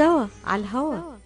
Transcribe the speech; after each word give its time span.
سوا 0.00 0.26
على 0.46 0.64
الهوا. 0.64 1.20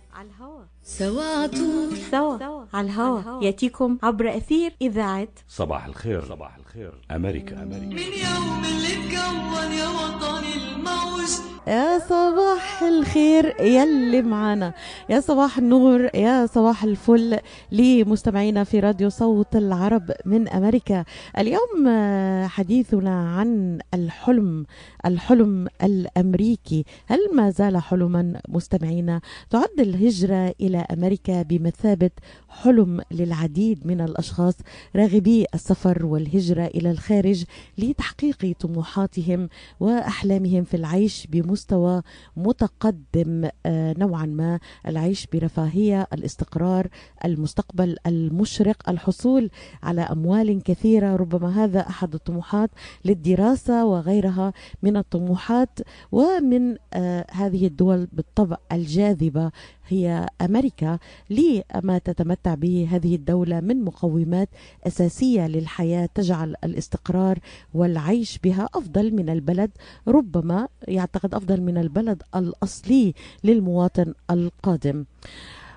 سوا 0.86 1.22
عطول 1.22 1.96
سوا 2.11 2.64
على 2.75 2.87
الهوا 2.87 3.45
يأتيكم 3.45 3.98
عبر 4.03 4.37
أثير 4.37 4.72
إذاعة 4.83 5.29
صباح 5.48 5.87
الخير. 5.87 6.25
صباح 6.25 6.57
الخير. 6.57 6.93
أمريكا 7.11 7.62
أمريكا. 7.62 7.84
من 7.87 7.98
يوم 7.98 8.62
اللي 8.64 8.93
اتكون 8.93 9.73
يا 9.73 9.89
وطني 9.89 10.55
الموج. 10.55 11.30
يا 11.66 11.98
صباح 11.98 12.82
الخير 12.82 13.61
يلي 13.61 14.23
معانا. 14.23 14.75
يا 15.09 15.20
صباح 15.20 15.59
النور 15.59 16.11
يا 16.14 16.46
صباح 16.46 16.85
الفل 16.85 17.39
لمستمعينا 17.73 18.64
في 18.64 18.80
راديو 18.80 19.09
صوت 19.09 19.57
العرب 19.57 20.12
من 20.25 20.48
أمريكا. 20.48 21.05
اليوم 21.39 21.89
آه، 21.89 22.46
حديثنا 22.46 23.37
عن 23.37 23.79
الحلم 23.95 24.66
الحلم 25.07 25.69
الأمريكي. 25.82 26.85
هل 27.07 27.19
ما 27.35 27.51
زال 27.51 27.77
حلما 27.77 28.41
مستمعينا؟ 28.48 29.21
تعد 29.50 29.80
الهجرة 29.80 30.54
إلى 30.75 30.87
أمريكا 30.93 31.43
بمثابة 31.43 32.11
حلم 32.48 33.01
للعديد 33.11 33.87
من 33.87 34.01
الأشخاص 34.01 34.55
راغبي 34.97 35.47
السفر 35.55 36.06
والهجرة 36.06 36.64
إلى 36.67 36.91
الخارج 36.91 37.45
لتحقيق 37.78 38.56
طموحاتهم 38.61 39.48
وأحلامهم 39.81 40.64
في 40.64 40.75
العيش 40.77 41.27
بمستوى 41.27 42.03
متقدم 42.37 43.48
آه، 43.67 43.95
نوعا 43.98 44.27
ما 44.27 44.59
العيش 44.87 45.27
برفاهية 45.33 46.06
الاستقرار 46.12 46.89
المستقبل 47.25 47.97
المشرق 48.06 48.91
الحصول 48.91 49.50
على 49.83 50.00
أموال 50.00 50.62
كثيرة. 50.62 51.17
ربما 51.17 51.64
هذا 51.64 51.81
أحد 51.81 52.14
الطموحات 52.14 52.70
للدراسة 53.05 53.84
وغيرها 53.84 54.53
من 54.83 54.97
الطموحات. 54.97 55.78
ومن 56.12 56.77
آه، 56.95 57.27
هذه 57.31 57.67
الدول 57.67 58.09
بالطبع 58.12 58.56
الجاذبة 58.72 59.50
هي 59.88 60.28
أمريكا 60.41 60.98
لما 61.30 61.98
تتمتع 61.98 62.54
به 62.54 62.88
هذه 62.90 63.14
الدولة 63.14 63.60
من 63.60 63.84
مقومات 63.84 64.48
أساسية 64.86 65.46
للحياة 65.46 66.08
تجعل 66.14 66.54
الاستقرار 66.64 67.38
والعيش 67.74 68.38
بها 68.38 68.68
أفضل 68.74 69.14
من 69.14 69.28
البلد 69.28 69.70
ربما 70.08 70.68
يعتقد 70.88 71.34
أفضل 71.34 71.60
من 71.60 71.78
البلد 71.78 72.22
الأصلي 72.36 73.14
للمواطن 73.44 74.14
القادم 74.30 75.04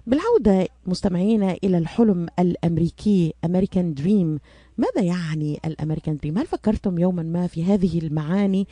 بالعودة 0.08 0.68
مستمعينا 0.86 1.56
إلى 1.64 1.78
الحلم 1.78 2.28
الأمريكي 2.40 3.34
أمريكان 3.46 3.94
دريم 3.94 4.40
ماذا 4.78 5.02
يعني 5.02 5.60
الأمريكان 5.66 6.18
دريم؟ 6.18 6.38
هل 6.38 6.46
فكرتم 6.48 7.00
يوما 7.00 7.24
ما 7.24 7.48
في 7.48 7.64
هذه 7.64 8.00
المعاني 8.00 8.68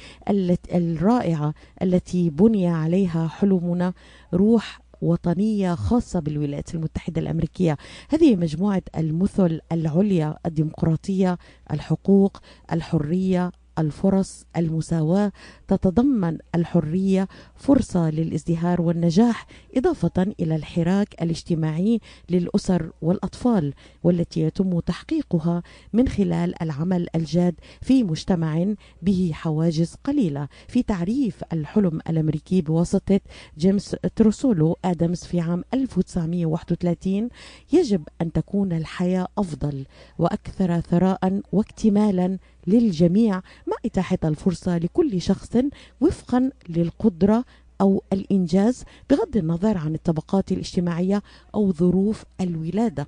الرائعة 0.73 1.53
التي 1.81 2.29
بني 2.29 2.67
عليها 2.67 3.27
حلمنا 3.27 3.93
روح 4.33 4.81
وطنية 5.05 5.75
خاصة 5.75 6.19
بالولايات 6.19 6.75
المتحدة 6.75 7.21
الأمريكية. 7.21 7.77
هذه 8.09 8.35
مجموعة 8.35 8.83
المثل 8.97 9.59
العليا 9.71 10.37
الديمقراطية 10.45 11.37
الحقوق 11.71 12.37
الحرية 12.71 13.51
الفرص 13.79 14.45
المساواة. 14.57 15.31
تتضمن 15.67 16.37
الحرية 16.55 17.27
فرصة 17.55 18.09
للازدهار 18.09 18.81
والنجاح 18.81 19.47
إضافة 19.77 20.33
إلى 20.39 20.55
الحراك 20.55 21.21
الاجتماعي 21.21 21.99
للأسر 22.29 22.91
والأطفال 23.01 23.73
والتي 24.03 24.41
يتم 24.41 24.79
تحقيقها 24.79 25.63
من 25.93 26.07
خلال 26.07 26.61
العمل 26.61 27.07
الجاد 27.15 27.55
في 27.81 28.03
مجتمع 28.03 28.73
به 29.01 29.31
حواجز 29.33 29.95
قليلة. 30.03 30.47
في 30.67 30.83
تعريف 30.83 31.43
الحلم 31.53 31.99
الأمريكي 32.09 32.61
بواسطة 32.61 33.19
جيمس 33.57 33.95
تروسولو 34.15 34.77
آدمز 34.85 35.23
في 35.23 35.39
عام 35.39 35.63
1931 35.73 37.29
يجب 37.73 38.03
أن 38.21 38.31
تكون 38.31 38.73
الحياة 38.73 39.27
أفضل 39.37 39.85
وأكثر 40.19 40.79
ثراء 40.79 41.41
واكتمالا 41.51 42.37
للجميع 42.67 43.35
مع 43.67 43.75
إتاحة 43.85 44.17
الفرصة 44.23 44.77
لكل 44.77 45.21
شخص 45.21 45.54
وفقا 46.01 46.51
للقدرة 46.69 47.45
أو 47.81 48.03
الإنجاز 48.13 48.83
بغض 49.09 49.37
النظر 49.37 49.77
عن 49.77 49.95
الطبقات 49.95 50.51
الاجتماعية 50.51 51.23
أو 51.55 51.71
ظروف 51.71 52.23
الولادة. 52.41 53.07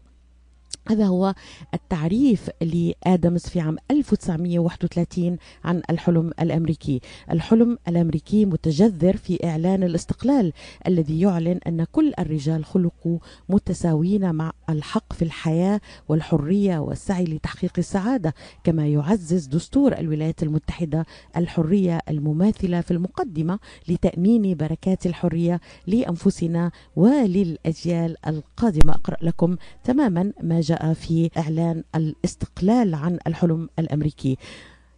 هذا 0.90 1.06
هو 1.06 1.34
التعريف 1.74 2.50
لآدمز 2.62 3.42
في 3.42 3.60
عام 3.60 3.78
1931 3.92 5.38
عن 5.64 5.82
الحلم 5.90 6.32
الأمريكي. 6.42 7.02
الحلم 7.32 7.78
الأمريكي 7.88 8.46
متجذر 8.46 9.18
في 9.18 9.48
إعلان 9.48 9.84
الاستقلال 9.84 10.54
الذي 10.88 11.22
يعلن 11.22 11.60
أن 11.68 11.84
كل 11.84 12.14
الرجال 12.20 12.66
خلقوا 12.66 13.20
متساويين 13.50 14.36
مع 14.36 14.52
الحق 14.70 15.14
في 15.14 15.22
الحياة 15.22 15.82
والحرية 16.10 16.78
والسعي 16.80 17.24
لتحقيق 17.24 17.74
السعادة 17.78 18.34
كما 18.64 18.88
يعزز 18.88 19.46
دستور 19.46 19.98
الولايات 19.98 20.44
المتحدة 20.44 21.06
الحرية 21.38 22.00
المماثلة 22.10 22.82
في 22.82 22.92
المقدمة 22.92 23.60
لتأمين 23.88 24.56
بركات 24.56 25.06
الحرية 25.06 25.62
لأنفسنا 25.88 26.72
وللأجيال 26.96 28.16
القادمة. 28.28 28.94
أقرأ 28.94 29.18
لكم 29.22 29.56
تماما 29.84 30.34
ما 30.44 30.62
جاء 30.62 30.77
في 30.94 31.30
إعلان 31.38 31.84
الاستقلال 31.96 32.96
عن 32.96 33.20
الحلم 33.28 33.70
الأمريكي. 33.80 34.38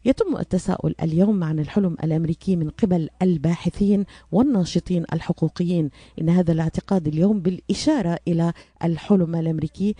يتم 0.05 0.37
التساؤل 0.37 0.95
اليوم 1.03 1.43
عن 1.43 1.59
الحلم 1.59 1.97
الأمريكي 2.03 2.55
من 2.55 2.69
قبل 2.69 3.09
الباحثين 3.21 4.05
والناشطين 4.31 5.05
الحقوقيين. 5.13 5.89
إن 6.21 6.29
هذا 6.29 6.51
الاعتقاد 6.51 7.07
اليوم 7.07 7.39
بالإشارة 7.39 8.19
إلى 8.27 8.53
الحلم 8.83 9.35
الأمريكي 9.35 9.95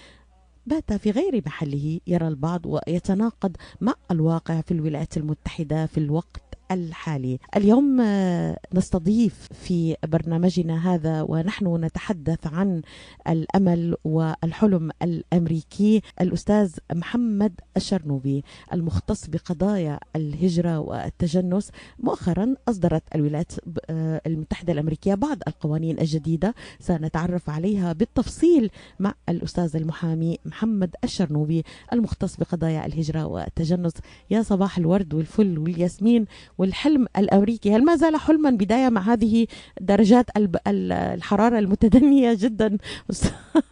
بات 0.66 0.94
في 0.94 1.12
غير 1.12 1.44
محله 1.46 2.00
يرى 2.08 2.28
البعض 2.28 2.66
ويتناقض 2.66 3.56
مع 3.82 3.94
الواقع 4.12 4.62
في 4.62 4.72
الولايات 4.72 5.18
المتحدة 5.18 5.86
في 5.86 5.98
الوقت 5.98 6.49
الحالي. 6.72 7.40
اليوم 7.56 8.02
آه، 8.02 8.60
نستضيف 8.74 9.48
في 9.54 9.96
برنامجنا 10.08 10.94
هذا 10.94 11.22
ونحن 11.22 11.86
نتحدث 11.86 12.48
عن 12.48 12.82
الأمل 13.28 13.96
والحلم 14.04 14.92
الأمريكي 15.02 16.02
الأستاذ 16.22 16.76
محمد 16.94 17.54
الشرنوبي 17.78 18.44
المختص 18.74 19.28
بقضايا 19.28 20.00
الهجرة 20.16 20.80
والتجنس. 20.80 21.72
مؤخرا 22.00 22.56
أصدرت 22.70 23.04
الولايات 23.16 23.52
آه، 23.90 24.22
المتحدة 24.28 24.74
الأمريكية 24.74 25.16
بعض 25.16 25.38
القوانين 25.48 26.00
الجديدة 26.00 26.56
سنتعرف 26.80 27.50
عليها 27.50 27.94
بالتفصيل 27.94 28.72
مع 29.00 29.14
الأستاذ 29.30 29.76
المحامي 29.76 30.38
محمد 30.46 30.96
الشرنوبي 31.04 31.64
المختص 31.94 32.38
بقضايا 32.38 32.86
الهجرة 32.86 33.26
والتجنس. 33.26 33.94
يا 34.30 34.42
صباح 34.42 34.78
الورد 34.78 35.14
والفل 35.14 35.58
والياسمين. 35.60 36.26
والحلم 36.60 37.06
الأمريكي. 37.18 37.76
هل 37.76 37.86
ما 37.86 37.96
زال 37.96 38.16
حلما 38.16 38.50
بداية 38.50 38.90
مع 38.90 39.02
هذه 39.02 39.48
درجات 39.82 40.26
الحرارة 40.68 41.60
المتدنية 41.60 42.38
جدا؟ 42.40 42.78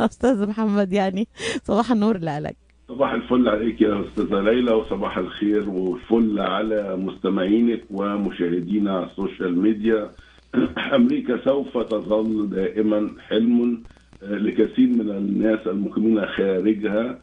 أستاذ 0.01 0.49
محمد 0.49 0.93
يعني 0.93 1.27
صباح 1.63 1.91
النور 1.91 2.17
لك. 2.17 2.55
صباح 2.87 3.13
الفل 3.13 3.49
عليك 3.49 3.81
يا 3.81 4.01
أستاذة 4.01 4.41
ليلى 4.41 4.71
وصباح 4.71 5.17
الخير 5.17 5.69
والفل 5.69 6.39
على 6.39 6.95
مستمعينك 6.95 7.83
ومشاهدينا 7.91 8.97
على 8.97 9.05
السوشيال 9.05 9.59
ميديا. 9.59 10.11
أمريكا 10.95 11.45
سوف 11.45 11.77
تظل 11.77 12.49
دائما 12.49 13.11
حلم 13.27 13.83
آه، 14.23 14.35
لكثير 14.35 14.87
من 14.87 15.09
الناس 15.09 15.67
المقيمين 15.67 16.25
خارجها. 16.25 17.19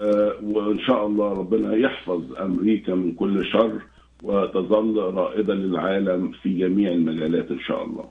آه، 0.00 0.32
وإن 0.42 0.78
شاء 0.78 1.06
الله 1.06 1.32
ربنا 1.32 1.74
يحفظ 1.76 2.22
أمريكا 2.40 2.94
من 2.94 3.12
كل 3.12 3.46
شر. 3.46 3.80
وتظل 4.22 4.96
رائدة 4.96 5.54
للعالم 5.54 6.32
في 6.42 6.58
جميع 6.58 6.92
المجالات 6.92 7.50
إن 7.50 7.60
شاء 7.60 7.84
الله. 7.84 8.04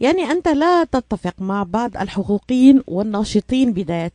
يعني 0.00 0.22
أنت 0.22 0.48
لا 0.48 0.84
تتفق 0.84 1.34
مع 1.38 1.62
بعض 1.62 1.96
الحقوقيين 1.96 2.82
والناشطين 2.86 3.72
بداية 3.72 4.12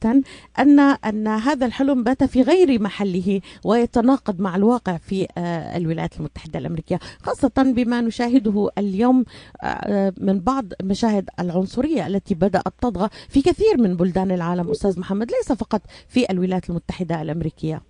أن 0.59 0.79
أن 0.79 1.27
هذا 1.27 1.65
الحلم 1.65 2.03
بات 2.03 2.23
في 2.23 2.41
غير 2.41 2.81
محله 2.81 3.41
ويتناقض 3.65 4.41
مع 4.41 4.55
الواقع 4.55 4.97
في 4.97 5.27
آه، 5.37 5.77
الولايات 5.77 6.17
المتحدة 6.19 6.59
الأمريكية 6.59 6.99
خاصة 7.23 7.73
بما 7.75 8.01
نشاهده 8.01 8.69
اليوم 8.77 9.25
آه، 9.63 10.13
من 10.17 10.39
بعض 10.39 10.65
مشاهد 10.83 11.29
العنصرية 11.39 12.07
التي 12.07 12.35
بدأت 12.35 12.73
تطغى 12.81 13.09
في 13.29 13.41
كثير 13.41 13.77
من 13.77 13.95
بلدان 13.95 14.31
العالم. 14.31 14.71
أستاذ 14.71 14.99
محمد 14.99 15.31
ليس 15.31 15.51
فقط 15.51 15.81
في 16.07 16.31
الولايات 16.31 16.69
المتحدة 16.69 17.21
الأمريكية. 17.21 17.88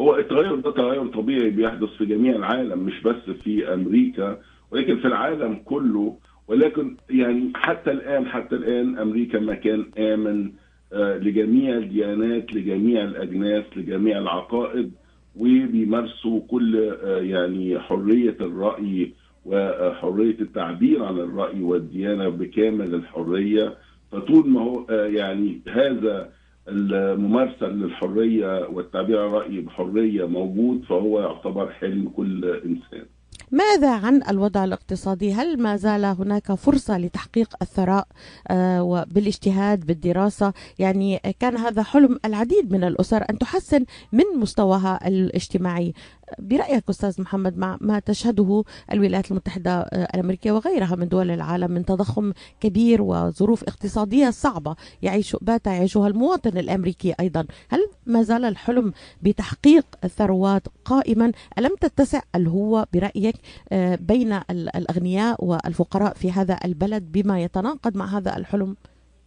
هو 0.00 0.16
التغير 0.16 0.54
ده 0.54 0.70
تغير 0.70 1.06
طبيعي 1.06 1.50
بيحدث 1.50 1.88
في 1.88 2.06
جميع 2.06 2.36
العالم 2.36 2.78
مش 2.78 3.02
بس 3.02 3.30
في 3.42 3.74
أمريكا 3.74 4.38
ولكن 4.70 4.96
في 4.96 5.04
العالم 5.06 5.54
كله. 5.64 6.16
ولكن 6.48 6.96
يعني 7.10 7.52
حتى 7.56 7.90
الآن 7.90 8.26
حتى 8.26 8.56
الآن 8.56 8.98
أمريكا 8.98 9.40
مكان 9.40 9.86
آمن 9.98 10.52
آه، 10.92 11.16
لجميع 11.18 11.76
الديانات 11.76 12.54
لجميع 12.54 13.04
الأجناس 13.04 13.64
لجميع 13.76 14.18
العقائد 14.18 14.92
وبيمارسوا 15.36 16.40
كل 16.48 16.94
آه، 17.04 17.18
يعني 17.18 17.80
حرية 17.80 18.36
الرأي 18.40 19.12
وحرية 19.44 20.40
التعبير 20.40 21.04
عن 21.04 21.18
الرأي 21.18 21.62
والديانة 21.62 22.28
بكامل 22.28 22.94
الحرية. 22.94 23.74
فطول 24.12 24.48
ما 24.50 24.60
هو 24.60 24.86
آه، 24.90 25.06
يعني 25.06 25.60
هذا 25.68 26.30
الممارسة 26.68 27.66
للحرية 27.66 28.68
والتعبير 28.68 29.20
عن 29.20 29.28
الراي 29.28 29.60
بحرية 29.60 30.24
موجود 30.24 30.84
فهو 30.84 31.20
يعتبر 31.20 31.72
حلم 31.72 32.08
كل 32.08 32.44
إنسان 32.44 33.06
ماذا 33.50 33.94
عن 33.94 34.22
الوضع 34.28 34.64
الاقتصادي؟ 34.64 35.32
هل 35.32 35.62
ما 35.62 35.76
زال 35.76 36.04
هناك 36.04 36.52
فرصة 36.52 36.98
لتحقيق 36.98 37.54
الثراء 37.62 38.06
آه، 38.48 38.82
وبالاجتهاد 38.82 39.86
بالدراسة؟ 39.86 40.52
يعني 40.78 41.20
كان 41.40 41.56
هذا 41.56 41.82
حلم 41.82 42.18
العديد 42.24 42.72
من 42.72 42.84
الأسر 42.84 43.24
أن 43.30 43.38
تحسن 43.38 43.84
من 44.12 44.24
مستواها 44.36 45.08
الاجتماعي 45.08 45.94
برأيك 46.38 46.84
أستاذ 46.90 47.22
محمد 47.22 47.58
مع 47.58 47.78
ما 47.80 47.98
تشهده 47.98 48.64
الولايات 48.92 49.30
المتحدة 49.30 49.70
آه، 49.80 50.08
الأمريكية 50.14 50.52
وغيرها 50.52 50.96
من 50.96 51.08
دول 51.08 51.30
العالم 51.30 51.70
من 51.70 51.84
تضخم 51.84 52.32
كبير 52.60 53.02
وظروف 53.02 53.62
اقتصادية 53.62 54.30
صعبة 54.30 54.76
يعيش 55.02 55.36
بات 55.40 55.66
يعيشها 55.66 56.08
المواطن 56.08 56.58
الأمريكي 56.58 57.14
أيضا. 57.20 57.46
هل 57.68 57.80
ما 58.06 58.22
زال 58.22 58.44
الحلم 58.44 58.92
بتحقيق 59.22 59.86
الثروات 60.04 60.62
قائما؟ 60.84 61.32
ألم 61.58 61.70
تتسع؟ 61.80 62.20
الهوة 62.34 62.86
برأيك 62.94 63.34
آه، 63.72 63.98
بين 64.00 64.32
ال- 64.32 64.76
الأغنياء 64.76 65.44
والفقراء 65.44 66.14
في 66.14 66.30
هذا 66.30 66.58
البلد 66.64 67.12
بما 67.12 67.42
يتناقض 67.42 67.96
مع 67.96 68.04
هذا 68.18 68.36
الحلم؟ 68.36 68.76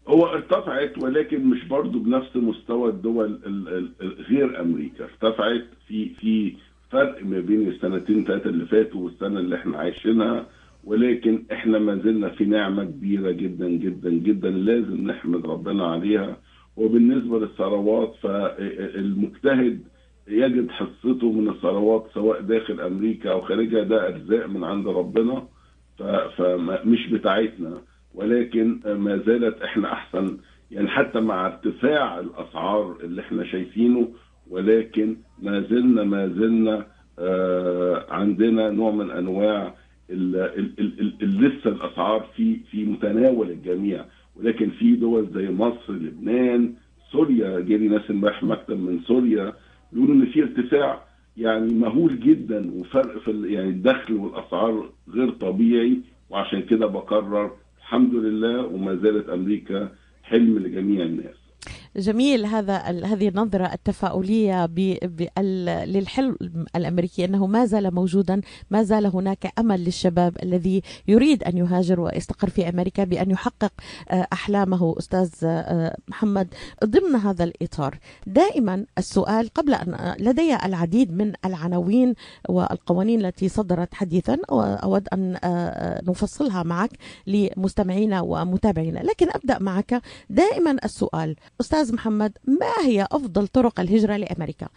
هو 0.07 0.25
ارتفعت 0.25 0.97
ولكن 1.03 1.45
مش 1.45 1.63
برضه 1.67 1.99
بنفس 1.99 2.35
مستوى 2.35 2.89
الدول 2.89 3.25
ال- 3.45 3.67
ال- 3.67 3.93
ال- 4.01 4.25
غير 4.29 4.61
أمريكا. 4.61 5.03
ارتفعت 5.03 5.65
في 5.87 6.09
في 6.19 6.55
فرق 6.91 7.25
ما 7.25 7.39
بين 7.39 7.67
السنتين 7.67 8.23
ثلاثة 8.25 8.49
اللي 8.49 8.65
فاتوا 8.65 9.01
والسنة 9.01 9.39
اللي 9.39 9.55
إحنا 9.55 9.77
عايشينها 9.77 10.45
ولكن 10.83 11.43
إحنا 11.51 11.79
ما 11.79 11.95
زلنا 11.95 12.29
في 12.29 12.45
نعمة 12.45 12.83
كبيرة 12.83 13.31
جدا 13.31 13.69
جدا 13.69 14.09
جدا 14.09 14.49
لازم 14.49 15.07
نحمد 15.07 15.45
ربنا 15.45 15.87
عليها. 15.87 16.37
وبالنسبة 16.77 17.39
للثروات 17.39 18.15
فالمجتهد 18.21 19.81
يجد 20.27 20.69
حصته 20.69 21.31
من 21.31 21.49
الثروات 21.49 22.07
سواء 22.13 22.41
داخل 22.41 22.81
أمريكا 22.81 23.31
أو 23.31 23.41
خارجها 23.41 23.83
ده 23.83 24.07
ارزاق 24.07 24.45
من 24.45 24.63
عند 24.63 24.87
ربنا 24.87 25.47
فمش 26.37 27.07
بتاعتنا. 27.11 27.81
ولكن 28.15 28.79
ما 28.85 29.17
زالت 29.17 29.61
إحنا 29.61 29.93
أحسن 29.93 30.37
يعني 30.71 30.87
حتى 30.87 31.19
مع 31.19 31.45
ارتفاع 31.47 32.19
الأسعار 32.19 32.97
اللي 33.03 33.21
إحنا 33.21 33.43
شايفينه 33.43 34.07
ولكن 34.49 35.17
ما 35.41 35.61
زلنا 35.61 36.03
ما 36.03 36.27
زلنا 36.27 36.85
آه، 37.19 38.05
عندنا 38.09 38.69
نوع 38.69 38.91
من 38.91 39.11
أنواع 39.11 39.73
لسه 41.21 41.69
الأسعار 41.69 42.27
في 42.35 42.57
في 42.71 42.85
متناول 42.85 43.49
الجميع. 43.49 44.05
ولكن 44.35 44.69
في 44.69 44.95
دول 44.95 45.27
زي 45.33 45.51
مصر 45.51 45.93
لبنان 45.93 46.73
سوريا 47.11 47.59
جالي 47.59 47.87
ناس 47.87 48.11
امبارح 48.11 48.43
مكتب 48.43 48.79
من 48.79 48.99
سوريا 48.99 49.53
بيقولوا 49.93 50.15
إن 50.15 50.25
في 50.25 50.43
ارتفاع 50.43 51.01
يعني 51.37 51.73
مهول 51.73 52.19
جدا 52.19 52.71
وفرق 52.73 53.17
في 53.19 53.53
يعني 53.53 53.69
الدخل 53.69 54.13
والأسعار 54.13 54.89
غير 55.13 55.29
طبيعي. 55.29 55.97
وعشان 56.29 56.61
كده 56.61 56.85
بقرر 56.85 57.51
الحمد 57.77 58.15
لله 58.15 58.65
وما 58.65 58.95
زالت 58.95 59.29
أمريكا 59.29 59.89
حلم 60.23 60.59
لجميع 60.59 61.05
الناس. 61.05 61.36
جميل 61.97 62.45
هذا 62.45 62.77
هذه 62.81 63.27
النظرة 63.27 63.73
التفاؤلية 63.73 64.65
للحلم 65.85 66.35
الأمريكي 66.75 67.25
أنه 67.25 67.47
ما 67.47 67.65
زال 67.65 67.95
موجودا 67.95 68.41
ما 68.69 68.83
زال 68.83 69.05
هناك 69.05 69.53
أمل 69.59 69.85
للشباب 69.85 70.37
الذي 70.43 70.81
يريد 71.07 71.43
أن 71.43 71.57
يهاجر 71.57 71.99
ويستقر 71.99 72.49
في 72.49 72.69
أمريكا 72.69 73.03
بأن 73.03 73.31
يحقق 73.31 73.71
آه، 74.09 74.27
أحلامه. 74.33 74.95
أستاذ 74.97 75.29
آه، 75.43 75.97
محمد 76.07 76.47
ضمن 76.85 77.15
هذا 77.15 77.43
الإطار 77.43 77.97
دائما 78.27 78.85
السؤال 78.97 79.53
قبل 79.53 79.73
أن 79.73 80.15
لدي 80.19 80.55
العديد 80.55 81.11
من 81.11 81.33
العناوين 81.45 82.13
والقوانين 82.49 83.25
التي 83.25 83.49
صدرت 83.49 83.93
حديثا 83.93 84.37
وأود 84.49 85.07
أن 85.13 85.37
آه، 85.43 86.01
نفصلها 86.07 86.63
معك 86.63 86.91
لمستمعينا 87.27 88.21
ومتابعينا. 88.21 88.99
لكن 88.99 89.27
أبدأ 89.29 89.59
معك 89.59 90.01
دائما 90.29 90.77
السؤال. 90.85 91.35
أستاذ 91.61 91.86
محمد 91.93 92.37
ما 92.47 92.85
هي 92.85 93.07
أفضل 93.11 93.47
طرق 93.47 93.79
الهجرة 93.79 94.17
لأمريكا؟ 94.17 94.67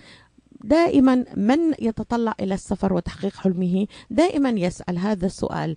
دائما 0.64 1.24
من 1.36 1.58
يتطلع 1.80 2.34
إلى 2.40 2.54
السفر 2.54 2.92
وتحقيق 2.92 3.36
حلمه 3.36 3.86
دائما 4.10 4.50
يسأل 4.50 4.98
هذا 4.98 5.26
السؤال 5.26 5.76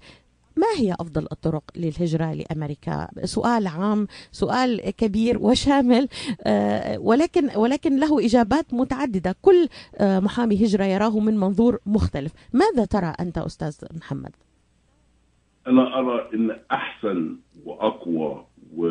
ما 0.58 0.68
هي 0.78 0.94
أفضل 0.94 1.28
الطرق 1.32 1.64
للهجرة 1.76 2.34
لأمريكا؟ 2.34 3.08
سؤال 3.24 3.68
عام، 3.68 4.08
سؤال 4.32 4.90
كبير 4.90 5.38
وشامل 5.38 6.08
آه، 6.44 7.00
ولكن 7.00 7.50
ولكن 7.56 8.00
له 8.00 8.26
إجابات 8.26 8.74
متعددة، 8.74 9.36
كل 9.42 9.68
آه، 9.98 10.20
محامي 10.20 10.66
هجرة 10.66 10.84
يراه 10.84 11.20
من 11.20 11.38
منظور 11.38 11.80
مختلف، 11.86 12.32
ماذا 12.54 12.86
ترى 12.86 13.14
أنت 13.20 13.38
أستاذ 13.38 13.78
محمد؟ 13.98 14.32
أنا 15.68 16.00
أرى 16.00 16.30
إن 16.34 16.60
أحسن 16.72 17.36
وأقوى 17.66 18.46
و... 18.78 18.88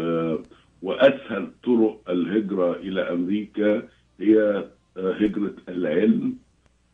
وأسهل 0.82 1.48
طرق 1.64 2.10
الهجرة 2.10 2.76
إلى 2.76 3.00
أمريكا 3.12 3.82
هي 4.20 4.64
هجرة 4.96 5.54
العلم 5.68 6.36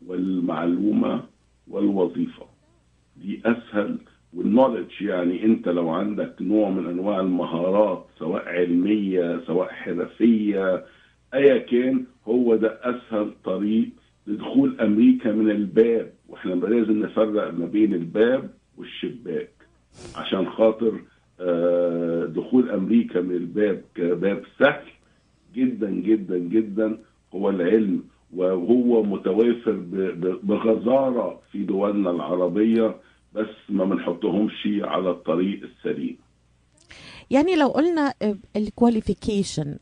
والمعلومة 0.06 1.22
والوظيفة. 1.68 2.46
دي 3.16 3.40
أسهل 3.44 3.98
والنولج 4.34 5.02
يعني 5.02 5.44
أنت 5.44 5.68
لو 5.68 5.88
عندك 5.88 6.34
نوع 6.40 6.70
من 6.70 6.86
أنواع 6.86 7.20
المهارات 7.20 8.06
سواء 8.18 8.48
علمية 8.48 9.40
سواء 9.46 9.68
حرفية 9.68 10.84
أيا 11.34 11.58
كان 11.58 12.04
هو 12.28 12.56
ده 12.56 12.78
أسهل 12.82 13.30
طريق 13.44 13.88
لدخول 14.26 14.80
أمريكا 14.80 15.32
من 15.32 15.50
الباب. 15.50 16.12
وإحنا 16.28 16.54
لازم 16.54 17.02
نفرق 17.04 17.54
ما 17.54 17.66
بين 17.66 17.94
الباب 17.94 18.50
والشباك 18.78 19.50
عشان 20.16 20.46
خاطر 20.50 21.00
دخول 22.26 22.70
أمريكا 22.70 23.20
من 23.20 23.34
الباب 23.34 23.82
كباب 23.94 24.42
سهل 24.58 24.88
جدا 25.54 25.90
جدا 25.90 26.38
جدا. 26.38 26.98
هو 27.34 27.50
العلم 27.50 28.04
وهو 28.36 29.02
متوافر 29.02 29.72
بغزارة 30.42 31.40
في 31.52 31.64
دولنا 31.64 32.10
العربية 32.10 32.96
بس 33.34 33.46
ما 33.68 33.84
بنحطهمش 33.84 34.68
على 34.82 35.10
الطريق 35.10 35.62
السليم. 35.62 36.16
يعني 37.30 37.56
لو 37.56 37.68
قلنا 37.68 38.14
الكواليفيكيشن 38.56 39.76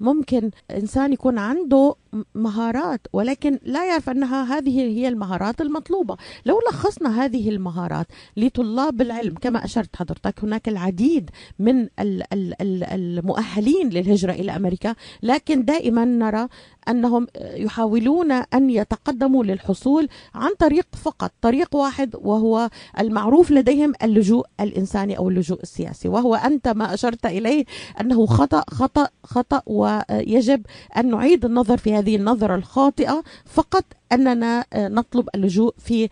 ممكن 0.00 0.50
إنسان 0.70 1.12
يكون 1.12 1.38
عنده 1.38 1.94
مهارات 2.34 3.00
ولكن 3.12 3.58
لا 3.62 3.86
يعرف 3.86 4.10
أنها 4.10 4.58
هذه 4.58 4.78
هي 4.80 5.08
المهارات 5.08 5.60
المطلوبة. 5.60 6.16
لو 6.46 6.60
لخصنا 6.70 7.24
هذه 7.24 7.48
المهارات 7.48 8.06
لطلاب 8.36 9.00
العلم 9.00 9.34
كما 9.34 9.64
أشرت 9.64 9.96
حضرتك 9.96 10.34
هناك 10.44 10.68
العديد 10.68 11.30
من 11.58 11.80
ال- 11.82 11.88
ال- 12.32 12.62
ال- 12.62 12.84
المؤهلين 12.84 13.88
للهجرة 13.88 14.32
إلى 14.32 14.56
أمريكا 14.56 14.94
لكن 15.22 15.64
دائما 15.64 16.04
نرى 16.04 16.48
أنهم 16.88 17.26
يحاولون 17.40 18.32
أن 18.32 18.70
يتقدموا 18.70 19.44
للحصول 19.44 20.08
عن 20.34 20.50
طريق 20.58 20.86
فقط 20.92 21.32
طريق 21.40 21.76
واحد 21.76 22.16
وهو 22.16 22.70
المعروف 23.00 23.50
لديهم 23.50 23.92
اللجوء 24.02 24.46
الإنساني 24.60 25.18
أو 25.18 25.28
اللجوء 25.28 25.62
السياسي. 25.62 26.08
وهو 26.08 26.34
أنت 26.34 26.68
ما 26.68 26.94
أشرت 26.94 27.26
إليه 27.26 27.64
أنه 28.00 28.26
خطأ 28.26 28.64
خطأ 28.70 29.08
خطأ 29.32 29.62
ويجب 29.66 30.66
أن 30.96 31.10
نعيد 31.10 31.44
النظر 31.44 31.76
في 31.76 31.94
هذه 31.94 32.16
النظرة 32.16 32.54
الخاطئة 32.54 33.22
فقط 33.46 33.84
أننا 34.12 34.64
نطلب 34.76 35.28
اللجوء 35.34 35.74
في 35.78 36.08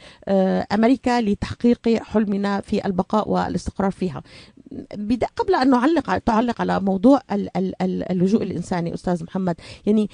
أمريكا 0.72 1.20
لتحقيق 1.20 1.88
حلمنا 2.02 2.60
في 2.60 2.86
البقاء 2.86 3.28
والاستقرار 3.28 3.90
فيها. 3.90 4.22
قبل 5.36 5.54
أن 5.54 5.70
نعلق 5.70 6.18
تعلق 6.18 6.60
على 6.60 6.80
موضوع 6.80 7.20
ال- 7.32 7.56
ال- 7.56 7.82
ال- 7.82 8.10
اللجوء 8.12 8.42
الإنساني 8.42 8.94
أستاذ 8.94 9.24
محمد 9.24 9.56
يعني 9.86 10.10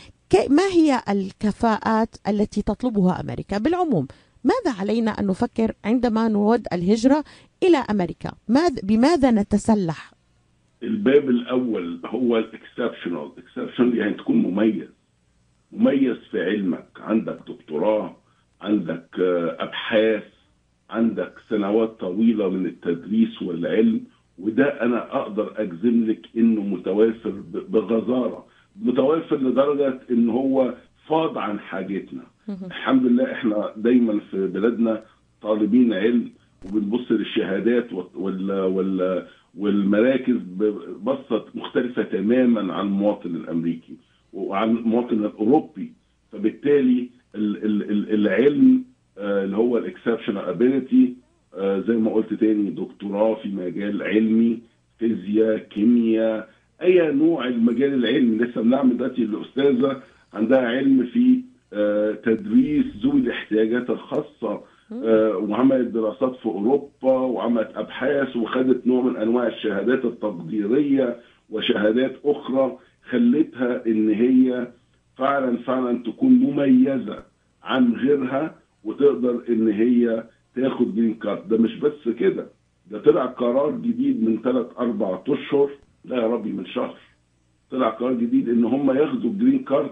ما 0.48 0.62
هي 0.62 1.02
الكفاءات 1.08 2.16
التي 2.28 2.62
تطلبها 2.62 3.20
أمريكا 3.20 3.58
بالعموم؟ 3.58 4.06
ماذا 4.44 4.78
علينا 4.80 5.10
أن 5.10 5.26
نفكر 5.26 5.74
عندما 5.84 6.28
نود 6.28 6.66
الهجرة 6.72 7.24
إلى 7.62 7.76
أمريكا؟ 7.90 8.32
ماذا 8.48 8.80
بماذا 8.82 9.30
نتسلح؟ 9.30 10.12
الباب 10.82 11.30
الأول 11.30 12.00
هو 12.06 12.38
ال 12.38 12.46
exceptional 12.46 13.30
exceptional 13.38 13.98
يعني 13.98 14.14
تكون 14.14 14.36
مميز. 14.36 14.88
مميز 15.72 16.16
في 16.30 16.44
علمك. 16.44 16.86
عندك 17.00 17.38
دكتوراه 17.48 18.16
عندك 18.60 19.06
آه، 19.20 19.56
أبحاث 19.60 20.22
عندك 20.90 21.32
سنوات 21.48 22.00
طويلة 22.00 22.48
من 22.50 22.66
التدريس 22.66 23.42
والعلم 23.42 24.00
وده 24.38 24.82
أنا 24.82 25.16
أقدر 25.22 25.52
أجزم 25.56 26.04
لك 26.10 26.26
إنه 26.36 26.60
متوافر 26.62 27.30
بغزارة. 27.68 28.46
متوافر 28.82 29.36
لدرجة 29.36 30.00
إن 30.10 30.28
هو 30.30 30.74
فاض 31.08 31.38
عن 31.38 31.60
حاجتنا. 31.60 32.22
الحمد 32.66 33.02
لله 33.06 33.32
إحنا 33.32 33.72
دايما 33.76 34.20
في 34.30 34.46
بلادنا 34.46 35.02
طالبين 35.42 35.92
علم 35.92 36.30
وبنبص 36.64 37.12
للشهادات 37.12 37.92
وال 37.92 38.52
وال 38.52 39.26
والمراكز 39.58 40.36
بصت 41.02 41.44
مختلفة 41.54 42.02
تماما 42.02 42.74
عن 42.74 42.86
المواطن 42.86 43.36
الأمريكي 43.36 43.96
وعن 44.32 44.70
المواطن 44.76 45.24
الأوروبي. 45.24 45.92
فبالتالي 46.32 47.08
ال- 47.34 47.64
ال- 47.64 47.90
ال- 47.90 48.14
العلم 48.14 48.84
آه، 49.18 49.44
اللي 49.44 49.56
هو 49.56 49.78
ال 49.78 49.83
exceptional 49.83 50.38
ability 50.44 51.14
زي 51.58 51.96
ما 51.96 52.10
قلت 52.10 52.34
تاني 52.34 52.70
دكتوراه 52.70 53.34
في 53.34 53.48
مجال 53.48 54.02
علمي 54.02 54.58
فيزياء 54.98 55.58
كيمياء 55.58 56.48
أي 56.82 57.12
نوع 57.12 57.48
المجال 57.48 57.94
العلمي. 57.94 58.38
لسه 58.44 58.60
بنعمل 58.62 58.96
دلوقتي 58.96 59.22
الأستاذة 59.22 60.02
عندها 60.34 60.58
علم 60.68 61.06
في 61.06 61.40
آه، 61.72 62.12
تدريس 62.12 62.84
ذوي 63.02 63.20
الاحتياجات 63.20 63.90
الخاصة 63.90 64.48
آه، 64.52 64.64
وعملت 64.92 65.88
دراسات 65.88 66.36
في 66.36 66.46
أوروبا 66.46 66.90
وعملت 67.12 67.70
أبحاث 67.76 68.36
وخدت 68.36 68.86
نوع 68.86 69.02
من 69.02 69.16
أنواع 69.16 69.46
الشهادات 69.46 70.04
التقديرية 70.04 71.16
وشهادات 71.50 72.16
أخرى 72.24 72.78
خلتها 73.10 73.86
إن 73.86 74.10
هي 74.10 74.68
فعلا 75.16 75.56
فعلا 75.56 76.02
تكون 76.02 76.30
مميزة 76.32 77.22
عن 77.62 77.92
غيرها 77.94 78.54
وتقدر 78.84 79.42
إن 79.48 79.68
هي 79.68 80.24
تاخد 80.56 80.94
green 80.94 81.14
card 81.14 81.48
ده 81.48 81.58
مش 81.58 81.78
بس 81.78 82.08
كده 82.18 82.46
ده 82.90 82.98
طلع 82.98 83.26
قرار 83.26 83.70
جديد 83.70 84.22
من 84.22 84.42
ثلاث 84.42 84.66
أربع 84.78 85.20
أشهر 85.28 85.70
لا 86.04 86.16
يا 86.16 86.26
ربي 86.26 86.52
من 86.52 86.66
شهر. 86.66 86.94
طلع 87.70 87.88
قرار 87.88 88.12
جديد 88.12 88.48
إن 88.48 88.64
هم 88.64 88.90
ياخدوا 88.90 89.32
green 89.32 89.58
card 89.64 89.90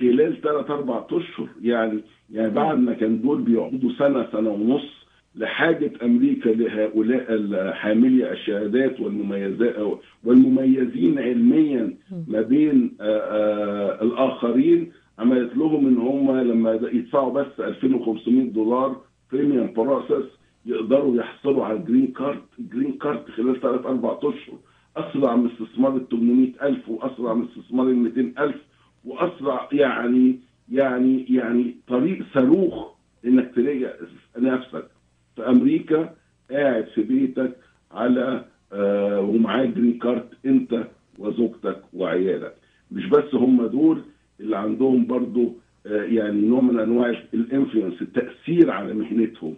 خلال 0.00 0.40
ثلاث 0.42 0.70
أربع 0.70 1.04
أشهر 1.12 1.48
يعني 1.62 2.00
يعني 2.30 2.50
بعد 2.50 2.78
ما 2.78 2.92
كان 2.92 3.20
دول 3.20 3.42
بيقعدوا 3.42 3.90
سنة 3.98 4.26
سنة 4.32 4.50
ونص 4.50 5.00
لحاجة 5.34 5.92
أمريكا 6.02 6.48
لهؤلاء 6.48 7.72
حاملي 7.72 8.32
الشهادات 8.32 9.00
والمميزات 9.00 9.98
والمميزين 10.24 11.18
علميا 11.18 11.94
ما 12.28 12.40
بين 12.40 12.96
آه، 13.00 13.04
آه، 13.04 14.02
الآخرين 14.02 14.92
عملت 15.18 15.56
لهم 15.56 15.86
إن 15.86 15.96
هم 15.96 16.38
لما 16.38 16.72
يدفعوا 16.92 17.32
بس 17.32 17.60
2500 17.60 18.50
دولار 18.50 18.96
premium 19.32 19.72
process 19.72 20.28
يقدروا 20.66 21.16
يحصلوا 21.16 21.64
على 21.64 21.78
ال 21.78 21.83
green 21.83 22.06
card 22.06 22.42
ال 22.58 22.64
green 22.64 22.92
card 22.92 23.28
خلال 23.36 23.60
ثلاث 23.60 23.86
أربع 23.86 24.18
أشهر 24.18 24.58
أسرع 24.96 25.36
من 25.36 25.50
استثمار 25.50 25.96
ال 25.96 26.08
800000 26.08 26.88
وأسرع 26.88 27.34
من 27.34 27.46
استثمار 27.48 27.86
ال 27.86 27.96
200000 27.96 28.54
واسرع 29.04 29.68
يعني 29.72 30.38
يعني 30.72 31.24
يعني 31.34 31.76
طريق 31.88 32.24
صاروخ 32.34 32.90
إنك 33.24 33.52
تلاقي 33.54 33.94
نفسك 34.38 34.84
في 35.36 35.48
أمريكا 35.48 36.14
قاعد 36.50 36.84
في 36.94 37.02
بيتك 37.02 37.56
على 37.92 38.44
آه 38.72 39.20
ومعاك 39.20 39.68
green 39.68 39.98
card 39.98 40.28
أنت 40.46 40.86
وزوجتك 41.18 41.80
وعيالك. 41.92 42.54
مش 42.92 43.06
بس 43.06 43.34
هم 43.34 43.66
دول 43.66 44.02
اللي 44.40 44.56
عندهم 44.56 45.06
برضو 45.06 45.52
آه 45.86 46.02
يعني 46.02 46.40
نوع 46.40 46.60
من 46.60 46.78
أنواع 46.80 47.22
ال 47.34 47.41
influence 47.41 48.02
التأثير 48.02 48.70
على 48.70 48.94
مهنتهم. 48.94 49.54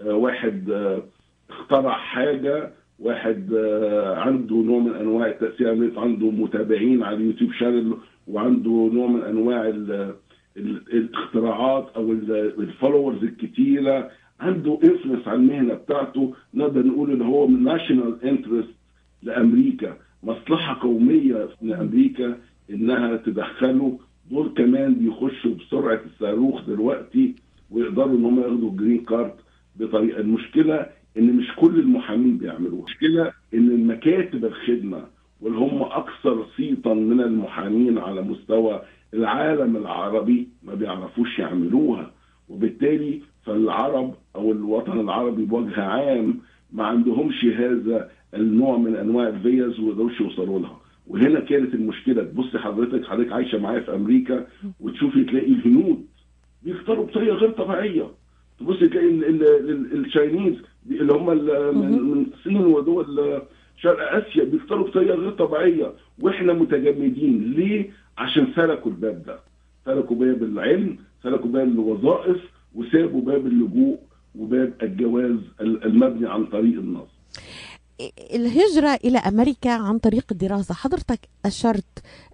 آه 0.00 0.14
واحد 0.14 0.70
آه 0.70 1.02
اخترع 1.50 1.92
حاجة 1.92 2.72
واحد 2.98 3.52
آه 3.54 4.16
عنده 4.16 4.56
نوع 4.56 4.78
من 4.78 4.94
أنواع 4.94 5.26
التأثير 5.26 5.68
عنده 6.00 6.30
متابعين 6.30 7.02
على 7.02 7.16
ال 7.16 7.21
YouTube 7.21 7.52
channel 7.52 7.96
وعنده 8.26 8.90
نوع 8.92 9.06
من 9.06 9.22
أنواع 9.22 9.68
ال 9.68 10.14
ال 10.56 10.82
الاختراعات 10.92 11.88
أو 11.96 12.12
ال 12.12 12.23
followers 12.23 13.22
الكتيرة 13.24 14.10
عنده 14.40 14.78
influence 14.84 15.28
على 15.28 15.36
المهنة 15.36 15.74
بتاعته. 15.74 16.34
نقدر 16.54 16.86
نقول 16.86 17.10
إن 17.10 17.22
هو 17.22 17.48
national 17.48 18.24
interest 18.24 18.74
لأمريكا 19.22 19.96
مصلحة 20.22 20.80
قومية 20.82 21.48
لأمريكا 21.62 22.38
إنها 22.70 23.16
تدخله. 23.16 23.98
دول 24.30 24.48
كمان 24.56 24.94
بيخشوا 24.94 25.54
بسرعة 25.54 26.00
الصاروخ 26.06 26.66
دلوقتي 26.66 27.34
ويقدروا 27.70 28.16
إن 28.18 28.24
هم 28.24 28.40
ياخدوا 28.40 28.70
ال 28.70 28.76
green 28.76 29.04
card 29.04 29.32
بطريقة. 29.76 30.20
المشكلة 30.20 30.86
إن 31.18 31.32
مش 31.36 31.52
كل 31.56 31.78
المحامين 31.80 32.38
بيعملوها. 32.38 32.78
المشكلة 32.86 33.32
إن 33.54 33.68
المكاتب 33.70 34.44
الخدمة 34.44 35.04
واللي 35.40 35.58
هم 35.58 35.82
أكثر 35.82 36.46
صيتا 36.56 36.94
من 36.94 37.20
المحامين 37.20 37.98
على 37.98 38.22
مستوى 38.22 38.82
العالم 39.14 39.76
العربي 39.76 40.48
ما 40.62 40.74
بيعرفوش 40.74 41.38
يعملوها. 41.38 42.10
وبالتالي 42.48 43.20
فالعرب 43.44 44.14
أو 44.36 44.52
الوطن 44.52 45.00
العربي 45.00 45.44
بوجه 45.44 45.82
عام 45.84 46.38
ما 46.72 46.84
عندهمش 46.84 47.44
هذا 47.44 48.10
النوع 48.34 48.76
من 48.78 48.96
أنواع 48.96 49.28
الفيز 49.28 49.80
وما 49.80 49.88
يقدروش 49.88 50.20
يوصلوا 50.20 50.58
لها. 50.58 50.80
وهنا 51.06 51.40
كانت 51.40 51.74
المشكلة. 51.74 52.22
تبص 52.22 52.56
حضرتك 52.56 53.04
حضرتك 53.04 53.32
عايشة 53.32 53.58
معايا 53.58 53.80
في 53.80 53.94
أمريكا 53.94 54.46
وتشوفي 54.80 55.24
تلاقي 55.24 55.46
الهنود 55.52 56.06
بيختاروا 56.62 57.06
بطريقة 57.06 57.36
غير 57.36 57.50
طبيعية. 57.50 58.06
تبص 58.60 58.78
تلاقي 58.78 59.06
ال- 59.08 59.24
ال- 59.24 59.70
ال- 59.70 60.04
ال 60.04 60.10
Chinese 60.10 60.54
اللي 60.90 61.12
هم 61.12 61.26
من 61.80 62.26
الصين 62.34 62.56
ودول 62.56 63.42
شرق 63.76 64.12
آسيا 64.12 64.44
بيختاروا 64.44 64.86
بطريقه 64.88 65.14
غير 65.16 65.30
طبيعية 65.30 65.92
وإحنا 66.20 66.52
متجمدين. 66.52 67.52
ليه؟ 67.56 67.90
عشان 68.18 68.46
سلكوا 68.56 68.90
الباب 68.90 69.22
ده. 69.26 69.38
سلكوا 69.84 70.16
باب 70.16 70.42
العلم 70.42 70.96
سلكوا 71.22 71.50
باب 71.50 71.68
الوظائف 71.68 72.36
وسابوا 72.74 73.20
باب 73.22 73.46
اللجوء 73.46 73.98
وباب 74.34 74.72
الجواز 74.82 75.36
ال- 75.60 75.84
المبني 75.84 76.28
عن 76.28 76.44
طريق 76.46 76.78
النص. 76.78 77.15
الهجرة 78.34 78.98
إلى 79.04 79.18
أمريكا 79.18 79.70
عن 79.70 79.98
طريق 79.98 80.24
الدراسة. 80.30 80.74
حضرتك 80.74 81.20
أشرت 81.44 81.84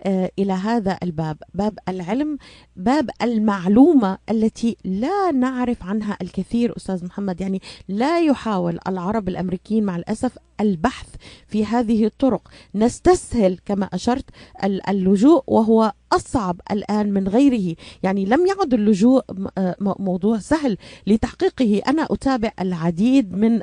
آه، 0.05 0.31
إلى 0.39 0.53
هذا 0.53 0.99
الباب 1.03 1.37
باب 1.55 1.79
العلم 1.89 2.39
باب 2.77 3.11
المعلومة 3.23 4.19
التي 4.31 4.77
لا 4.85 5.31
نعرف 5.31 5.83
عنها 5.83 6.17
الكثير 6.23 6.77
أستاذ 6.77 7.05
محمد. 7.05 7.41
يعني 7.41 7.63
لا 7.89 8.21
يحاول 8.21 8.79
العرب 8.89 9.29
الأمريكيين 9.29 9.85
مع 9.85 9.97
الأسف 9.97 10.39
البحث 10.61 11.09
في 11.47 11.65
هذه 11.67 12.05
الطرق. 12.07 12.49
نستسهل 12.75 13.59
كما 13.67 13.85
أشرت 13.93 14.25
ال- 14.65 14.89
اللجوء 14.89 15.45
وهو 15.47 15.93
أصعب 16.13 16.61
الآن 16.71 17.13
من 17.13 17.29
غيره. 17.29 17.77
يعني 18.03 18.25
لم 18.25 18.47
يعد 18.47 18.75
اللجوء 18.75 19.23
آه، 19.59 19.77
موضوع 19.81 20.39
سهل 20.39 20.77
لتحقيقه. 21.07 21.83
أنا 21.91 22.07
أتابع 22.11 22.51
العديد 22.61 23.33
من 23.33 23.61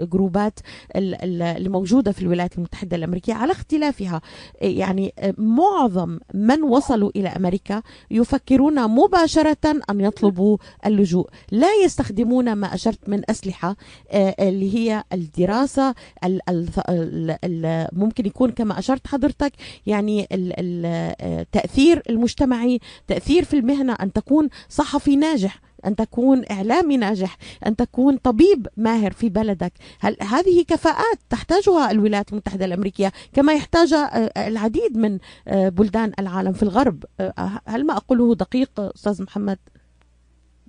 الجروبات 0.00 0.60
ال- 0.96 1.14
ال- 1.14 1.42
اللي 1.42 1.68
موجودة 1.68 2.12
في 2.12 2.22
الولايات 2.22 2.58
المتحدة 2.58 2.96
الأمريكية 2.96 3.34
على 3.34 3.52
اختلافها. 3.52 4.20
يعني 4.60 5.12
معظم 5.38 6.18
من 6.34 6.62
وصلوا 6.62 7.10
إلى 7.16 7.28
أمريكا 7.28 7.82
يفكرون 8.10 8.88
مباشرة 8.90 9.56
أن 9.90 10.00
يطلبوا 10.00 10.56
اللجوء. 10.86 11.28
لا 11.52 11.68
يستخدمون 11.84 12.52
ما 12.52 12.74
أشرت 12.74 13.08
من 13.08 13.22
أسلحة 13.30 13.76
آه، 14.10 14.34
اللي 14.40 14.74
هي 14.74 15.04
الدراسة 15.12 15.94
ال- 16.24 16.40
ال- 16.48 16.68
ال- 16.88 17.36
ال- 17.44 17.88
ممكن 17.92 18.26
يكون 18.26 18.50
كما 18.50 18.78
أشرت 18.78 19.06
حضرتك 19.06 19.52
يعني 19.86 20.28
ال- 20.32 20.52
ال- 20.60 21.14
آه، 21.20 21.46
التأثير 21.92 22.14
المجتمعي 22.14 22.78
تأثير 23.06 23.44
في 23.44 23.58
المهنة 23.58 23.92
أن 23.92 24.12
تكون 24.12 24.48
صحفي 24.68 25.16
ناجح 25.16 25.60
أن 25.86 25.96
تكون 25.96 26.42
إعلامي 26.50 26.96
ناجح 26.96 27.36
أن 27.66 27.76
تكون 27.76 28.16
طبيب 28.16 28.66
ماهر 28.76 29.10
في 29.10 29.28
بلدك. 29.28 29.72
هل 30.00 30.16
هذه 30.22 30.64
كفاءات 30.68 31.18
تحتاجها 31.30 31.90
الولايات 31.90 32.32
المتحدة 32.32 32.64
الأمريكية 32.64 33.12
كما 33.32 33.52
يحتاج 33.52 33.92
آه، 33.92 34.48
العديد 34.48 34.96
من 34.96 35.18
آه، 35.48 35.68
بلدان 35.68 36.12
العالم 36.18 36.52
في 36.52 36.62
الغرب؟ 36.62 37.04
آه، 37.20 37.60
هل 37.66 37.86
ما 37.86 37.96
أقوله 37.96 38.34
دقيق 38.34 38.80
أستاذ 38.80 39.22
محمد؟ 39.22 39.58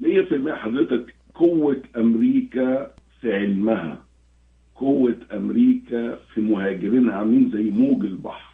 100% 0.01 0.53
حضرتك 0.53 1.15
قوة 1.35 1.81
أمريكا 1.97 2.91
في 3.21 3.33
علمها 3.33 4.03
قوة 4.75 5.17
أمريكا 5.33 6.19
في 6.33 6.41
مهاجرينها 6.41 7.15
عاملين 7.15 7.51
زي 7.51 7.63
موج 7.63 8.05
البحر. 8.05 8.49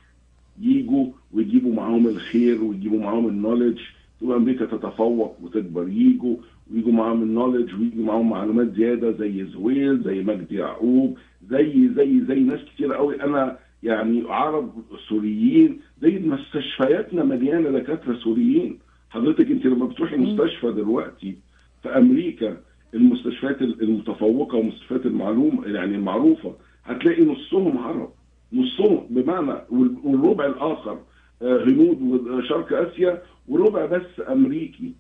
يجوا 0.62 1.06
ويجيبوا 1.34 1.74
معاهم 1.74 2.08
الخير 2.08 2.64
ويجيبوا 2.64 3.00
معاهم 3.00 3.28
النولج 3.28 3.80
تبقى 4.22 4.38
أمريكا 4.38 4.66
تتفوق 4.66 5.38
وتكبر. 5.44 5.88
يجوا 5.88 6.36
ويجوا 6.74 6.92
معاهم 6.92 7.22
النولج 7.24 7.74
ويجوا 7.74 8.06
معاهم 8.06 8.30
معلومات 8.30 8.74
زيادة 8.74 9.12
زي 9.12 9.46
زويل 9.46 10.04
زي 10.04 10.24
مجدي 10.24 10.56
يعقوب 10.56 11.18
زي 11.50 11.90
زي 11.96 12.22
زي 12.28 12.40
ناس 12.40 12.60
كتير 12.76 12.94
قوي. 12.94 13.24
أنا 13.24 13.58
يعني 13.84 14.24
عرب 14.28 14.72
سوريين 15.10 15.80
زي 16.02 16.20
مستشفياتنا 16.20 17.24
مليانة 17.24 17.70
دكاترة 17.72 18.16
سوريين. 18.16 18.80
حضرتك 19.10 19.52
أنت 19.52 19.66
لما 19.66 19.86
بتروحي 19.86 20.16
مستشفى 20.18 20.72
دلوقتي 20.72 21.36
في 21.84 21.90
أمريكا 21.90 22.58
المستشفيات 22.94 23.62
المتفوقة 23.62 24.58
ومستشفيات 24.58 25.06
المعلوم 25.06 25.64
يعني 25.66 25.96
المعروفة 25.96 26.56
هتلاقي 26.86 27.24
نصهم 27.26 27.78
عرب. 27.78 28.10
نصهم 28.56 29.06
بمعنى 29.10 29.62
وال- 29.70 29.96
والربع 30.04 30.46
الآخر 30.46 31.00
آه، 31.42 31.64
هنود 31.64 32.02
وشرق 32.28 32.74
آسيا 32.74 33.22
وربع 33.48 33.86
بس 33.86 34.22
أمريكي. 34.30 34.94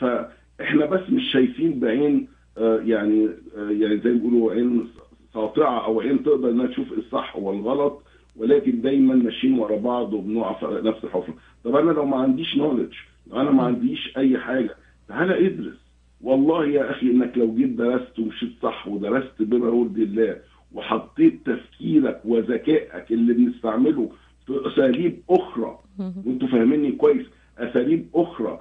فاحنا 0.00 0.86
بس 0.86 1.10
مش 1.10 1.32
شايفين 1.32 1.80
بعين 1.80 2.28
آه، 2.58 2.80
يعني 2.84 3.28
آه، 3.56 3.70
يعني 3.70 3.96
زي 4.00 4.10
ما 4.10 4.16
بيقولوا 4.18 4.52
عين 4.52 4.88
ساطعة 5.34 5.84
أو 5.84 6.00
عين 6.00 6.22
تقدر 6.22 6.50
إنها 6.50 6.66
تشوف 6.66 6.92
الصح 6.92 7.36
والغلط 7.36 8.02
ولكن 8.36 8.80
دايما 8.80 9.14
ماشيين 9.14 9.58
ورا 9.58 9.76
بعض 9.76 10.12
وبنقع 10.14 10.52
في 10.52 10.80
نفس 10.88 11.04
الحفرة. 11.04 11.34
طب 11.64 11.76
أنا 11.76 11.90
لو 11.90 12.04
ما 12.06 12.16
عنديش 12.16 12.56
نولج 12.56 12.92
لو 13.30 13.40
أنا 13.40 13.50
ما 13.50 13.62
عنديش 13.62 14.12
أي 14.16 14.38
حاجة 14.38 14.74
تعالى 15.08 15.46
أدرس؟ 15.46 15.82
والله 16.20 16.66
يا 16.66 16.90
أخي 16.90 17.06
إنك 17.10 17.38
لو 17.38 17.54
جيت 17.54 17.68
درست 17.70 18.18
ومشيت 18.18 18.52
صح 18.62 18.88
ودرست 18.88 19.42
بما 19.42 19.66
يرضي 19.66 20.02
الله 20.02 20.36
وحطيت 20.74 21.40
تفكيرك 21.46 22.20
وذكائك 22.24 23.12
اللي 23.12 23.32
بنستعمله 23.34 24.10
في 24.46 24.60
أساليب 24.66 25.20
أخرى. 25.30 25.78
وانتوا 26.26 26.48
فاهميني 26.48 26.92
كويس. 26.92 27.26
أساليب 27.58 28.06
أخرى 28.14 28.58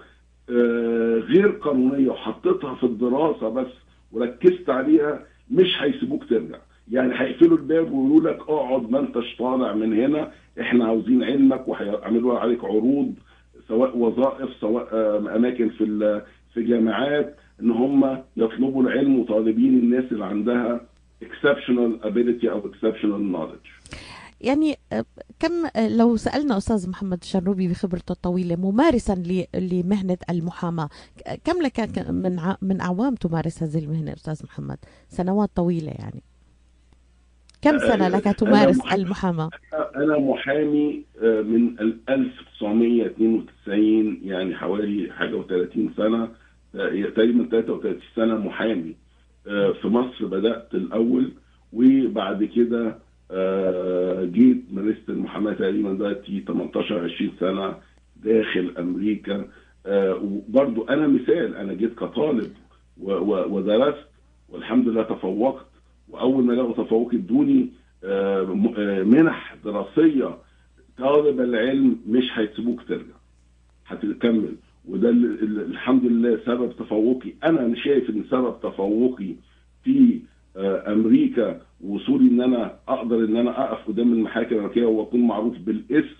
آه، 0.49 1.17
غير 1.17 1.47
قانونية 1.47 2.09
وحطيتها 2.09 2.75
في 2.75 2.83
الدراسة 2.83 3.49
بس 3.49 3.67
وركزت 4.11 4.69
عليها 4.69 5.23
مش 5.51 5.75
هيسيبوك 5.81 6.23
ترجع. 6.23 6.57
يعني 6.91 7.13
هيقفلوا 7.15 7.57
الباب 7.57 7.91
ويقولوا 7.91 8.31
لك 8.31 8.39
اقعد 8.39 8.91
ما 8.91 8.99
انتش 8.99 9.35
طالع 9.39 9.73
من 9.73 9.93
هنا. 9.99 10.31
إحنا 10.61 10.85
عاوزين 10.85 11.23
علمك 11.23 11.67
وهيعملوا 11.67 12.39
عليك 12.39 12.63
عروض 12.63 13.13
سواء 13.67 13.97
وظائف 13.97 14.49
سواء 14.59 14.87
آه، 14.93 15.35
أماكن 15.35 15.69
في 15.69 16.21
في 16.53 16.63
جامعات 16.63 17.35
إن 17.61 17.71
هم 17.71 18.17
يطلبوا 18.37 18.83
العلم 18.83 19.19
وطالبين 19.19 19.79
الناس 19.79 20.03
اللي 20.11 20.25
عندها 20.25 20.81
exceptional 21.23 22.03
ability 22.05 22.45
أو 22.49 22.71
exceptional 22.71 23.21
knowledge. 23.35 23.69
يعني 24.41 24.75
كم 25.39 25.51
لو 25.89 26.15
سألنا 26.15 26.57
أستاذ 26.57 26.89
محمد 26.89 27.17
الشرنوبي 27.21 27.67
بخبرته 27.67 28.11
الطويلة 28.11 28.55
ممارسا 28.55 29.15
ل- 29.15 29.45
لمهنة 29.55 30.17
المحاماة 30.29 30.89
ك- 31.17 31.39
كم 31.43 31.61
لك 31.61 31.79
من 32.09 32.39
من 32.61 32.81
أعوام 32.81 33.15
تمارس 33.15 33.63
هذه 33.63 33.79
المهنة 33.83 34.13
أستاذ 34.13 34.41
محمد؟ 34.43 34.77
سنوات 35.09 35.49
طويلة 35.55 35.91
يعني. 35.91 36.23
كم 37.61 37.77
سنة 37.79 38.07
لك 38.07 38.27
أنا 38.27 38.35
تمارس 38.35 38.77
محامي. 38.77 39.03
المحاماة؟ 39.03 39.49
أنا 39.95 40.17
محامي 40.19 41.03
من 41.21 41.79
ال 41.79 41.97
1992 42.09 44.19
يعني 44.23 44.55
حوالي 44.55 45.11
حاجة 45.13 45.41
و30 45.41 45.97
سنة 45.97 46.29
تقريبا 47.15 47.47
33 47.51 47.99
سنة 48.15 48.35
محامي. 48.37 48.95
في 49.81 49.87
مصر 49.87 50.25
بدأت 50.25 50.73
الأول 50.73 51.31
وبعد 51.73 52.43
كده 52.43 52.97
آه، 53.31 54.25
جيت 54.25 54.63
مارست 54.71 55.09
المحاماة 55.09 55.53
تقريبا 55.53 55.93
دلوقتي 55.93 56.43
18 56.47 57.03
20 57.03 57.31
سنة 57.39 57.75
داخل 58.15 58.73
أمريكا. 58.79 59.47
آه، 59.85 60.15
وبرضو 60.15 60.83
أنا 60.83 61.07
مثال 61.07 61.55
أنا 61.55 61.73
جيت 61.73 61.93
كطالب 61.95 62.51
ودرست 62.97 64.05
والحمد 64.49 64.87
لله 64.87 65.03
تفوقت. 65.03 65.65
وأول 66.09 66.43
ما 66.43 66.53
لقوا 66.53 66.83
تفوقي 66.85 67.17
ادوني 67.17 67.69
آه، 68.03 68.71
آه، 68.77 69.03
منح 69.03 69.55
دراسية 69.65 70.37
طالب 70.97 71.41
العلم 71.41 71.97
مش 72.07 72.23
هيسيبوك 72.33 72.81
ترجع 72.87 73.15
هتكمل. 73.87 74.55
وده 74.89 75.09
ال- 75.09 75.43
ال- 75.43 75.71
الحمد 75.71 76.05
لله 76.05 76.39
سبب 76.45 76.71
تفوقي. 76.79 77.33
أنا 77.43 77.75
شايف 77.75 78.09
إن 78.09 78.23
سبب 78.29 78.55
تفوقي 78.63 79.35
في 79.83 80.19
آه، 80.57 80.93
أمريكا 80.93 81.61
وصولي 81.83 82.29
إن 82.29 82.41
أنا 82.41 82.75
أقدر 82.87 83.15
إن 83.25 83.35
أنا 83.35 83.71
أقف 83.71 83.87
قدام 83.87 84.13
المحاكم 84.13 84.55
الأمريكية 84.55 84.85
وأكون 84.85 85.27
معروف 85.27 85.57
بالاسم 85.59 86.15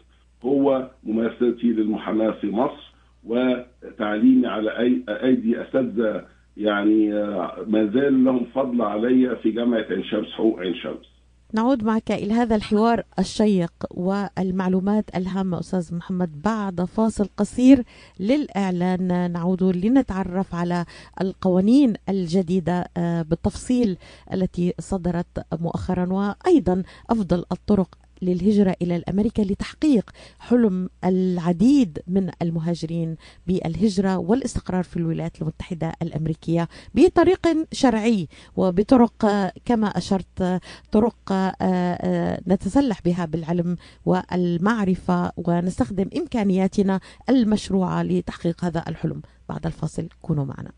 هو 0.45 0.89
ممارستي 1.03 1.67
للمحاماة 1.67 2.31
في 2.31 2.51
مصر 2.51 2.91
وتعليمي 3.23 4.47
على 4.47 4.77
اي 4.79 5.03
أيدي 5.09 5.61
أساتذة 5.61 6.25
يعني 6.57 7.13
آه، 7.13 7.65
ما 7.67 7.85
زال 7.85 8.23
لهم 8.23 8.45
فضل 8.45 8.81
عليا 8.81 9.33
في 9.33 9.51
جامعة 9.51 9.85
عين 9.89 10.03
شمس 10.03 10.31
حقوق 10.31 10.59
عين 10.59 10.75
شمس. 10.75 11.10
نعود 11.53 11.83
معك 11.83 12.11
إلى 12.11 12.33
هذا 12.33 12.55
الحوار 12.55 13.03
الشيق 13.19 13.73
والمعلومات 13.91 15.15
الهامة 15.15 15.59
أستاذ 15.59 15.95
محمد. 15.95 16.41
بعد 16.41 16.81
فاصل 16.81 17.29
قصير 17.37 17.83
للإعلان 18.19 19.31
نعود 19.31 19.63
لنتعرف 19.63 20.55
على 20.55 20.85
القوانين 21.21 21.93
الجديدة 22.09 22.89
آه، 22.97 23.21
بالتفصيل 23.21 23.97
التي 24.33 24.73
صدرت 24.79 25.45
مؤخرا 25.61 26.13
وأيضا 26.13 26.83
أفضل 27.09 27.45
الطرق 27.51 27.95
للهجرة 28.21 28.75
إلى 28.81 28.95
الأمريكا 28.95 29.41
لتحقيق 29.41 30.09
حلم 30.39 30.89
العديد 31.05 31.99
من 32.07 32.29
المهاجرين 32.41 33.15
بالهجرة 33.47 34.17
والاستقرار 34.17 34.83
في 34.83 34.97
الولايات 34.97 35.41
المتحدة 35.41 35.93
الأمريكية 36.01 36.67
بطريق 36.95 37.47
شرعي 37.71 38.27
وبطرق 38.55 39.51
كما 39.65 39.87
أشرت 39.87 40.61
طرق 40.91 41.31
آه، 41.31 41.55
آه، 41.61 42.41
نتسلح 42.47 43.01
بها 43.01 43.25
بالعلم 43.25 43.77
والمعرفة 44.05 45.31
ونستخدم 45.37 46.09
إمكانياتنا 46.17 46.99
المشروعة 47.29 48.03
لتحقيق 48.03 48.65
هذا 48.65 48.83
الحلم. 48.87 49.21
بعد 49.49 49.65
الفاصل 49.65 50.07
كونوا 50.21 50.45
معنا. 50.45 50.71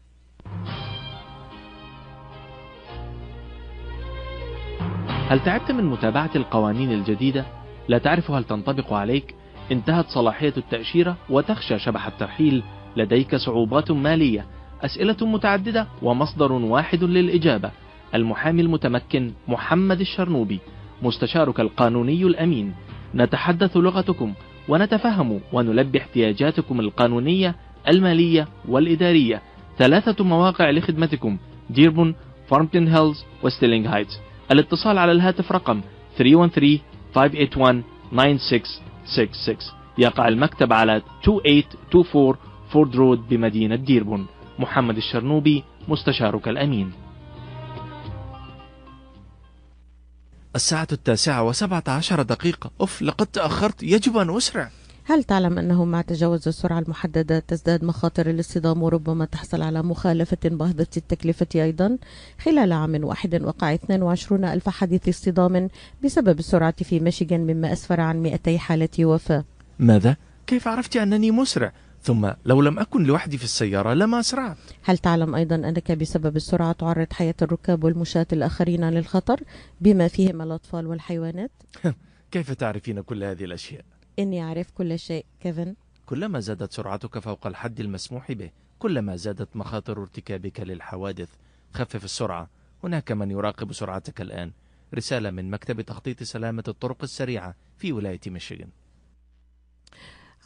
هل 5.30 5.40
تعبت 5.44 5.72
من 5.72 5.84
متابعة 5.84 6.30
القوانين 6.36 6.92
الجديدة؟ 6.92 7.46
لا 7.88 7.98
تعرف 7.98 8.32
هل 8.32 8.44
تنطبق 8.44 8.94
عليك؟ 8.94 9.36
انتهت 9.72 10.06
صلاحية 10.08 10.54
التأشيرة 10.58 11.18
وتخشى 11.30 11.80
شبح 11.80 12.08
الترحيل. 12.08 12.64
لديك 12.98 13.36
صعوبات 13.36 13.92
مالية 13.92 14.46
أسئلة 14.82 15.18
متعددة 15.22 15.88
ومصدر 16.02 16.52
واحد 16.52 17.04
للإجابة. 17.04 17.72
المحامي 18.16 18.62
المتمكن 18.62 19.32
محمد 19.48 20.00
الشرنوبي 20.00 20.60
مستشارك 21.02 21.60
القانوني 21.60 22.24
الأمين. 22.24 22.74
نتحدث 23.16 23.78
لغتكم 23.78 24.34
ونتفهم 24.70 25.40
ونلبي 25.54 25.98
احتياجاتكم 25.98 26.80
القانونية 26.80 27.56
المالية 27.88 28.48
والإدارية. 28.68 29.42
ثلاثة 29.78 30.24
مواقع 30.24 30.70
لخدمتكم 30.70 31.38
ديربون 31.70 32.16
فارمتن 32.48 32.88
هيلز 32.88 33.26
وستيلينغ 33.44 33.96
هايتس 33.96 34.20
الاتصال 34.54 34.98
على 34.98 35.12
الهاتف 35.12 35.52
رقم 35.52 35.82
313-581-9666 36.18 36.20
يقع 39.98 40.28
المكتب 40.28 40.74
على 40.74 40.96
2824 40.96 42.54
فورد 42.74 42.96
رود 42.96 43.28
بمدينة 43.30 43.76
ديربون. 43.76 44.28
محمد 44.60 44.98
الشرنوبي 44.98 45.64
مستشارك 45.88 46.48
الأمين. 46.48 46.92
الساعة 50.56 50.88
التاسعة 50.92 51.44
وسبعة 51.44 51.84
عشر 51.88 52.22
دقيقة. 52.22 52.72
أف 52.82 53.02
لقد 53.02 53.28
تأخرت. 53.28 53.84
يجب 53.84 54.18
أن 54.18 54.36
أسرع. 54.36 54.70
هل 55.06 55.24
تعلم 55.24 55.60
أنه 55.60 55.86
مع 55.86 56.02
تجاوز 56.02 56.48
السرعة 56.48 56.80
المحددة 56.80 57.40
تزداد 57.40 57.84
مخاطر 57.84 58.30
الاصطدام 58.30 58.84
وربما 58.84 59.26
تحصل 59.26 59.62
على 59.62 59.84
مخالفة 59.84 60.38
باهظة 60.46 60.88
التكلفة 60.98 61.48
أيضا؟ 61.56 61.98
خلال 62.40 62.72
عام 62.72 63.04
واحد 63.04 63.42
وقع 63.42 63.74
22 63.74 64.46
ألف 64.46 64.70
حادث 64.70 65.10
اصطدام 65.10 65.70
بسبب 66.04 66.40
السرعة 66.40 66.84
في 66.84 67.00
ميشيغان 67.00 67.42
مما 67.48 67.74
أسفر 67.74 68.02
عن 68.02 68.24
200 68.24 68.58
حالة 68.58 69.06
وفاة 69.06 69.44
ماذا؟ 69.80 70.16
كيف 70.48 70.68
عرفت 70.68 70.98
أنني 70.98 71.32
مسرع؟ 71.32 71.74
ثم 72.04 72.32
لو 72.46 72.62
لم 72.62 72.80
أكن 72.80 73.04
لوحدي 73.04 73.38
في 73.38 73.44
السيارة 73.44 73.94
لما 73.94 74.20
أسرعت 74.20 74.58
هل 74.84 74.98
تعلم 74.98 75.36
أيضا 75.36 75.56
أنك 75.56 75.92
بسبب 75.92 76.36
السرعة 76.36 76.72
تعرض 76.72 77.14
حياة 77.14 77.36
الركاب 77.42 77.84
والمشاة 77.84 78.28
الآخرين 78.34 78.90
للخطر 78.90 79.40
بما 79.82 80.08
فيهم 80.08 80.42
الأطفال 80.42 80.88
والحيوانات؟ 80.88 81.52
كيف 82.32 82.52
تعرفين 82.52 83.02
كل 83.02 83.24
هذه 83.24 83.46
الأشياء؟ 83.46 83.93
إني 84.20 84.44
أعرف 84.44 84.72
كل 84.72 85.00
شيء 85.00 85.26
كيفن؟ 85.40 85.76
كلما 86.06 86.40
زادت 86.40 86.72
سرعتك 86.72 87.20
فوق 87.20 87.48
الحد 87.48 87.80
المسموح 87.80 88.32
به 88.32 88.52
كلما 88.80 89.16
زادت 89.16 89.56
مخاطر 89.56 90.02
ارتكابك 90.02 90.60
للحوادث 90.60 91.30
خفف 91.74 92.04
السرعة. 92.04 92.50
هناك 92.84 93.12
من 93.12 93.32
يراقب 93.32 93.74
سرعتك 93.74 94.22
الآن. 94.22 94.52
رسالة 94.96 95.32
من 95.32 95.50
مكتب 95.50 95.82
تخطيط 95.82 96.24
سلامة 96.24 96.64
الطرق 96.68 97.04
السريعة 97.04 97.56
في 97.78 97.94
ولاية 97.94 98.20
ميشيغان. 98.28 98.70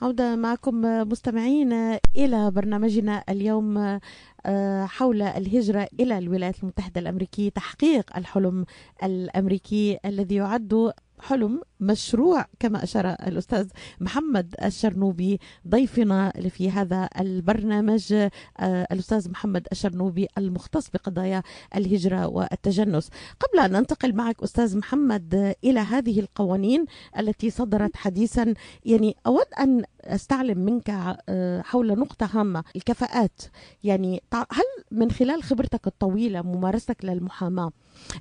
عودة 0.02 0.36
معكم 0.36 0.82
مستمعين 1.10 1.74
إلى 2.16 2.52
برنامجنا 2.52 3.24
اليوم 3.30 4.00
آه، 4.46 4.86
حول 4.86 5.22
الهجرة 5.22 5.88
إلى 6.00 6.18
الولايات 6.18 6.64
المتحدة 6.64 7.02
الأمريكية 7.02 7.50
تحقيق 7.50 8.18
الحلم 8.18 8.66
الأمريكي 9.04 10.00
الذي 10.06 10.36
يعد 10.36 10.94
حلم 11.20 11.62
مشروع 11.80 12.46
كما 12.60 12.84
أشار 12.84 13.08
الأستاذ 13.10 13.68
محمد 14.00 14.56
الشرنوبي 14.64 15.40
ضيفنا 15.68 16.32
في 16.50 16.72
هذا 16.72 17.10
البرنامج 17.20 18.14
آه، 18.14 18.88
الأستاذ 18.92 19.30
محمد 19.32 19.68
الشرنوبي 19.72 20.28
المختص 20.38 20.90
بقضايا 20.90 21.44
الهجرة 21.76 22.28
والتجنس. 22.28 23.10
قبل 23.40 23.60
أن 23.60 23.72
ننتقل 23.72 24.16
معك 24.16 24.44
أستاذ 24.44 24.78
محمد 24.78 25.56
إلى 25.64 25.80
هذه 25.80 26.20
القوانين 26.20 26.86
التي 27.20 27.50
صدرت 27.50 27.96
حديثا 27.96 28.54
يعني 28.86 29.16
أود 29.28 29.46
أن 29.60 29.84
أستعلم 30.04 30.58
منك 30.60 30.90
آه، 31.30 31.62
حول 31.62 32.00
نقطة 32.00 32.30
هامة 32.34 32.64
الكفاءات. 32.76 33.42
يعني 33.84 34.22
هل 34.34 34.64
من 34.92 35.12
خلال 35.12 35.44
خبرتك 35.44 35.88
الطويلة 35.88 36.42
ممارستك 36.42 37.06
للمحاماة 37.06 37.72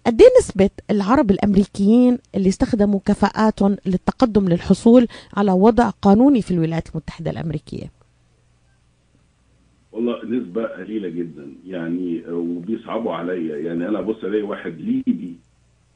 قد 0.07 0.23
إيه 0.23 0.29
نسبة 0.41 0.71
العرب 0.91 1.31
الأمريكيين 1.31 2.19
اللي 2.35 2.49
استخدموا 2.49 3.01
كفاءاتهم 3.51 3.77
للتقدم 3.87 4.49
للحصول 4.49 5.07
على 5.37 5.53
وضع 5.53 5.91
قانوني 5.91 6.43
في 6.43 6.51
الولايات 6.51 6.89
المتحدة 6.91 7.31
الأمريكية. 7.31 7.91
والله 9.93 10.25
نسبة 10.25 10.63
قليلة 10.67 11.09
جدا. 11.09 11.53
يعني 11.67 12.23
وبيصعبوا 12.29 13.13
عليا. 13.13 13.57
يعني 13.57 13.89
أنا 13.89 14.01
بص 14.01 14.25
ألاقي 14.25 14.43
واحد 14.43 14.81
ليبي. 14.81 15.35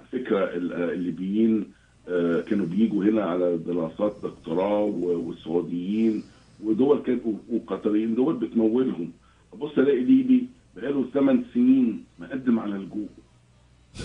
على 0.00 0.08
فكرة 0.12 0.44
ال- 0.44 0.72
الليبيين 0.72 1.66
آه، 2.08 2.40
كانوا 2.40 2.66
بيجوا 2.66 3.04
هنا 3.04 3.22
على 3.22 3.56
دراسات 3.58 4.16
دكتوراه 4.22 4.82
والسعوديين 4.84 6.22
ودول 6.64 7.02
كانوا 7.02 7.34
وقطريين 7.52 8.14
دول 8.14 8.36
بتمولهم. 8.36 9.12
بص 9.60 9.78
ألاقي 9.78 10.00
ليبي 10.04 10.46
بقاله 10.76 11.04
ثمان 11.14 11.44
سنين 11.54 12.04
مقدم 12.18 12.58
على 12.58 12.74
لجوء 12.74 13.08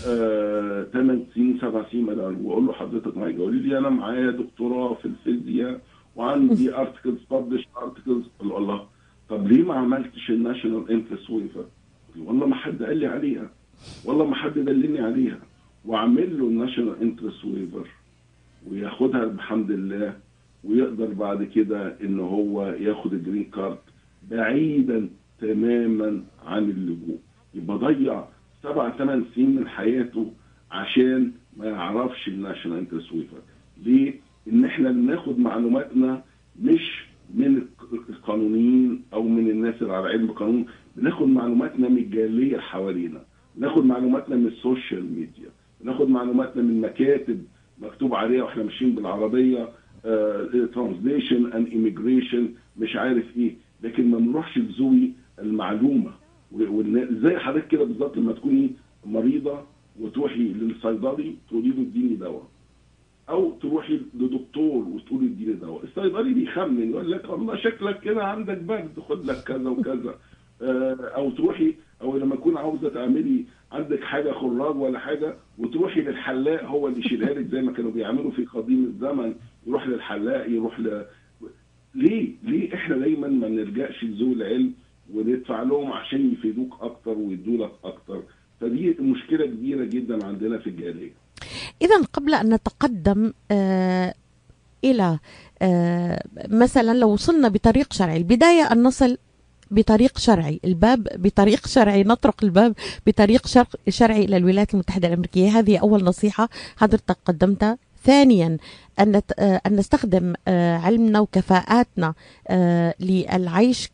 آه، 0.08 0.84
ثمان 0.84 1.26
سنين 1.36 1.58
سبع 1.62 1.86
سنين 1.92 2.06
مقدم 2.06 2.22
على 2.22 2.36
لجوء 2.36 2.52
أقول 2.52 2.66
له 2.66 2.74
حضرتك 2.74 3.18
معايا 3.18 3.36
يقول 3.36 3.56
لي 3.56 3.78
أنا 3.78 3.90
معايا 3.90 4.32
دكتوراه 4.32 4.94
في 4.94 5.06
الفيزياء 5.06 5.82
وعندي 6.16 6.76
articles 6.76 7.20
بـ 7.32 7.36
publish 7.36 7.68
articles 7.78 8.24
الله. 8.42 8.88
طب 9.30 9.48
ليه 9.48 9.64
ما 9.64 9.74
عملتش 9.74 10.30
ال 10.30 10.37
National 10.37 10.92
Interest 10.92 11.30
Waiver؟ 11.30 11.66
والله 12.18 12.48
ما 12.48 12.56
حد 12.56 12.84
قال 12.84 12.98
لي 12.98 13.08
عليها. 13.08 13.50
والله 14.06 14.26
ما 14.26 14.36
حد 14.36 14.54
دلني 14.54 15.00
عليها. 15.00 15.40
واعمل 15.86 16.40
له 16.40 16.48
ال 16.48 16.54
National 16.54 17.02
Interest 17.02 17.46
Waiver 17.46 17.88
وياخدها 18.72 19.26
بحمد 19.26 19.72
الله 19.72 20.18
ويقدر 20.64 21.14
بعد 21.14 21.44
كده 21.44 21.96
إن 22.04 22.20
هو 22.20 22.66
ياخد 22.68 23.14
ال 23.14 23.19
green 23.19 23.44
card 23.44 23.78
بعيدا 24.32 25.10
تماما 25.42 26.24
عن 26.46 26.64
اللجوء. 26.70 27.20
يبقى 27.54 27.78
ضيع 27.78 28.26
سبع 28.66 28.90
ثمان 28.98 29.26
سنين 29.36 29.56
من 29.56 29.68
حياته 29.68 30.32
عشان 30.72 31.32
ما 31.58 31.66
يعرفش 31.66 32.28
ال 32.28 32.33
National 32.33 32.78
Interest 32.78 33.12
Waiver 33.12 33.38
ليه؟ 33.84 34.14
إن 34.52 34.66
إحنا 34.66 34.92
بناخد 34.92 35.40
معلوماتنا 35.40 36.24
مش 36.62 37.06
من 37.34 37.58
الق- 37.58 38.10
القانونيين 38.10 39.04
أو 39.14 39.24
من 39.24 39.50
الناس 39.50 39.82
اللي 39.82 39.94
على 39.94 40.08
علم 40.10 40.32
قانون 40.32 40.66
بناخد 40.96 41.28
معلوماتنا 41.28 41.90
من 41.90 41.98
الجالية 41.98 42.58
حوالينا 42.58 43.22
بناخد 43.56 43.86
معلوماتنا 43.86 44.36
من 44.36 44.48
ال 44.48 44.56
social 44.56 45.04
media 45.06 45.50
بناخد 45.82 46.10
معلوماتنا 46.10 46.62
من 46.64 46.82
مكاتب 46.82 47.42
مكتوب 47.82 48.16
عليها 48.16 48.44
وإحنا 48.44 48.64
ماشيين 48.64 48.96
بالعربية 48.96 49.70
translation 50.74 51.52
and 51.54 51.68
immigration 51.68 52.50
مش 52.78 52.96
عارف 52.96 53.38
إيه. 53.38 53.56
لكن 53.84 54.12
ما 54.12 54.18
بنروحش 54.18 54.58
لذوي 54.58 55.14
المعلومة. 55.40 56.12
و- 56.52 56.78
والنا- 56.78 57.08
زي 57.12 57.38
حضرتك 57.38 57.68
كده 57.68 57.84
بالظبط 57.84 58.18
لما 58.18 58.34
تكوني 58.34 58.72
مريضة 59.06 59.60
وتروحي 60.00 60.44
للصيدلي 60.44 61.36
تقولي 61.50 61.70
له 61.70 61.82
اديني 61.82 62.16
دواء. 62.16 62.48
أو 63.30 63.52
تروحي 63.52 64.00
لدكتور 64.14 64.84
وتقولي 64.88 65.26
اديني 65.26 65.54
دواء. 65.54 65.84
الصيدلي 65.84 66.34
بيخمن 66.34 66.90
يقول 66.90 67.12
لك 67.12 67.30
والله 67.30 67.56
شكلك 67.56 68.00
كده 68.00 68.24
عندك 68.24 68.58
برد 68.58 69.00
خد 69.10 69.26
لك 69.26 69.44
كذا 69.44 69.70
وكذا. 69.70 70.16
آه، 70.62 70.96
أو 71.16 71.32
تروحي 71.32 71.74
أو 72.02 72.18
لما 72.18 72.36
تكون 72.36 72.58
عاوزة 72.58 72.90
تعملي 72.90 73.46
عندك 73.72 74.04
حاجة 74.04 74.32
خراج 74.32 74.76
ولا 74.78 75.00
حاجة 75.00 75.36
وتروحي 75.58 76.02
للحلاق 76.02 76.64
هو 76.66 76.88
اللي 76.88 77.00
يشيلها 77.00 77.34
لك 77.34 77.46
زي 77.48 77.62
ما 77.62 77.72
كانوا 77.72 77.92
بيعملوا 77.92 78.32
في 78.32 78.46
قديم 78.46 78.84
الزمن 78.84 79.36
يروح 79.68 79.88
للحلاق 79.88 80.50
يروح 80.50 80.80
ل 80.80 81.06
ليه؟ 81.96 82.32
ليه 82.44 82.74
إحنا 82.74 82.98
دايما 82.98 83.28
ما 83.28 83.48
نلجأش 83.50 84.04
لذوي 84.04 84.34
العلم؟ 84.34 84.74
وندفع 85.14 85.64
لهم 85.64 85.92
عشان 85.92 86.34
يفيدوك 86.34 86.74
أكتر 86.82 87.18
ويدوا 87.18 87.66
لك 87.66 87.72
أكتر. 87.84 88.24
فدي 88.62 88.96
مشكلة 89.00 89.46
كبيرة 89.46 89.86
جدا 89.86 90.26
عندنا 90.26 90.58
في 90.58 90.70
الجالية. 90.70 91.12
إذا 91.82 92.02
قبل 92.14 92.34
أن 92.34 92.54
نتقدم 92.54 93.34
آه 93.52 94.14
إلى 94.84 95.20
آه 95.62 96.24
مثلا 96.48 96.98
لو 96.98 97.10
وصلنا 97.14 97.48
بطريق 97.48 97.94
شرعي 97.94 98.18
البداية 98.18 98.72
أن 98.72 98.84
نصل 98.84 99.18
بطريق 99.72 100.18
شرعي 100.18 100.60
الباب 100.66 101.08
بطريق 101.16 101.68
شرعي 101.68 102.04
نطرق 102.04 102.44
الباب 102.44 102.74
بطريق 103.08 103.48
شرعي 103.90 104.26
إلى 104.26 104.38
الولايات 104.38 104.74
المتحدة 104.74 105.08
الأمريكية. 105.08 105.50
هذه 105.60 105.78
أول 105.78 106.04
نصيحة 106.04 106.50
حضرتك 106.78 107.18
قدمتها. 107.26 107.78
ثانيا 108.06 108.58
أن 109.00 109.22
أن 109.40 109.76
نستخدم 109.76 110.34
آه، 110.48 110.78
علمنا 110.78 111.20
وكفاءاتنا 111.20 112.14
آه، 112.48 112.94
للعيش 113.00 113.86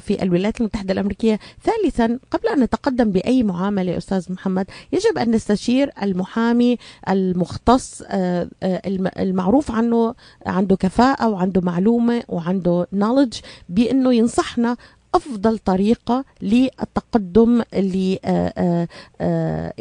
في 0.00 0.16
الولايات 0.22 0.60
المتحدة 0.60 0.92
الأمريكية. 0.92 1.38
ثالثا 1.64 2.18
قبل 2.30 2.48
أن 2.48 2.60
نتقدم 2.60 3.10
بأي 3.10 3.42
معاملة 3.42 3.96
أستاذ 3.96 4.32
محمد 4.32 4.66
يجب 4.92 5.18
أن 5.18 5.30
نستشير 5.30 5.90
المحامي 6.02 6.78
المختص 7.08 8.02
آه، 8.06 8.48
الم- 8.62 9.10
المعروف 9.18 9.70
عنه 9.70 10.14
عنده 10.46 10.76
كفاءة 10.76 11.28
وعنده 11.28 11.60
معلومة 11.60 12.22
وعنده 12.28 12.86
knowledge 12.96 13.36
بأنه 13.68 14.14
ينصحنا 14.14 14.76
أفضل 15.14 15.58
طريقة 15.58 16.24
للتقدم 16.42 17.62
اللي 17.74 18.18
آه، 18.24 18.52
آه، 18.58 18.88
آه، 19.20 19.72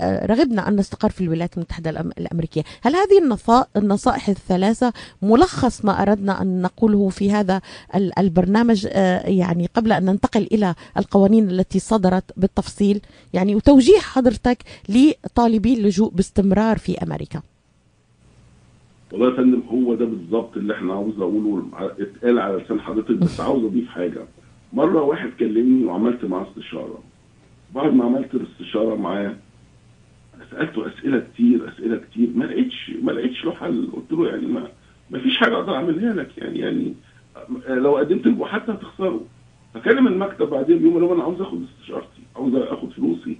آه، 0.00 0.26
رغبنا 0.26 0.68
أن 0.68 0.76
نستقر 0.76 1.08
في 1.10 1.20
الولايات 1.20 1.56
المتحدة 1.56 1.92
الأم- 1.92 2.12
الأمريكية. 2.18 2.62
هل 2.82 2.96
هذه 2.96 3.18
النصا- 3.18 3.66
النصائح 3.76 4.28
الثلاثة 4.28 4.92
ملخص 5.22 5.84
ما 5.84 6.02
أردنا 6.02 6.42
أن 6.42 6.62
نقوله 6.62 7.08
في 7.08 7.32
هذا 7.32 7.60
ال- 7.94 8.18
البرنامج 8.18 8.84
يعني 9.24 9.68
قبل 9.74 9.92
أن 9.92 10.04
ننتقل 10.04 10.48
إلى 10.52 10.74
القوانين 10.98 11.50
التي 11.50 11.78
صدرت 11.78 12.24
بالتفصيل؟ 12.36 13.00
يعني 13.34 13.54
وتوجيه 13.54 13.98
حضرتك 13.98 14.58
لطالبي 14.88 15.74
اللجوء 15.74 16.10
باستمرار 16.10 16.78
في 16.78 17.02
أمريكا. 17.02 17.42
والله 19.12 19.30
يا 19.30 19.36
فندم 19.36 19.62
هو 19.70 19.94
ده 19.94 20.04
بالظبط 20.04 20.56
اللي 20.56 20.74
إحنا 20.74 20.92
عاوز 20.92 21.14
أقوله. 21.20 21.62
اتقال 22.00 22.38
على 22.38 22.56
لسان 22.56 22.80
حضرتك 22.80 23.10
بس. 23.16 23.40
عاوز 23.40 23.64
أضيف 23.64 23.88
حاجة. 23.88 24.24
مرة 24.74 25.02
واحد 25.02 25.30
كلمني 25.40 25.84
وعملت 25.84 26.24
معاه 26.24 26.46
استشارة. 26.50 27.02
بعد 27.74 27.94
ما 27.94 28.04
عملت 28.04 28.34
الاستشارة 28.34 28.94
معاه 28.94 29.34
سألته 30.50 30.86
أسئلة 30.88 31.20
كتير 31.34 31.68
أسئلة 31.68 31.96
كتير 31.96 32.28
ما 32.34 32.44
لقيتش 32.44 32.90
ما 33.02 33.12
لقيتش 33.12 33.44
له 33.44 33.52
حل. 33.52 33.88
قلت 33.92 34.12
له 34.12 34.28
يعني 34.28 34.46
ما 34.46 34.68
ما 35.10 35.18
فيش 35.18 35.38
حاجة 35.38 35.54
أقدر 35.54 35.74
أعملها 35.74 36.14
لك 36.14 36.38
يعني 36.38 36.58
يعني 36.58 36.94
لو 37.68 37.96
قدمت 37.96 38.42
حتى 38.42 38.72
هتخسره 38.72 39.20
فكلم 39.74 40.06
المكتب 40.06 40.50
بعدين 40.50 40.78
بيوم 40.78 40.94
قال 41.04 41.14
أنا 41.14 41.22
عاوز 41.22 41.40
آخد 41.40 41.62
استشارتي 41.62 42.22
عاوز 42.36 42.54
آخد 42.54 42.90
فلوسي. 42.92 43.36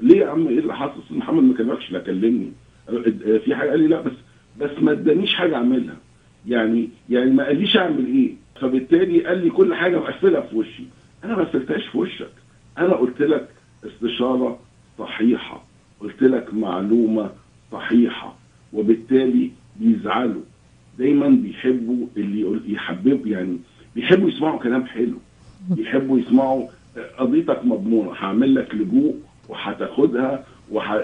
ليه 0.00 0.16
يا 0.20 0.26
عم؟ 0.28 0.48
إيه 0.48 0.58
اللي 0.58 0.74
حصل؟ 0.76 1.00
محمد 1.10 1.42
ما 1.42 1.54
كلمكش 1.54 1.92
لا 1.92 1.98
كلمني. 1.98 2.52
في 3.44 3.54
حاجة 3.54 3.70
قال 3.70 3.80
لي 3.80 3.86
لا 3.86 4.00
بس 4.00 4.12
بس 4.60 4.70
ما 4.82 4.92
ادانيش 4.92 5.34
حاجة 5.34 5.56
أعملها. 5.56 5.96
يعني 6.46 6.88
يعني 7.10 7.30
ما 7.30 7.44
قاليش 7.44 7.76
أعمل 7.76 8.06
إيه؟ 8.06 8.34
فبالتالي 8.60 9.26
قال 9.26 9.44
لي 9.44 9.50
كل 9.50 9.74
حاجة 9.74 9.96
مقفلة 9.96 10.40
في 10.40 10.56
وشي. 10.56 10.82
أنا 11.24 11.36
ما 11.36 11.44
قفلتهاش 11.44 11.86
في 11.86 11.98
وشك. 11.98 12.30
أنا 12.78 12.94
قلت 12.94 13.20
لك 13.20 13.48
استشارة 13.86 14.58
صحيحة. 14.98 15.64
قلت 16.00 16.22
لك 16.22 16.54
معلومة 16.54 17.30
صحيحة. 17.72 18.34
وبالتالي 18.72 19.50
بيزعلوا. 19.76 20.42
دايما 20.98 21.28
بيحبوا 21.28 22.06
اللي 22.16 22.40
يقول 22.40 22.60
يحببوا 22.66 23.26
يعني 23.26 23.58
بيحبوا 23.94 24.28
يسمعوا 24.28 24.58
كلام 24.58 24.86
حلو. 24.86 25.18
بيحبوا 25.70 26.18
يسمعوا 26.18 26.68
قضيتك 27.18 27.64
مضمونة. 27.64 28.12
هعمل 28.12 28.54
لك 28.54 28.74
لجوء 28.74 29.16
وهتاخدها 29.48 30.44
وح... 30.72 30.98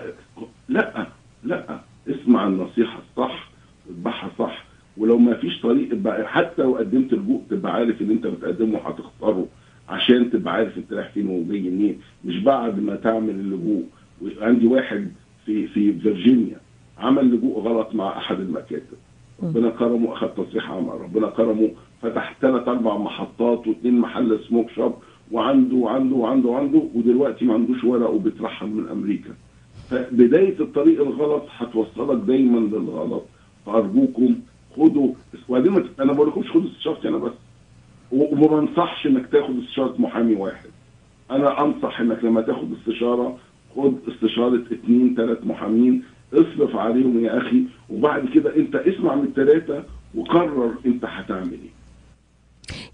لا 0.69 1.07
لا 1.45 1.81
اسمع 2.09 2.47
النصيحة 2.47 2.99
الصح 2.99 3.49
واتبعها 3.87 4.31
صح. 4.38 4.63
ولو 4.97 5.19
ما 5.19 5.35
فيش 5.35 5.61
طريق 5.61 5.95
بقى 5.95 6.29
حتى 6.29 6.63
لو 6.63 6.77
قدمت 6.77 7.13
لجوء 7.15 7.43
تبقى 7.51 7.73
عارف 7.75 8.03
ان 8.03 8.11
انت 8.11 8.27
بتقدمه 8.27 8.79
هتخسره 8.79 9.47
عشان 9.89 10.31
تبقى 10.31 10.55
عارف 10.55 10.79
انت 10.79 10.93
رايح 10.93 11.09
فين 11.11 11.27
وجاي 11.29 11.61
منين. 11.61 11.99
مش 12.25 12.39
بعد 12.43 12.81
ما 12.81 12.97
تعمل 12.97 13.31
اللجوء. 13.31 13.85
عندي 14.41 14.67
واحد 14.67 15.09
في 15.47 15.67
في 15.67 15.93
فيرجينيا 15.93 16.57
عمل 16.99 17.35
لجوء 17.35 17.59
غلط 17.61 17.95
مع 17.95 18.19
أحد 18.19 18.41
المكاتب. 18.41 18.97
ربنا 19.43 19.71
كرمه 19.71 20.13
أخذ 20.13 20.29
تصريح 20.29 20.71
عمل. 20.71 21.01
ربنا 21.01 21.31
كرمه 21.31 21.71
فتح 22.03 22.37
ثلاث 22.41 22.69
أربع 22.69 22.97
محطات 22.99 23.67
واثنين 23.69 23.99
محل 23.99 24.39
سموك 24.49 24.71
شوب 24.71 24.95
وعنده 25.33 25.77
وعنده 25.77 26.17
وعنده 26.17 26.49
وعنده 26.49 26.83
ودلوقتي 26.95 27.45
ما 27.45 27.55
عندوش 27.55 27.85
ورق 27.85 28.11
وبيترحل 28.11 28.67
من 28.67 28.89
أمريكا. 28.89 29.31
فبداية 29.91 30.61
الطريق 30.61 31.01
الغلط 31.03 31.43
هتوصلك 31.57 32.19
دايما 32.27 32.59
للغلط. 32.59 33.23
فأرجوكم 33.67 34.35
خدوا 34.77 35.15
وبعدين 35.49 35.73
ما 35.73 35.85
أنا 35.99 36.07
ما 36.07 36.13
بقولكمش 36.13 36.51
خدوا 36.51 36.71
استشارتي 36.71 37.09
أنا 37.09 37.19
بس. 37.19 37.33
وما 38.13 38.47
بنصحش 38.47 39.07
انك 39.07 39.27
تاخد 39.33 39.59
استشارة 39.63 39.95
محامي 39.99 40.35
واحد. 40.35 40.71
أنا 41.31 41.65
انصح 41.65 42.01
انك 42.01 42.25
لما 42.25 42.41
تاخد 42.41 42.73
استشارة 42.81 43.39
خد 43.77 43.95
استشارة 44.09 44.63
اثنين 44.73 45.15
ثلاث 45.17 45.39
محامين 45.47 46.03
اصرف 46.33 46.77
عليهم 46.77 47.25
يا 47.25 47.39
أخي 47.39 47.65
وبعد 47.91 48.29
كده 48.35 48.57
انت 48.57 48.75
اسمع 48.75 49.15
من 49.15 49.25
الثلاثه 49.25 49.85
وقرر 50.15 50.75
انت 50.87 51.05
هتعمل 51.05 51.53
إيه. 51.53 51.71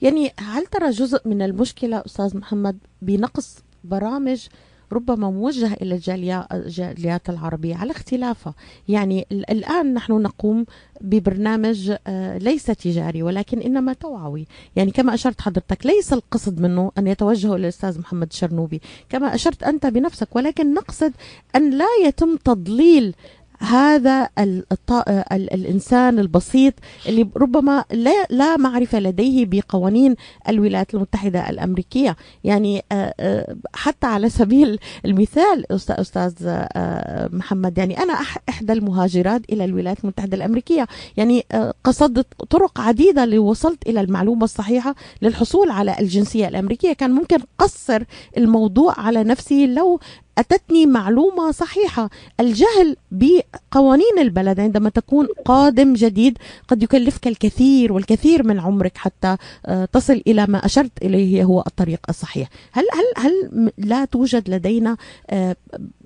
يعني 0.02 0.30
هل 0.40 0.66
ترى 0.66 0.90
جزء 0.90 1.28
من 1.28 1.42
المشكلة 1.42 2.02
أستاذ 2.06 2.36
محمد 2.38 2.78
بنقص 3.02 3.64
برامج 3.84 4.46
ربما 4.92 5.30
موجهة 5.30 5.72
إلى 5.82 5.94
الجاليا- 5.94 6.54
الجاليات 6.54 7.30
العربية. 7.30 7.74
على 7.76 7.90
اختلافها 7.90 8.54
يعني 8.88 9.26
ال- 9.32 9.50
الآن 9.50 9.94
نحن 9.94 10.12
نقوم 10.12 10.66
ببرنامج 11.00 11.92
آه، 12.06 12.38
ليس 12.38 12.64
تجاري 12.64 13.22
ولكن 13.22 13.58
إنما 13.60 13.92
توعوي. 13.92 14.46
يعني 14.76 14.90
كما 14.90 15.14
أشرت 15.14 15.40
حضرتك 15.40 15.86
ليس 15.86 16.12
القصد 16.12 16.60
منه 16.60 16.92
أن 16.98 17.06
يتوجه 17.06 17.56
الأستاذ 17.56 17.98
محمد 17.98 18.28
الشرنوبي 18.30 18.80
كما 19.08 19.34
أشرت 19.34 19.62
أنت 19.62 19.86
بنفسك 19.86 20.36
ولكن 20.36 20.74
نقصد 20.74 21.12
أن 21.56 21.70
لا 21.70 21.86
يتم 22.04 22.36
تضليل 22.36 23.14
هذا 23.62 24.28
ال- 24.38 24.64
الط- 24.72 25.08
ال- 25.08 25.52
الإنسان 25.54 26.18
البسيط 26.18 26.74
اللي 27.08 27.28
ربما 27.36 27.84
لا, 27.92 28.26
لا 28.30 28.56
معرفة 28.56 28.98
لديه 29.00 29.46
بقوانين 29.46 30.14
الولايات 30.48 30.94
المتحدة 30.94 31.50
الأمريكية. 31.50 32.16
يعني 32.44 32.82
آه، 32.92 33.14
آه، 33.20 33.56
حتى 33.74 34.06
على 34.06 34.28
سبيل 34.28 34.78
المثال 35.04 35.72
أستاذ 35.72 36.32
آه، 36.46 37.28
محمد 37.32 37.78
يعني 37.78 37.98
أنا 37.98 38.14
أح- 38.14 38.38
إحدى 38.48 38.72
المهاجرات 38.72 39.42
إلى 39.52 39.64
الولايات 39.64 40.00
المتحدة 40.04 40.36
الأمريكية. 40.36 40.86
يعني 41.16 41.44
قصدت 41.84 42.26
طرق 42.50 42.80
عديدة 42.80 43.24
لوصلت 43.24 43.88
إلى 43.88 44.00
المعلومة 44.00 44.44
الصحيحة 44.44 44.94
للحصول 45.22 45.70
على 45.70 45.96
الجنسية 46.00 46.48
الأمريكية. 46.48 46.92
كان 46.92 47.10
ممكن 47.10 47.38
قصر 47.58 48.02
الموضوع 48.36 49.00
على 49.00 49.24
نفسي 49.24 49.66
لو 49.66 50.00
أتتني 50.40 50.86
معلومة 50.86 51.50
صحيحة. 51.50 52.10
الجهل 52.40 52.96
بقوانين 53.10 54.18
البلد 54.18 54.60
عندما 54.60 54.88
تكون 54.90 55.26
قادم 55.44 55.92
جديد 55.94 56.38
قد 56.68 56.82
يكلفك 56.82 57.26
الكثير 57.26 57.92
والكثير 57.92 58.46
من 58.46 58.60
عمرك 58.60 58.96
حتى 58.98 59.36
آه، 59.66 59.84
تصل 59.84 60.22
إلى 60.26 60.46
ما 60.48 60.64
أشرت 60.66 60.92
إليه 61.02 61.44
هو 61.44 61.60
الطريق 61.66 62.00
الصحيح. 62.08 62.48
هل, 62.72 62.84
هل, 62.92 63.24
هل 63.26 63.70
لا 63.78 64.04
توجد 64.04 64.50
لدينا 64.50 64.96
آه، 65.30 65.56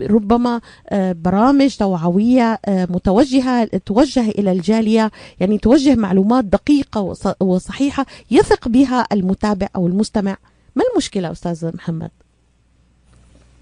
ربما 0.02 0.60
آه، 0.88 1.12
برامج 1.12 1.76
توعوية 1.76 2.58
متوجهة 2.68 3.64
توجه 3.86 4.28
إلى 4.28 4.52
الجالية 4.52 5.10
يعني 5.40 5.58
توجه 5.58 5.94
معلومات 5.94 6.44
دقيقة 6.44 7.00
وص- 7.00 7.42
وصحيحة 7.42 8.06
يثق 8.30 8.68
بها 8.68 9.06
المتابع 9.12 9.68
أو 9.76 9.86
المستمع؟ 9.86 10.36
ما 10.76 10.82
المشكلة 10.92 11.32
أستاذ 11.32 11.76
محمد؟ 11.76 12.10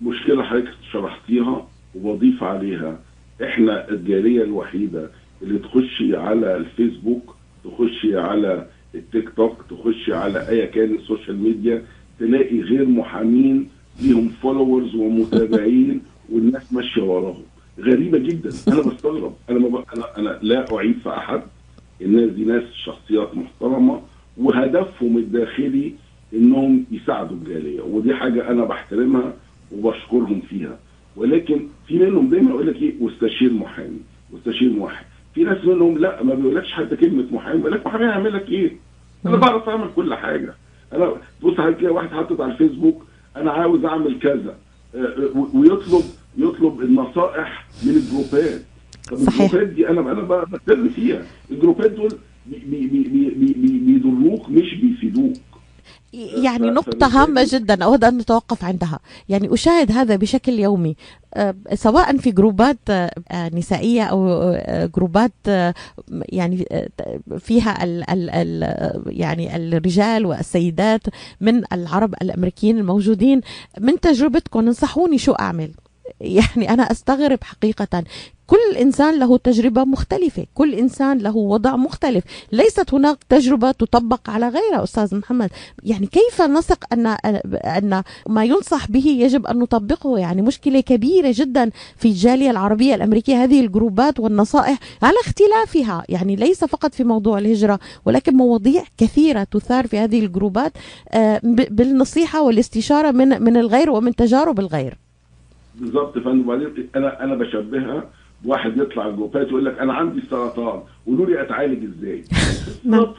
مشكلة 0.03 0.43
حضرتك 0.43 0.73
شرحتيها 0.93 1.67
وبضيف 1.95 2.43
عليها. 2.43 2.99
إحنا 3.45 3.89
الجالية 3.91 4.43
الوحيدة 4.43 5.11
اللي 5.43 5.59
تخشي 5.59 6.17
على 6.17 6.57
الفيسبوك 6.57 7.35
تخشي 7.65 8.17
على 8.19 8.67
التيك 8.95 9.31
توك 9.37 9.57
تخشي 9.71 10.13
على 10.15 10.49
اي 10.49 10.67
كان 10.67 10.95
ال 10.95 11.01
social 11.01 11.37
media 11.43 11.83
تلاقي 12.21 12.61
غير 12.61 12.87
محامين 12.89 13.69
ليهم 14.03 14.29
followers 14.29 14.95
ومتابعين 14.95 16.01
والناس 16.33 16.73
ماشية 16.73 17.03
وراهم. 17.03 17.43
غريبة 17.81 18.19
جدا. 18.19 18.51
أنا 18.69 18.81
بستغرب. 18.81 19.35
أنا 19.51 19.59
ما. 19.59 19.85
أنا 19.97 20.19
أنا 20.19 20.39
لا 20.43 20.75
أعيب 20.77 20.95
في 21.03 21.09
أحد. 21.09 21.43
الناس 22.03 22.31
دي 22.31 22.45
ناس 22.45 22.63
شخصيات 22.85 23.37
محترمة 23.37 24.01
وهدفهم 24.37 25.17
الداخلي 25.19 25.93
إنهم 26.35 26.85
يساعدوا 26.91 27.37
الجالية. 27.37 27.81
ودي 27.83 28.15
حاجة 28.15 28.51
أنا 28.51 28.65
بحترمها. 28.65 29.33
وبشكرهم 29.75 30.41
فيها. 30.49 30.79
ولكن 31.17 31.67
في 31.89 31.99
منهم 31.99 32.29
دايما 32.31 32.51
يقول 32.51 32.67
لك 32.67 32.77
إيه؟ 32.77 32.95
واستشير 33.01 33.53
محامي. 33.53 33.99
واستشير 34.33 34.71
محامي 34.71 35.05
في 35.35 35.45
ناس 35.45 35.65
منهم 35.65 35.99
لا 35.99 36.23
ما 36.23 36.35
بيقولكش 36.35 36.73
حتى 36.73 36.97
كلمة 36.97 37.25
محامي 37.33 37.57
بيقول 37.57 37.73
لك 37.73 37.87
محامي 37.87 38.05
هيعمل 38.05 38.33
لك 38.35 38.49
إيه؟ 38.49 38.73
أنا 39.27 39.37
بعرف 39.37 39.69
أعمل 39.69 39.89
كل 39.97 40.15
حاجة. 40.15 40.55
أنا 40.93 41.13
بص 41.43 41.61
هتلاقي 41.61 41.95
واحد 41.95 42.09
حاطط 42.09 42.41
على 42.41 42.53
الفيسبوك 42.53 43.05
أنا 43.37 43.51
عاوز 43.51 43.85
أعمل 43.85 44.19
كذا. 44.19 44.57
آه، 44.95 44.99
آه، 44.99 45.47
ويطلب 45.55 46.03
يطلب 46.39 46.81
النصائح 46.81 47.67
من 47.87 47.93
الجروبات. 47.93 48.63
طب. 49.11 49.17
الجروبات 49.19 49.69
دي 49.69 49.89
أنا 49.89 50.01
أنا 50.01 50.45
بتكلم 50.45 50.89
فيها. 50.89 51.23
الجروبات 51.51 51.91
دول 51.91 52.09
بي- 52.47 52.59
بي- 52.67 52.87
بي- 52.87 53.09
بي- 53.09 53.31
بي- 53.35 53.53
بي- 53.53 53.79
بيضروك 53.79 54.49
مش 54.51 54.75
بيفيدوك. 54.75 55.33
يعني 56.13 56.71
نقطة 56.71 57.07
هامة 57.07 57.47
جدا 57.51 57.85
أود 57.85 58.05
أن 58.05 58.19
نتوقف 58.19 58.65
عندها. 58.65 59.01
يعني 59.29 59.55
أشاهد 59.55 59.93
هذا 59.93 60.17
بشكل 60.17 60.59
يومي. 60.59 60.97
آه، 61.35 61.55
سواء 61.75 62.17
في 62.17 62.31
جروبات 62.31 62.79
آه، 62.91 63.11
آه، 63.31 63.51
نسائية 63.55 64.03
أو 64.03 64.53
جروبات 64.97 65.33
يعني 66.09 66.67
فيها 67.39 67.85
ال 67.85 68.11
ال 68.11 68.31
ال 68.31 69.03
يعني 69.07 69.57
الرجال 69.57 70.27
والسيدات 70.27 71.03
من 71.41 71.63
العرب 71.73 72.15
الأمريكيين 72.23 72.79
الموجودين. 72.79 73.41
من 73.81 74.01
تجربتكم 74.01 74.59
انصحوني 74.59 75.19
شو 75.19 75.33
أعمل. 75.33 75.73
يعني 76.21 76.71
أنا 76.71 76.83
أستغرب 76.83 77.45
حقيقة. 77.45 78.05
كل 78.53 78.77
إنسان 78.77 79.19
له 79.19 79.37
تجربة 79.37 79.85
مختلفة 79.85 80.47
كل 80.55 80.75
إنسان 80.75 81.19
له 81.19 81.37
وضع 81.37 81.77
مختلف. 81.77 82.25
ليست 82.53 82.95
هناك 82.95 83.19
تجربة 83.29 83.71
تطبق 83.71 84.31
على 84.31 84.49
غيرها 84.49 84.83
أستاذ 84.83 85.19
محمد. 85.19 85.51
يعني 85.83 86.07
كيف 86.07 86.43
نثق 86.43 86.85
أن 86.93 87.07
أن 87.65 88.03
ما 88.29 88.45
ينصح 88.45 88.91
به 88.91 89.07
يجب 89.07 89.47
أن 89.47 89.59
نطبقه؟ 89.59 90.19
يعني 90.19 90.43
مشكلة 90.43 90.81
كبيرة 90.81 91.35
جدا 91.35 91.71
في 91.97 92.09
الجالية 92.09 92.51
العربية 92.51 92.95
الأمريكية 92.95 93.45
هذه 93.45 93.61
الجروبات 93.61 94.21
والنصائح 94.21 94.79
على 95.03 95.17
اختلافها. 95.25 96.05
يعني 96.09 96.37
ليس 96.37 96.65
فقط 96.65 96.95
في 96.95 97.05
موضوع 97.05 97.39
الهجرة 97.39 97.79
ولكن 98.05 98.35
مواضيع 98.35 98.83
كثيرة 98.99 99.45
تثار 99.45 99.87
في 99.87 99.99
هذه 99.99 100.25
الجروبات 100.25 100.73
آه، 101.11 101.41
بالنصيحة 101.71 102.43
والاستشارة 102.43 103.11
من 103.11 103.43
من 103.43 103.57
الغير 103.57 103.91
ومن 103.91 104.15
تجارب 104.15 104.61
الغير. 104.61 104.99
بالظبط 105.81 106.17
يا 106.17 106.23
فندم 106.23 106.51
أنا 106.97 107.25
أنا 107.25 107.35
بشبهها 107.35 108.22
بواحد 108.45 108.77
يطلع 108.77 109.07
الجروبات 109.07 109.49
يقول 109.49 109.65
لك 109.65 109.79
أنا 109.79 109.93
عندي 109.93 110.23
سرطان 110.31 110.81
قولوا 111.07 111.27
لي 111.27 111.43
أتعالج 111.43 111.85
إزاي؟ 111.85 112.25
بالظبط. 112.85 113.17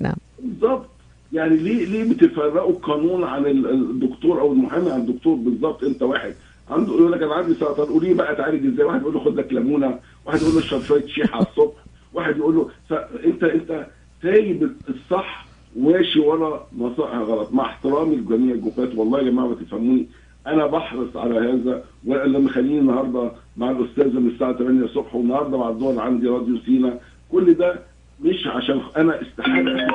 نعم. 0.00 0.14
بالظبط. 0.42 0.86
يعني 1.32 1.56
ليه 1.56 1.84
ليه 1.86 2.10
بتفرقوا 2.14 2.70
القانون 2.70 3.24
عن 3.24 3.46
ال- 3.46 3.70
الدكتور 3.70 4.40
أو 4.40 4.52
المحامي 4.52 4.90
عن 4.90 5.00
الدكتور؟ 5.00 5.34
بالظبط. 5.36 5.84
أنت 5.84 6.02
واحد 6.02 6.34
عنده 6.70 6.92
يقول 6.92 7.12
لك 7.12 7.22
أنا 7.22 7.34
عندي 7.34 7.54
سرطان 7.54 7.86
قولي 7.86 8.08
لي 8.08 8.14
بقى 8.14 8.32
أتعالج 8.32 8.66
إزاي؟ 8.66 8.84
واحد 8.86 9.00
يقول 9.00 9.14
له 9.14 9.20
خد 9.24 9.36
لك 9.36 9.52
ليمونة 9.52 9.98
واحد 10.26 10.42
يقول 10.42 10.54
له 10.54 10.58
اشرب 10.60 10.80
شوية 10.82 11.06
شيح 11.06 11.34
على 11.34 11.46
الصبح 11.46 11.74
واحد 12.12 12.36
يقول 12.36 12.54
له 12.56 12.68
فانت 12.88 13.44
انت 13.44 13.86
سايب 14.22 14.70
الصح 14.88 15.46
وماشي 15.76 16.20
ورا 16.20 16.66
نصائح 16.78 17.14
غلط. 17.18 17.52
مع 17.52 17.64
احترامي 17.66 18.16
لجميع 18.16 18.54
الجروبات 18.54 18.94
والله 18.94 19.18
يا 19.18 19.24
جماعة 19.24 19.46
ما 19.46 19.54
تفهموني. 19.54 20.06
أنا 20.46 20.66
بحرص 20.66 21.16
على 21.16 21.38
هذا 21.38 21.84
واللي 22.06 22.38
مخليني 22.38 22.78
النهارده 22.78 23.30
مع 23.56 23.70
الاستاذه 23.70 24.18
من 24.20 24.30
الساعة 24.30 24.52
8 24.52 24.84
الصبح 24.84 25.14
والنهاردة 25.14 25.58
مع 25.58 25.68
الظهر 25.68 26.00
عندي 26.00 26.28
راديو 26.28 26.58
سينا. 26.58 26.98
كل 27.32 27.54
ده 27.54 27.78
مش 28.24 28.46
عشان 28.46 28.80
أنا 28.96 29.22
استحالة 29.22 29.88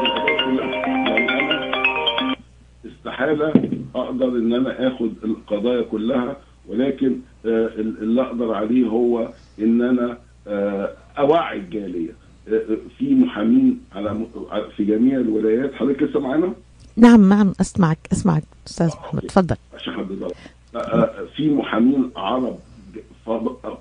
استحالة 2.85 3.53
أقدر 3.95 4.27
إن 4.27 4.53
أنا 4.53 4.87
آخد 4.87 5.11
القضايا 5.23 5.81
كلها 5.81 6.37
ولكن 6.67 7.15
آه، 7.45 7.67
اللي 7.77 8.21
أقدر 8.21 8.53
عليه 8.53 8.87
هو 8.87 9.29
إن 9.59 9.81
أنا 9.81 10.17
آه، 10.47 10.93
أوعي 11.19 11.57
الجالية. 11.57 12.11
آه، 12.49 12.61
في 12.97 13.15
محامين 13.15 13.81
على 13.95 14.25
في 14.77 14.83
جميع 14.83 15.17
الولايات. 15.19 15.73
حضرتك 15.73 16.03
لسه 16.03 16.19
معانا؟ 16.19 16.53
نعم 16.97 17.29
نعم 17.29 17.53
أسمعك 17.61 17.97
أسمعك 18.11 18.43
أستاذ 18.67 18.87
محمد. 18.87 19.21
تفضل. 19.21 19.55
ضرب 20.19 20.31
آه، 20.75 21.25
في 21.35 21.49
محامين 21.49 22.11
عرب 22.15 22.57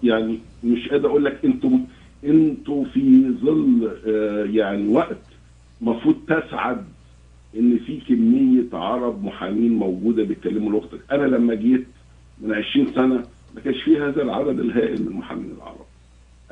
يعني 0.02 0.38
مش 0.64 0.88
قادر 0.88 1.08
أقول 1.08 1.24
لك 1.24 1.44
أنتم 1.44 1.80
أنتوا 2.24 2.84
في 2.84 3.30
ظل 3.42 3.90
آه، 4.06 4.44
يعني 4.44 4.88
وقت 4.88 5.18
المفروض 5.82 6.16
تسعد 6.26 6.84
إن 7.58 7.78
في 7.87 8.00
كمية 8.00 8.64
عرب 8.72 9.24
محامين 9.24 9.72
موجودة 9.72 10.22
بيتكلموا 10.22 10.70
لغتك 10.72 11.00
أنا 11.12 11.24
لما 11.26 11.54
جيت 11.54 11.87
من 12.40 12.52
20 12.54 12.87
سنة 12.94 13.22
ما 13.54 13.61
كانش 13.64 13.82
في 13.82 13.96
هذا 14.00 14.22
العدد 14.22 14.61
الهائل 14.61 15.00
من 15.02 15.08
المحامين 15.08 15.50
العرب. 15.56 15.87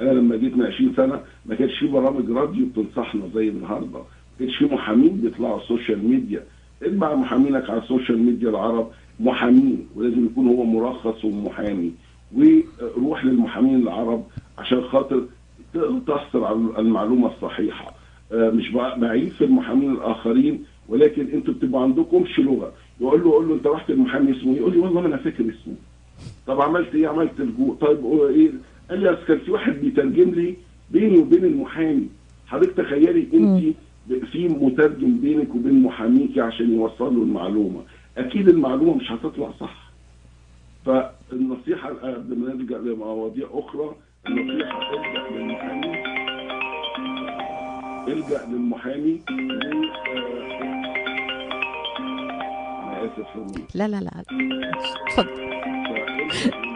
أنا 0.00 0.10
لما 0.10 0.36
جيت 0.36 0.56
من 0.56 0.66
20 0.66 0.94
سنة 0.96 1.20
ما 1.46 1.54
كانش 1.54 1.78
في 1.78 1.86
برامج 1.86 2.30
راديو 2.30 2.66
بتنصحنا 2.66 3.22
زي 3.34 3.48
النهارده. 3.48 4.00
كانش 4.38 4.56
في 4.56 4.64
محامين 4.64 5.16
بيطلعوا 5.16 5.52
على 5.52 5.62
ال 5.62 5.69
social 5.69 6.08
media 6.08 6.42
اتبع 6.82 7.14
محامينك 7.14 7.70
على 7.70 7.82
ال 7.82 7.87
social 7.87 8.18
media 8.18 8.50
العرب. 8.50 8.90
محامين. 9.20 9.86
ولازم 9.96 10.24
يكون 10.26 10.48
هو 10.48 10.64
مرخص 10.64 11.24
ومحامي. 11.24 11.92
وروح 12.36 13.24
للمحامين 13.24 13.74
العرب 13.82 14.24
عشان 14.58 14.82
خاطر 14.82 15.24
تحصل 16.06 16.44
على 16.44 16.56
المعلومة 16.78 17.26
الصحيحة. 17.34 17.94
آه، 18.32 18.50
مش 18.50 18.70
بع- 18.72 18.98
بعيب 18.98 19.28
في 19.28 19.44
المحامين 19.44 19.90
الآخرين 19.92 20.64
ولكن 20.88 21.26
أنتوا 21.34 21.54
بتبقوا 21.54 21.82
عندكمش 21.82 22.38
لغة. 22.40 22.72
يقول 23.00 23.20
له 23.20 23.28
يقول 23.30 23.48
له 23.48 23.54
انت 23.54 23.66
رحت 23.66 23.90
المحامي 23.90 24.36
اسمه 24.36 24.52
إيه؟ 24.52 24.58
يقول 24.58 24.72
لي 24.72 24.78
والله 24.78 25.00
ما 25.00 25.06
أنا 25.06 25.16
فاكر 25.16 25.40
اسمه. 25.44 25.74
طب 26.46 26.60
عملت 26.60 26.94
إيه؟ 26.94 27.08
عملت 27.08 27.40
الجو 27.40 27.74
طيب 27.74 27.98
إيه؟ 28.30 28.50
قال 28.90 29.00
لي 29.00 29.10
أصل 29.10 29.24
كان 29.28 29.38
في 29.38 29.50
واحد 29.50 29.72
بيترجم 29.72 30.30
لي 30.30 30.54
بيني 30.90 31.18
وبين 31.18 31.44
المحامي. 31.44 32.08
حضرتك 32.46 32.72
تخيلي 32.76 33.26
انت 33.34 33.76
في 34.08 34.48
مترجم 34.48 35.18
بينك 35.20 35.54
وبين 35.54 35.82
محاميكي 35.82 36.40
عشان 36.40 36.74
يوصل 36.74 37.16
له 37.16 37.22
المعلومة. 37.22 37.82
أكيد 38.18 38.48
المعلومة 38.48 38.94
مش 38.94 39.12
هتطلع 39.12 39.50
صح. 39.60 39.92
فالنصيحة 40.86 41.88
قبل 41.88 42.38
ما 42.38 42.54
نلجأ 42.54 42.78
لمواضيع 42.78 43.46
أخرى. 43.52 43.94
النصيحة 44.26 44.80
الجا 44.94 45.28
للمحامي. 45.30 46.02
الجا 48.08 48.46
للمحامي. 48.48 49.20
أنا 52.80 53.04
آسف. 53.04 53.26
لا 53.74 53.88
لا 53.88 54.00
لا. 54.00 54.22
تفضل 55.10 56.75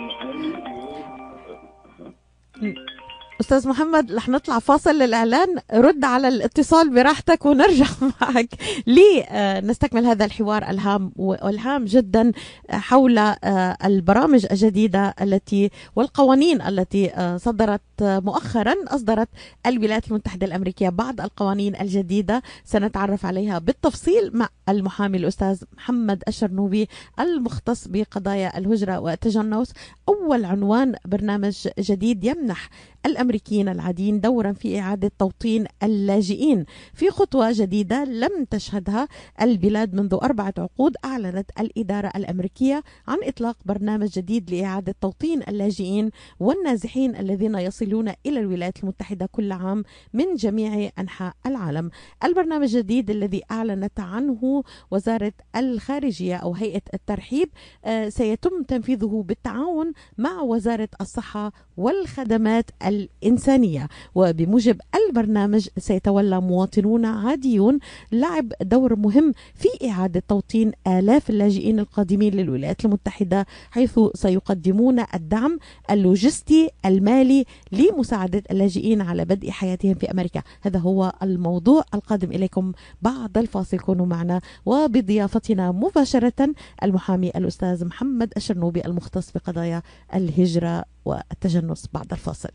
أستاذ 3.51 3.69
محمد 3.69 4.13
رح 4.13 4.29
نطلع 4.29 4.59
فاصل 4.59 4.91
للإعلان. 4.91 5.57
رد 5.73 6.05
على 6.05 6.29
الاتصال 6.29 6.91
براحتك 6.91 7.47
ونرجع 7.47 7.87
معك. 8.21 8.49
لنستكمل 8.87 10.07
هذا 10.07 10.25
الحوار 10.25 10.71
ألهام 10.71 11.13
والهام 11.17 11.85
جدا 11.85 12.33
حول 12.71 13.19
آه، 13.19 13.37
البرامج 13.85 14.47
الجديدة 14.51 15.15
التي 15.23 15.71
والقوانين 15.97 16.63
التي 16.63 17.11
آه، 17.15 17.37
صدرت 17.37 17.81
آه، 17.81 17.90
مؤخرا 18.03 18.75
أصدرت 18.89 19.29
الولايات 19.67 20.09
المتحدة 20.09 20.47
الأمريكية 20.47 20.89
بعض 20.89 21.21
القوانين 21.21 21.77
الجديدة 21.81 22.43
سنتعرف 22.65 23.27
عليها 23.27 23.59
بالتفصيل 23.59 24.31
مع 24.35 24.49
المحامي 24.69 25.19
الأستاذ 25.19 25.63
محمد 25.77 26.23
الشرنوبي 26.29 26.89
المختص 27.21 27.89
بقضايا 27.89 28.59
الهجرة 28.59 28.99
والتجنس 29.01 29.73
أول 30.09 30.45
عنوان 30.45 30.95
برنامج 31.05 31.69
جديد 31.79 32.25
يمنح 32.25 32.69
الأمريكيين 33.07 33.69
العاديين 33.69 34.21
دورا 34.21 34.53
في 34.53 34.81
إعادة 34.81 35.13
توطين 35.19 35.67
اللاجئين. 35.83 36.65
في 36.95 37.11
خطوة 37.11 37.53
جديدة 37.53 38.05
لم 38.05 38.45
تشهدها 38.51 39.09
البلاد 39.43 39.95
منذ 39.95 40.15
أربعة 40.23 40.55
عقود 40.59 40.97
أعلنت 41.05 41.51
الإدارة 41.61 42.13
الأمريكية 42.17 42.83
عن 43.09 43.19
إطلاق 43.25 43.57
برنامج 43.65 44.09
جديد 44.09 44.51
لإعادة 44.51 44.95
توطين 45.01 45.43
اللاجئين 45.49 46.11
والنازحين 46.41 47.17
الذين 47.17 47.55
يصلون 47.91 48.13
إلى 48.27 48.41
الولايات 48.41 48.83
المتحدة 48.83 49.27
كل 49.33 49.53
عام 49.53 49.85
من 50.13 50.35
جميع 50.35 50.91
أنحاء 50.99 51.35
العالم. 51.47 51.91
البرنامج 52.25 52.77
الجديد 52.77 53.11
الذي 53.11 53.43
أعلنت 53.51 54.01
عنه 54.01 54.63
وزارة 54.91 55.33
الخارجية 55.57 56.37
أو 56.37 56.55
هيئة 56.55 56.83
الترحيب 56.95 57.49
آه، 57.85 58.09
سيتم 58.09 58.63
تنفيذه 58.63 59.25
بالتعاون 59.27 59.93
مع 60.19 60.41
وزارة 60.41 60.89
الصحة 61.01 61.53
والخدمات 61.81 62.71
الإنسانية. 62.87 63.89
وبموجب 64.15 64.81
البرنامج 64.95 65.69
سيتولى 65.79 66.41
مواطنون 66.41 67.05
عاديون 67.05 67.79
لعب 68.13 68.53
دور 68.63 68.97
مهم 68.97 69.33
في 69.55 69.69
إعادة 69.91 70.23
توطين 70.29 70.73
آلاف 70.87 71.31
اللاجئين 71.31 71.79
القادمين 71.79 72.35
للولايات 72.35 72.85
المتحدة 72.85 73.47
حيث 73.71 74.01
سيقدمون 74.15 75.05
الدعم 75.15 75.59
اللوجستي 75.91 76.71
المالي 76.87 77.45
لمساعدة 77.73 78.43
اللاجئين 78.51 79.01
على 79.01 79.25
بدء 79.25 79.51
حياتهم 79.51 79.95
في 79.95 80.11
أمريكا. 80.11 80.43
هذا 80.63 80.79
هو 80.79 81.13
الموضوع 81.23 81.85
القادم 81.95 82.33
إليكم 82.33 82.73
بعد 83.03 83.39
الفاصل. 83.39 83.79
كونوا 83.79 84.07
معنا. 84.07 84.41
وبضيافتنا 84.67 85.73
مباشرة 85.73 86.55
المحامي 86.83 87.31
الأستاذ 87.31 87.85
محمد 87.85 88.33
الشرنوبي 88.37 88.85
المختص 88.85 89.33
بقضايا 89.33 89.83
الهجرة 90.15 90.85
والتجنس 91.05 91.89
بعد 91.95 92.13
الفاصل 92.13 92.51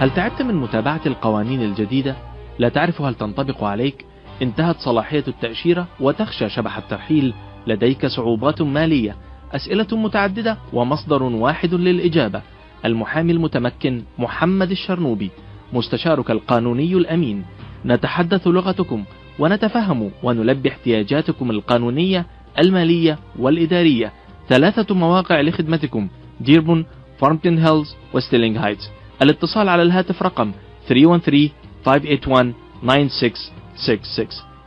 هل 0.00 0.10
تعبت 0.14 0.42
من 0.42 0.54
متابعة 0.54 1.00
القوانين 1.06 1.62
الجديدة؟ 1.62 2.16
لا 2.58 2.68
تعرف 2.68 3.02
هل 3.02 3.14
تنطبق 3.14 3.64
عليك؟ 3.64 4.04
انتهت 4.42 4.76
صلاحية 4.78 5.24
التأشيرة 5.28 5.88
وتخشى 6.00 6.48
شبح 6.48 6.76
الترحيل 6.76 7.34
لديك 7.66 8.06
صعوبات 8.06 8.62
مالية 8.62 9.16
أسئلة 9.52 9.86
متعددة 9.92 10.58
ومصدر 10.72 11.22
واحد 11.22 11.74
للإجابة 11.74 12.42
المحامي 12.84 13.32
المتمكن 13.32 14.02
محمد 14.18 14.70
الشرنوبي 14.70 15.30
مستشارك 15.72 16.30
القانوني 16.30 16.94
الأمين 16.94 17.44
نتحدث 17.86 18.46
لغتكم 18.46 19.04
ونتفهم 19.38 20.10
ونلبي 20.22 20.68
احتياجاتكم 20.68 21.50
القانونية 21.50 22.26
المالية 22.58 23.18
والإدارية. 23.38 24.12
ثلاثة 24.48 24.94
مواقع 24.94 25.40
لخدمتكم 25.40 26.08
ديربون 26.40 26.86
فارمتن 27.18 27.58
هيلز 27.58 27.94
وستيلينغ 28.14 28.66
هايتس 28.66 28.90
الاتصال 29.22 29.68
على 29.68 29.82
الهاتف 29.82 30.22
رقم 30.22 30.52
313-581-9666 30.88 30.92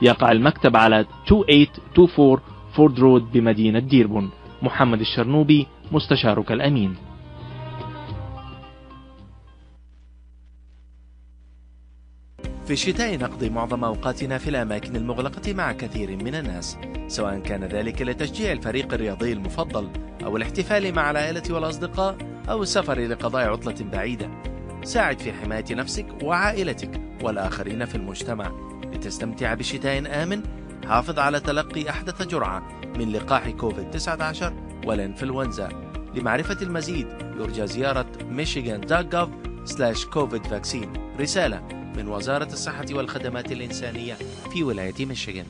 يقع 0.01 0.31
المكتب 0.31 0.77
على 0.77 0.99
2824 0.99 2.39
فورد 2.75 2.99
رود 2.99 3.31
بمدينة 3.31 3.79
ديربون 3.79 4.29
محمد 4.61 4.99
الشرنوبي 4.99 5.67
مستشارك 5.91 6.51
الأمين. 6.51 6.95
في 12.65 12.73
الشتاء 12.73 13.17
نقضي 13.17 13.49
معظم 13.49 13.83
أوقاتنا 13.83 14.37
في 14.37 14.49
الأماكن 14.49 14.95
المغلقة 14.95 15.53
مع 15.53 15.71
كثير 15.71 16.23
من 16.23 16.35
الناس 16.35 16.77
سواء 17.07 17.39
كان 17.39 17.63
ذلك 17.63 18.01
لتشجيع 18.01 18.51
الفريق 18.51 18.93
الرياضي 18.93 19.33
المفضل 19.33 19.89
أو 20.23 20.37
الاحتفال 20.37 20.95
مع 20.95 21.11
العائلة 21.11 21.43
والأصدقاء 21.49 22.17
أو 22.49 22.63
السفر 22.63 22.99
لقضاء 22.99 23.49
عطلة 23.49 23.75
بعيدة. 23.91 24.29
ساعد 24.83 25.19
في 25.19 25.33
حماية 25.33 25.65
نفسك 25.71 26.05
وعائلتك 26.23 27.01
والآخرين 27.23 27.85
في 27.85 27.95
المجتمع. 27.95 28.51
لتستمتع 28.93 29.53
بشتاء 29.53 30.23
آمن 30.23 30.43
حافظ 30.85 31.19
على 31.19 31.39
تلقي 31.39 31.89
أحدث 31.89 32.21
جرعة 32.21 32.67
من 32.97 33.11
لقاح 33.11 33.49
كوفيد-19 33.49 34.43
والإنفلونزا. 34.85 35.69
لمعرفة 36.15 36.57
المزيد 36.61 37.07
يرجى 37.39 37.67
زيارة 37.67 38.05
michigan.gov/covid 38.37 40.47
vaccine. 40.47 41.19
رسالة 41.19 41.82
من 41.97 42.07
وزارة 42.07 42.53
الصحة 42.53 42.85
والخدمات 42.91 43.51
الإنسانية 43.51 44.13
في 44.53 44.63
ولاية 44.63 45.05
ميشيغان. 45.05 45.45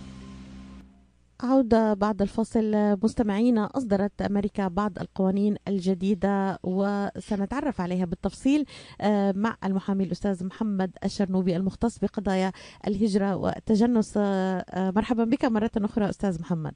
عودة 1.42 1.94
بعد 1.94 2.22
الفصل 2.22 2.98
مستمعينا 3.04 3.70
أصدرت 3.76 4.22
أمريكا 4.22 4.68
بعض 4.68 5.00
القوانين 5.00 5.56
الجديدة 5.68 6.60
وسنتعرف 6.64 7.82
عليها 7.82 8.06
بالتفصيل 8.06 8.66
آه، 9.02 9.34
مع 9.36 9.58
المحامي 9.64 10.04
الأستاذ 10.04 10.46
محمد 10.46 10.92
الشرنوبي 11.04 11.56
المختص 11.56 12.00
بقضايا 12.00 12.52
الهجرة 12.88 13.36
والتجنس 13.36 14.14
آه، 14.18 14.66
آه، 14.70 14.92
مرحبا 14.92 15.24
بك 15.24 15.46
مرة 15.46 15.72
أخرى 15.78 16.10
أستاذ 16.10 16.42
محمد. 16.42 16.74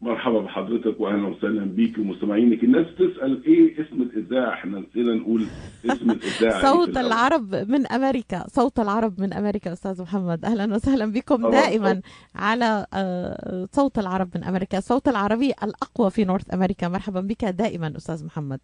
مرحبا 0.00 0.40
بحضرتك 0.40 1.00
واهلا 1.00 1.26
وسهلا 1.26 1.64
بيك 1.64 1.98
ومستمعينك. 1.98 2.64
الناس 2.64 2.86
تسأل 2.94 3.44
إيه 3.44 3.80
اسم 3.82 4.02
الإذاعة؟ 4.02 4.52
إحنا 4.52 4.78
نسينا 4.80 5.14
نقول 5.14 5.42
اسم 5.84 6.10
الإذاعة 6.16 6.62
صوت. 6.62 6.96
العرب 6.98 7.54
من 7.54 7.86
أمريكا. 7.86 8.44
صوت 8.48 8.80
العرب 8.80 9.20
من 9.20 9.32
أمريكا 9.32 9.72
أستاذ 9.72 10.02
محمد. 10.02 10.44
أهلا 10.44 10.74
وسهلا 10.74 11.12
بكم. 11.12 11.50
دائما 11.50 12.00
على 12.34 12.86
آه، 12.94 13.68
صوت 13.72 13.98
العرب 13.98 14.28
من 14.34 14.44
أمريكا. 14.44 14.80
صوت 14.80 15.08
العربي 15.08 15.52
الأقوى 15.62 16.10
في 16.10 16.24
نورث 16.24 16.54
أمريكا. 16.54 16.88
مرحبا 16.88 17.20
بك 17.20 17.44
دائما 17.44 17.92
أستاذ 17.96 18.26
محمد. 18.26 18.60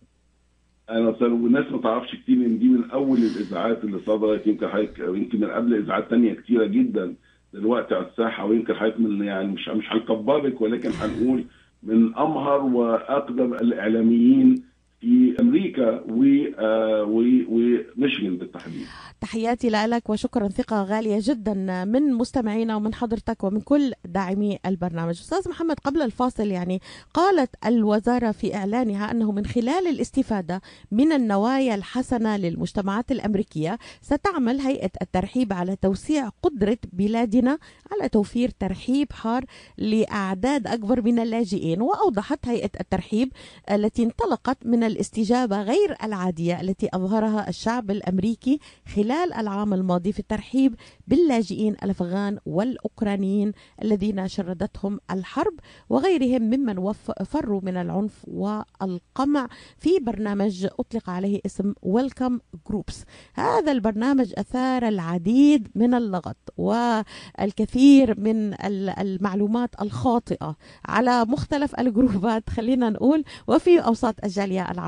أهلا 0.91 1.09
وسهلا. 1.09 1.33
والناس 1.35 1.73
ما 1.73 1.79
تعرفش 1.79 2.15
كتير 2.15 2.37
إن 2.37 2.59
دي 2.59 2.69
من 2.69 2.91
أول 2.91 3.19
الإذاعات 3.19 3.85
اللي 3.85 3.99
صدرت. 4.07 4.47
يمكن 4.47 4.69
حضرتك 4.69 4.99
يمكن 4.99 5.41
من 5.41 5.51
قبل 5.51 5.75
إذاعات 5.75 6.11
تانية 6.11 6.33
كتيرة 6.35 6.67
جدا. 6.67 7.15
دلوقتي 7.55 7.95
على 7.95 8.07
الساحة 8.07 8.45
ويمكن 8.45 8.75
حضرتك 8.75 9.01
من 9.01 9.25
يعني 9.25 9.49
مش 9.49 9.69
مش 9.69 9.85
هنكبرك 9.93 10.61
ولكن 10.61 10.91
هنقول 10.91 11.45
من 11.83 12.15
أمهر 12.17 12.61
وأقدم 12.61 13.55
الإعلاميين 13.55 14.65
في 15.05 15.37
أمريكا 15.41 15.91
و- 16.09 16.25
آه، 16.59 17.03
وميشيغان 17.03 18.37
بالتحديد. 18.39 18.87
تحياتي 19.21 19.69
لك 19.71 20.11
وشكرا 20.11 20.49
ثقة 20.49 20.83
غالية 20.83 21.19
جدا 21.23 21.55
من 21.85 22.13
مستمعينا 22.15 22.77
ومن 22.77 22.95
حضرتك 22.95 23.45
ومن 23.45 23.61
كل 23.61 23.93
داعمي 24.05 24.59
البرنامج. 24.67 25.11
أستاذ 25.21 25.49
محمد 25.49 25.77
قبل 25.81 26.03
الفاصل 26.03 26.47
يعني 26.47 26.81
قالت 27.15 27.51
الوزارة 27.67 28.31
في 28.31 28.55
إعلانها 28.55 29.11
أنه 29.11 29.33
من 29.33 29.47
خلال 29.47 29.87
الاستفادة 29.89 30.61
من 30.93 31.13
النوايا 31.13 31.75
الحسنة 31.75 32.37
للمجتمعات 32.37 33.13
الأمريكية 33.13 33.79
ستعمل 34.03 34.61
هيئة 34.61 34.91
الترحيب 35.03 35.53
على 35.53 35.77
توسيع 35.77 36.29
قدرة 36.43 36.79
بلادنا 36.93 37.59
على 37.93 38.09
توفير 38.09 38.51
ترحيب 38.51 39.13
حار 39.13 39.45
لأعداد 39.79 40.67
أكبر 40.67 41.03
من 41.03 41.19
اللاجئين. 41.19 41.83
وأوضحت 41.83 42.49
هيئة 42.49 42.71
الترحيب 42.81 43.33
التي 43.71 44.03
انطلقت 44.05 44.67
من 44.67 44.85
الاستجابة 44.95 45.63
غير 45.63 45.97
العادية 46.05 46.61
التي 46.61 46.89
أظهرها 46.95 47.49
الشعب 47.49 47.91
الأمريكي 47.91 48.59
خلال 48.95 49.33
العام 49.33 49.75
الماضي 49.75 50.13
في 50.13 50.19
الترحيب 50.19 50.75
باللاجئين 51.07 51.73
الأفغان 51.83 52.39
والأوكرانيين 52.47 53.53
الذين 53.83 54.29
شردتهم 54.29 55.01
الحرب 55.11 55.55
وغيرهم 55.89 56.43
ممن 56.43 56.93
فروا 57.27 57.61
من 57.65 57.77
العنف 57.77 58.25
والقمع 58.29 59.49
في 59.79 59.91
برنامج 60.01 60.67
أطلق 60.81 61.11
عليه 61.11 61.41
اسم 61.47 61.73
Welcome 61.83 62.39
Groups 62.69 63.05
هذا 63.35 63.73
البرنامج 63.73 64.33
أثار 64.39 64.89
العديد 64.89 65.69
من 65.75 65.95
اللغط 65.95 66.37
والكثير 66.57 68.21
من 68.21 68.55
ال- 68.55 68.99
المعلومات 68.99 69.71
الخاطئة 69.83 70.57
على 70.87 71.25
مختلف 71.25 71.81
الجروبات 71.81 72.51
خلينا 72.51 72.91
نقول 72.91 73.25
وفي 73.49 73.79
أوساط 73.79 74.15
الجالية 74.25 74.71
العربية. 74.71 74.84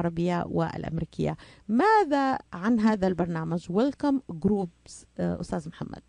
والأمريكية. 0.48 1.36
ماذا 1.68 2.38
عن 2.52 2.80
هذا 2.80 3.06
البرنامج؟ 3.08 3.66
Welcome 3.70 4.20
Groups 4.30 5.06
أستاذ 5.18 5.68
محمد. 5.68 6.02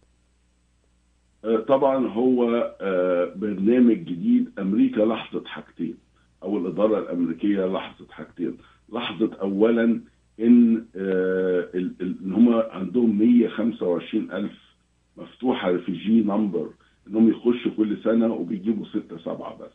آه، 1.45 1.57
طبعا 1.59 2.07
هو 2.07 2.43
آه، 2.81 3.33
برنامج 3.35 3.97
جديد. 3.97 4.59
أمريكا 4.59 5.01
لاحظت 5.01 5.45
حاجتين 5.47 5.97
أو 6.43 6.57
الإدارة 6.57 6.99
الأمريكية 6.99 7.65
لاحظت 7.65 8.11
حاجتين. 8.11 8.57
لاحظت 8.89 9.33
آه، 10.95 11.69
ال- 11.75 11.95
ال- 12.01 12.17
إن 12.25 12.33
هم 12.33 12.53
عندهم 12.53 13.17
125 13.19 14.31
ألف 14.31 14.57
مفتوحة 15.17 15.71
ريفيجي 15.71 16.21
نمبر 16.21 16.69
إنهم 17.07 17.29
يخشوا 17.29 17.71
كل 17.77 17.97
سنة 18.03 18.33
وبيجيبوا 18.33 18.85
ستة 18.85 19.17
سبعة 19.17 19.57
بس. 19.57 19.71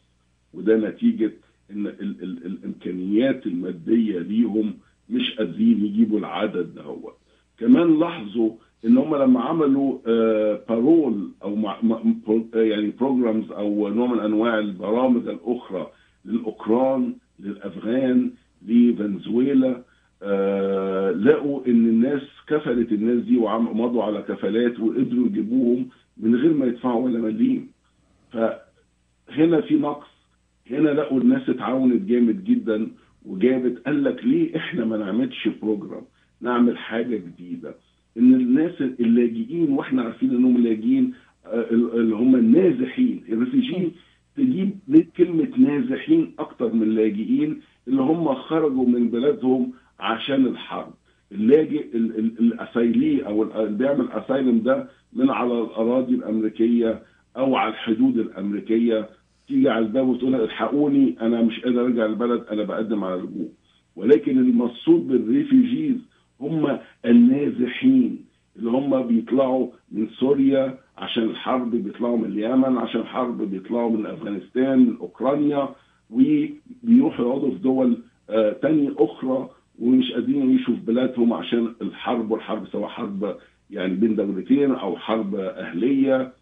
وده 0.54 0.76
نتيجة 0.76 1.32
إن 1.72 1.86
ال 1.86 2.22
ال 2.22 2.46
الإمكانيات 2.46 3.46
المادية 3.46 4.18
ليهم 4.18 4.74
مش 5.10 5.34
قادرين 5.38 5.84
يجيبوا 5.84 6.18
العدد 6.18 6.74
ده 6.74 6.82
هو. 6.82 7.12
كمان 7.58 7.98
لاحظوا 8.00 8.50
إن 8.84 8.98
هم 8.98 9.16
لما 9.16 9.40
عملوا 9.40 9.98
آه، 10.06 10.60
parole 10.68 11.30
أو 11.42 11.54
مع 11.56 11.76
يعني 12.54 12.92
programs 13.00 13.50
أو 13.52 13.88
نوع 13.88 14.06
من 14.06 14.20
أنواع 14.20 14.58
البرامج 14.58 15.28
الأخرى 15.28 15.90
للأوكران 16.24 17.14
للأفغان 17.40 18.30
لفنزويلا 18.68 19.82
آه، 20.22 21.10
لقوا 21.10 21.66
إن 21.66 21.88
الناس 21.88 22.22
كفلت 22.48 22.92
الناس 22.92 23.24
دي 23.24 23.36
ومضوا 23.36 24.02
على 24.04 24.22
كفالات 24.22 24.80
وقدروا 24.80 25.26
يجيبوهم 25.26 25.88
من 26.16 26.34
غير 26.34 26.52
ما 26.52 26.66
يدفعوا 26.66 27.04
ولا 27.04 27.18
مليم. 27.18 27.68
فهنا 28.32 29.60
في 29.60 29.74
نقص. 29.74 30.11
هنا 30.70 30.88
لقوا 30.90 31.20
الناس 31.20 31.48
اتعاونت 31.50 32.02
جامد 32.02 32.44
جدا 32.44 32.88
وجابت 33.26 33.78
قال 33.86 34.04
لك 34.04 34.24
ليه 34.24 34.56
إحنا 34.56 34.84
ما 34.84 34.96
نعملش 34.96 35.48
program 35.62 36.02
نعمل 36.40 36.78
حاجة 36.78 37.16
جديدة. 37.16 37.74
إن 38.18 38.34
الناس 38.34 38.80
اللاجئين 38.80 39.70
وإحنا 39.70 40.02
عارفين 40.02 40.30
إنهم 40.30 40.58
لاجئين 40.58 41.12
آه، 41.46 41.70
اللي 41.70 42.14
هم 42.14 42.36
النازحين. 42.36 43.24
ال 43.28 43.34
refugee 43.34 43.79
ين 43.79 43.92
تجيب 44.36 44.70
كلمة 45.16 45.48
نازحين 45.58 46.32
أكتر 46.38 46.72
من 46.72 46.88
لاجئين 46.94 47.60
اللي 47.88 48.02
هم 48.02 48.34
خرجوا 48.34 48.86
من 48.86 49.08
بلادهم 49.10 49.72
عشان 50.00 50.46
الحرب. 50.46 50.94
اللاجئ 51.32 51.96
ال- 51.96 52.18
ال- 52.18 52.38
ال 52.38 52.51
asylee 52.51 53.26
أو 53.26 53.42
ال- 53.42 53.52
اللي 53.52 53.78
بيعمل 53.78 54.08
asylum 54.10 54.58
ده 54.58 54.88
من 55.12 55.30
على 55.30 55.60
الأراضي 55.60 56.14
الأمريكية 56.14 57.02
أو 57.36 57.56
على 57.56 57.70
الحدود 57.70 58.18
الأمريكية. 58.18 59.08
تيجي 59.52 59.68
على 59.70 59.84
الباب 59.86 60.08
وتقول 60.08 60.34
إلحقوني 60.34 61.16
أنا 61.20 61.42
مش 61.42 61.60
قادر 61.60 61.80
أرجع 61.84 62.06
البلد 62.06 62.44
أنا 62.50 62.62
بقدم 62.62 63.04
على 63.04 63.20
لجوء 63.20 63.48
ولكن 63.96 64.38
المقصود 64.38 65.08
بالريفيجيز 65.08 65.96
هم 66.40 66.78
النازحين 67.06 68.24
اللي 68.56 68.70
هم 68.70 69.02
بيطلعوا 69.06 69.68
من 69.92 70.08
سوريا 70.08 70.78
عشان 70.98 71.22
الحرب 71.22 71.70
بيطلعوا 71.70 72.18
من 72.18 72.24
اليمن 72.24 72.76
عشان 72.78 73.00
الحرب 73.00 73.42
بيطلعوا 73.42 73.90
من 73.90 74.06
أفغانستان 74.06 74.78
من 74.78 74.96
أوكرانيا 75.00 75.68
وبيروحوا 76.10 77.24
يقعدوا 77.26 77.50
في 77.50 77.58
دول 77.58 77.98
آه 78.30 78.52
تانية 78.52 78.94
أخرى 78.98 79.48
ومش 79.78 80.12
قادرين 80.12 80.50
يعيشوا 80.50 80.74
في 80.74 80.80
بلادهم 80.80 81.32
عشان 81.32 81.74
الحرب 81.82 82.30
والحرب 82.30 82.66
سواء 82.72 82.88
حرب 82.88 83.36
يعني 83.70 83.94
بين 83.94 84.16
دولتين 84.16 84.70
أو 84.74 84.96
حرب 84.96 85.34
أهلية 85.34 86.32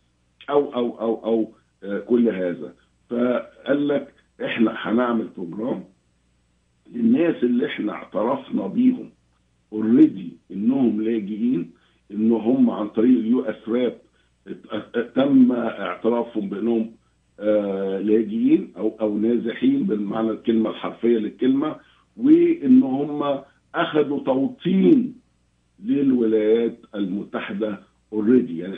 أو 0.51 0.75
أو 0.75 1.01
أو 1.01 1.25
أو 1.25 1.53
آه 1.85 1.99
كل 1.99 2.29
هذا. 2.29 2.73
فقال 3.11 3.89
لك 3.89 4.15
إحنا 4.45 4.75
هنعمل 4.77 5.29
program 5.37 5.85
للناس 6.93 7.43
اللي 7.45 7.67
إحنا 7.67 7.93
اعترفنا 7.93 8.67
بيهم 8.67 9.11
already 9.73 10.33
إنهم 10.51 11.03
لاجئين 11.03 11.71
إن 12.11 12.33
هم 12.33 12.71
عن 12.71 12.89
طريق 12.89 13.19
ال 13.19 13.41
USRAP 13.45 13.99
تم 15.15 15.53
اعترافهم 15.53 16.49
بأنهم 16.49 16.91
آه 17.41 17.99
لاجئين 17.99 18.73
أو 18.77 18.97
أو 19.01 19.19
نازحين 19.19 19.83
بالمعنى 19.83 20.31
الكلمة 20.31 20.71
الحرفية 20.71 21.19
للكلمة 21.19 21.77
وإن 22.17 22.83
هم 22.83 23.41
أخذوا 23.75 24.25
توطين 24.25 25.15
للولايات 25.85 26.79
المتحدة 26.95 27.81
already 28.13 28.59
يعني 28.59 28.77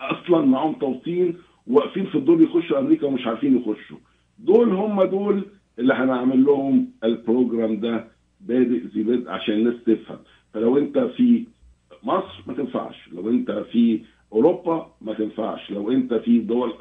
أصلا 0.00 0.44
معاهم 0.46 0.72
توطين 0.74 1.36
واقفين 1.66 2.06
في 2.06 2.18
الدور 2.18 2.42
يخشوا 2.42 2.78
أمريكا 2.78 3.06
ومش 3.06 3.26
عارفين 3.26 3.56
يخشوا. 3.56 3.98
دول 4.38 4.68
هم 4.72 5.02
دول 5.02 5.44
اللي 5.78 5.94
هنعمل 5.94 6.44
لهم 6.44 6.88
ال 7.04 7.13
program 7.13 7.80
ده 7.80 8.04
بادئ 8.40 8.86
ذي 8.94 9.02
بدء 9.02 9.30
عشان 9.30 9.54
الناس 9.54 9.74
تفهم. 9.86 10.18
فلو 10.54 10.78
أنت 10.78 10.98
في 10.98 11.44
مصر 12.02 12.42
ما 12.46 12.54
تنفعش 12.54 13.08
لو 13.12 13.30
أنت 13.30 13.50
في 13.72 14.00
أوروبا 14.32 14.90
ما 15.00 15.14
تنفعش 15.14 15.70
لو 15.70 15.90
أنت 15.92 16.14
في 16.14 16.38
دول 16.38 16.72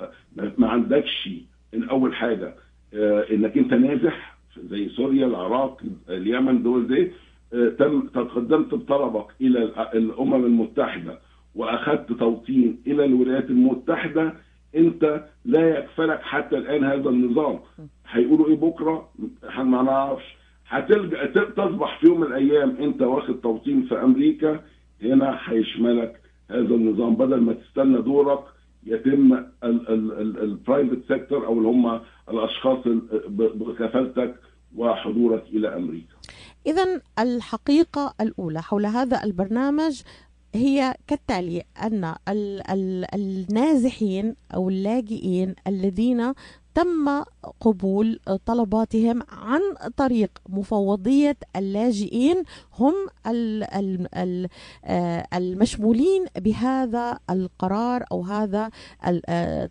ما 0.58 0.68
عندكش 0.70 1.30
ان 1.74 1.84
أول 1.84 2.16
حاجة 2.16 2.56
آه 2.94 3.26
إنك 3.32 3.58
أنت 3.58 3.74
نازح 3.74 4.38
زي 4.64 4.90
سوريا 4.90 5.26
العراق 5.28 5.82
اليمن 6.10 6.64
دول 6.64 6.88
دي 6.88 7.12
آه 7.54 7.70
تم 7.70 8.02
تقدمت 8.08 8.74
بطلبك 8.76 9.26
إلى 9.42 9.64
الأمم 9.94 10.46
المتحدة 10.46 11.20
واخذت 11.56 12.14
توطين 12.14 12.82
إلى 12.88 13.06
الولايات 13.06 13.50
المتحدة 13.50 14.34
انت 14.76 15.24
لا 15.46 15.70
يكفلك 15.70 16.22
حتى 16.22 16.58
الآن 16.58 16.84
هذا 16.84 17.10
النظام. 17.10 17.60
هيقولوا 18.10 18.48
إيه 18.48 18.56
بكرة؟ 18.56 19.10
ما 19.58 19.82
نعرفش. 19.82 20.36
هتيجي 20.68 21.26
تصبح 21.58 22.00
في 22.00 22.08
يوم 22.08 22.20
من 22.20 22.28
الأيام 22.28 22.78
أنت 22.78 23.02
واخد 23.02 23.42
توطين 23.42 23.86
في 23.86 23.96
أمريكا 24.04 24.64
هنا 25.04 25.40
هيشملك 25.46 26.22
هذا 26.50 26.60
النظام. 26.76 27.16
بدل 27.16 27.42
ما 27.42 27.54
تستنى 27.54 28.02
دورك 28.02 28.40
يتم 28.86 29.46
ال 29.64 29.82
private 29.82 31.08
sector 31.08 31.46
أو 31.46 31.58
اللي 31.58 31.68
هم 31.68 32.02
الأشخاص 32.30 32.80
بكفالتك 33.30 34.36
وحضورك 34.76 35.44
إلى 35.48 35.76
أمريكا. 35.76 36.14
اذا 36.68 37.02
الحقيقة 37.20 38.14
الأولى 38.22 38.62
حول 38.62 38.86
هذا 38.86 39.24
البرنامج 39.24 40.02
هي 40.56 40.96
كالتالي 41.08 41.64
أن 41.84 42.16
النازحين 43.14 44.36
أو 44.54 44.70
اللاجئين 44.70 45.56
الذين 45.68 46.34
تم 46.76 47.24
قبول 47.60 48.20
طلباتهم 48.46 49.24
عن 49.30 49.62
طريق 49.98 50.30
مفوضية 50.50 51.38
اللاجئين 51.56 52.44
هم 52.80 52.94
المشمولين 55.34 56.26
بهذا 56.38 57.20
القرار 57.30 58.06
أو 58.12 58.22
هذا 58.22 58.70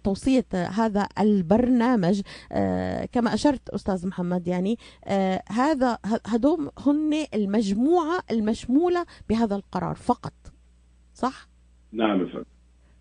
توصية 0.04 0.46
هذا 0.54 1.08
البرنامج. 1.18 2.20
كما 3.12 3.34
أشرت 3.34 3.68
أستاذ 3.68 4.06
محمد 4.06 4.48
يعني 4.48 4.78
هذا 5.48 5.98
هدوم 6.26 6.70
هن 6.86 7.26
المجموعة 7.34 8.20
المشمولة 8.30 9.06
بهذا 9.28 9.56
القرار 9.56 9.94
فقط. 9.94 10.32
صح؟ 11.22 11.46
نعم 11.92 12.26
فندم 12.26 12.44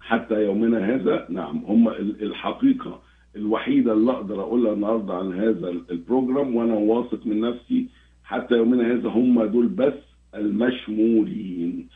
حتى 0.01 0.43
يومنا 0.45 0.95
هذا 0.95 1.25
نعم 1.29 1.57
هم 1.65 1.87
الحقيقة 2.27 3.01
الوحيدة 3.35 3.93
اللي 3.93 4.11
أقدر 4.11 4.41
أقولها 4.41 4.73
النهارده 4.73 5.13
عن 5.13 5.33
هذا 5.33 5.69
البروجرام 5.69 6.55
وأنا 6.55 6.73
واثق 6.73 7.25
من 7.27 7.41
نفسي 7.41 7.87
حتى 8.23 8.55
يومنا 8.55 8.93
هذا 8.93 9.09
هم 9.09 9.43
دول 9.45 9.67
بس 9.67 9.93
المشمولين 10.35 11.87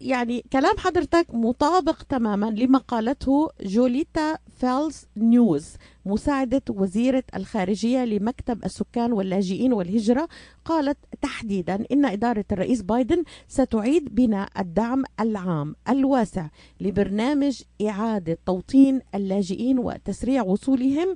يعني 0.00 0.44
كلام 0.52 0.76
حضرتك 0.78 1.26
مطابق 1.34 2.02
تماما 2.02 2.46
لما 2.46 2.78
قالته 2.78 3.48
جوليتا 3.62 4.38
فالس 4.56 5.06
نويس 5.16 5.74
مساعدة 6.06 6.62
وزيرة 6.70 7.24
الخارجية 7.36 8.04
لمكتب 8.04 8.64
السكان 8.64 9.12
واللاجئين 9.12 9.72
والهجرة 9.72 10.28
قالت 10.64 10.98
تحديدا 11.22 11.84
إن 11.92 12.04
إدارة 12.04 12.44
الرئيس 12.52 12.82
بايدن 12.82 13.24
ستعيد 13.48 14.14
بناء 14.14 14.48
الدعم 14.58 15.04
العام 15.20 15.74
الواسع 15.88 16.48
لبرنامج 16.80 17.62
إعادة 17.88 18.38
توطين 18.46 19.00
اللاجئين 19.14 19.78
وتسريع 19.78 20.42
وصولهم 20.42 21.14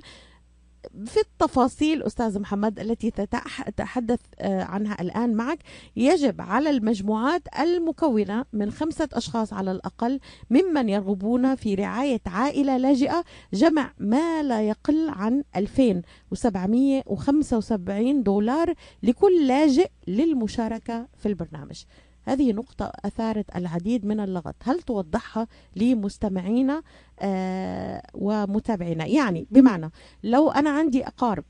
في 1.05 1.19
التفاصيل 1.19 2.03
أستاذ 2.03 2.39
محمد 2.39 2.79
التي 2.79 3.11
تتحدث 3.11 4.19
آه، 4.39 4.63
عنها 4.63 5.01
الآن 5.01 5.33
معك 5.33 5.59
يجب 5.95 6.41
على 6.41 6.69
المجموعات 6.69 7.41
المكونة 7.59 8.45
من 8.53 8.71
خمسة 8.71 9.09
أشخاص 9.13 9.53
على 9.53 9.71
الأقل 9.71 10.19
ممن 10.49 10.89
يرغبون 10.89 11.55
في 11.55 11.75
رعاية 11.75 12.21
عائلة 12.25 12.77
لاجئة 12.77 13.23
جمع 13.53 13.93
ما 13.99 14.43
لا 14.43 14.61
يقل 14.61 15.09
عن 15.09 15.43
2775 15.55 18.23
دولار 18.23 18.73
لكل 19.03 19.47
لاجئ 19.47 19.89
للمشاركة 20.07 21.07
في 21.17 21.25
البرنامج. 21.25 21.83
هذه 22.25 22.51
نقطة 22.53 22.91
أثارت 23.05 23.55
العديد 23.55 24.05
من 24.05 24.19
اللغط. 24.19 24.55
هل 24.63 24.81
توضحها 24.81 25.47
لمستمعينا 25.75 26.81
آه 27.19 28.01
ومتابعينا؟ 28.13 29.05
يعني 29.05 29.47
بمعنى 29.51 29.91
لو 30.23 30.51
أنا 30.51 30.69
عندي 30.69 31.07
أقارب 31.07 31.43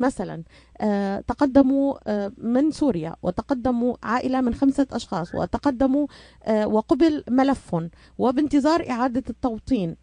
مثلا 0.00 0.42
آه 0.80 1.20
تقدموا 1.20 1.94
آه 2.06 2.32
من 2.38 2.70
سوريا 2.70 3.14
وتقدموا 3.22 3.96
عائلة 4.02 4.40
من 4.40 4.54
خمسة 4.54 4.86
أشخاص 4.92 5.34
وتقدموا 5.34 6.06
آه 6.44 6.66
وقبل 6.66 7.24
ملف 7.28 7.76
وبانتظار 8.18 8.90
إعادة 8.90 9.22
التوطين 9.30 9.96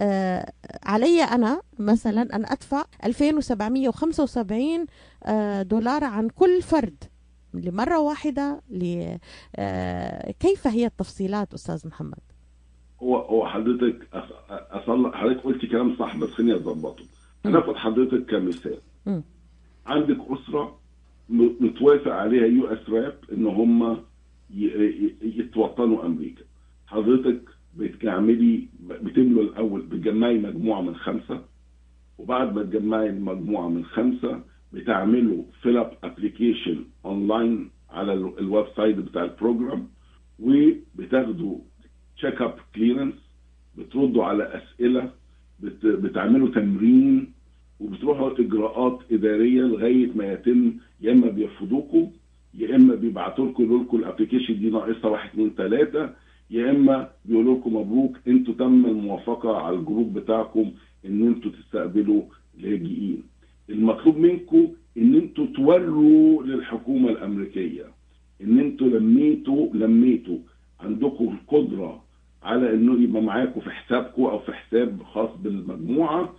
آه 0.00 0.52
علي 0.84 1.22
أنا 1.22 1.60
مثلا 1.78 2.22
أن 2.36 2.44
أدفع 2.46 2.84
2775 3.04 4.86
آه 5.24 5.62
دولار 5.62 6.04
عن 6.04 6.28
كل 6.28 6.62
فرد. 6.62 7.04
لمرة 7.54 7.98
واحدة 8.00 8.62
ل... 8.70 9.04
آه 9.56 10.30
كيف 10.40 10.66
هي 10.66 10.86
التفصيلات 10.86 11.54
أستاذ 11.54 11.88
محمد؟ 11.88 12.18
هو 13.02 13.16
هو 13.16 13.46
حضرتك 13.46 14.08
أصلا 14.70 15.16
حضرتك 15.16 15.40
قلتي 15.40 15.66
كلام 15.66 15.96
صح 15.96 16.16
بس 16.16 16.28
خليني 16.30 16.54
أظبطه 16.54 17.04
هناخد 17.44 17.76
حضرتك 17.76 18.26
كمثال 18.30 18.78
م. 19.06 19.20
عندك 19.86 20.18
أسرة 20.30 20.78
متوافق 21.60 22.12
عليها 22.12 22.46
USRAP 22.46 23.18
إن 23.32 23.46
هم 23.46 24.02
يتوطنوا 25.22 26.06
أمريكا 26.06 26.42
حضرتك 26.86 27.40
بتعملي 27.76 28.68
بتملوا 28.80 29.42
الأول 29.42 29.82
بتجمعي 29.82 30.38
مجموعة 30.38 30.80
من 30.80 30.96
خمسة 30.96 31.42
وبعد 32.18 32.54
ما 32.54 32.62
تجمعي 32.62 33.08
المجموعة 33.10 33.68
من 33.68 33.84
خمسة 33.84 34.40
بتعملوا 34.72 35.42
fill 35.62 35.76
up 35.76 35.92
application 36.04 36.84
online 37.04 37.70
على 37.90 38.12
ال 38.12 38.66
website 38.76 38.96
بتاع 38.96 39.24
ال 39.24 39.32
program 39.32 39.88
وبتاخدوا 40.38 41.58
check 42.16 42.42
up 42.42 42.54
clearance 42.74 43.14
بتردوا 43.78 44.24
على 44.24 44.44
أسئلة 44.62 45.10
بت... 45.60 45.86
بتعملوا 45.86 46.48
تمرين 46.48 47.32
وبتروحوا 47.80 48.40
إجراءات 48.40 48.98
إدارية 49.12 49.62
لغاية 49.62 50.10
ما 50.14 50.32
يتم 50.32 50.72
يا 51.00 51.12
إما 51.12 51.28
بيرفضوكم 51.30 52.10
يا 52.54 52.76
إما 52.76 52.94
بيبعتوا 52.94 53.48
لكم 53.48 53.62
يقولوا 53.64 53.84
لكم 53.84 53.96
ال 53.96 54.01
application 54.01 54.58
دي 54.58 54.70
ناقصها 54.70 55.10
1 55.10 55.28
2 55.28 55.50
3 55.56 56.14
يا 56.50 56.70
إما 56.70 57.10
بيقولوا 57.24 57.58
لكم 57.58 57.76
مبروك 57.76 58.18
أنتوا 58.28 58.54
تم 58.54 58.86
الموافقة 58.86 59.56
على 59.56 59.76
ال 59.76 59.83
group 59.83 60.18
بتاعكم 60.18 60.72
إن 61.06 61.26
أنتوا 61.26 61.50
تستقبلوا 61.50 62.22
لاجئين. 62.58 63.22
المطلوب 63.70 64.16
منكم 64.18 64.68
إن 64.98 65.14
أنتوا 65.14 65.46
توروا 65.46 66.42
للحكومة 66.42 67.08
الأمريكية. 67.10 67.84
إن 68.42 68.58
أنتوا 68.58 68.86
لميتوا 68.86 69.68
لميتوا. 69.74 70.38
عندكم 70.80 71.24
القدرة 71.34 72.02
على 72.42 72.74
إنه 72.74 73.02
يبقى 73.02 73.22
معاكم 73.22 73.60
في 73.60 73.70
حسابكم 73.70 74.22
أو 74.22 74.38
في 74.38 74.52
حساب 74.52 75.02
خاص 75.02 75.30
بالمجموعة 75.42 76.34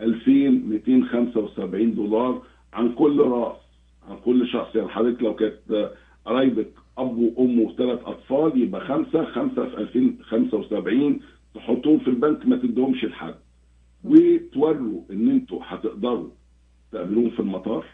2275 0.00 1.94
دولار 1.94 2.42
عن 2.72 2.92
كل 2.92 3.18
رأس 3.20 3.56
عن 4.08 4.16
كل 4.24 4.48
شخص. 4.48 4.76
يعني 4.76 4.88
حضرتك 4.88 5.22
لو 5.22 5.34
كانت 5.34 5.90
قرايبك 6.24 6.70
أب 6.98 7.18
وأم 7.18 7.60
وثلاث 7.60 8.00
أطفال 8.04 8.62
يبقى 8.62 8.80
خمسة 8.80 9.24
خمسة 9.24 9.64
في 9.68 9.76
2075 9.78 11.20
تحطوهم 11.54 11.98
في 11.98 12.08
البنك 12.08 12.46
ما 12.46 12.56
تدهمش 12.56 13.04
لحد. 13.04 13.34
وتوروا 14.04 15.02
إن 15.10 15.30
أنتوا 15.30 15.58
هتقدروا 15.62 16.28
تقابلوهم 16.92 17.30
في 17.30 17.40
المطار 17.40 17.86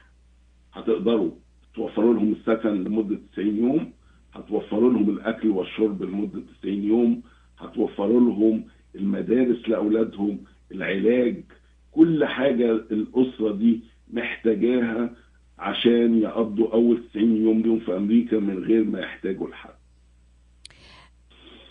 هتقدروا 0.72 1.30
توفروا 1.74 2.14
لهم 2.14 2.32
السكن 2.32 2.84
لمدة 2.84 3.18
90 3.32 3.57
يوم 3.57 3.93
هتوفروا 4.34 4.93
لهم 4.93 5.11
الأكل 5.11 5.49
والشرب 5.49 6.03
لمدة 6.03 6.43
90 6.61 6.74
يوم 6.74 7.22
هتوفروا 7.59 8.20
لهم 8.20 8.64
المدارس 8.95 9.68
لأولادهم 9.68 10.38
العلاج 10.72 11.45
كل 11.93 12.24
حاجة 12.24 12.70
الأسرة 12.72 13.53
دي 13.53 13.80
محتاجاها 14.12 15.11
عشان 15.59 16.18
يقضوا 16.18 16.72
أول 16.72 17.03
90 17.11 17.36
يوم 17.36 17.61
ليهم 17.61 17.80
في 17.80 17.97
أمريكا 17.97 18.38
من 18.38 18.59
غير 18.59 18.84
ما 18.84 19.01
يحتاجوا 19.01 19.49
لحد. 19.49 19.74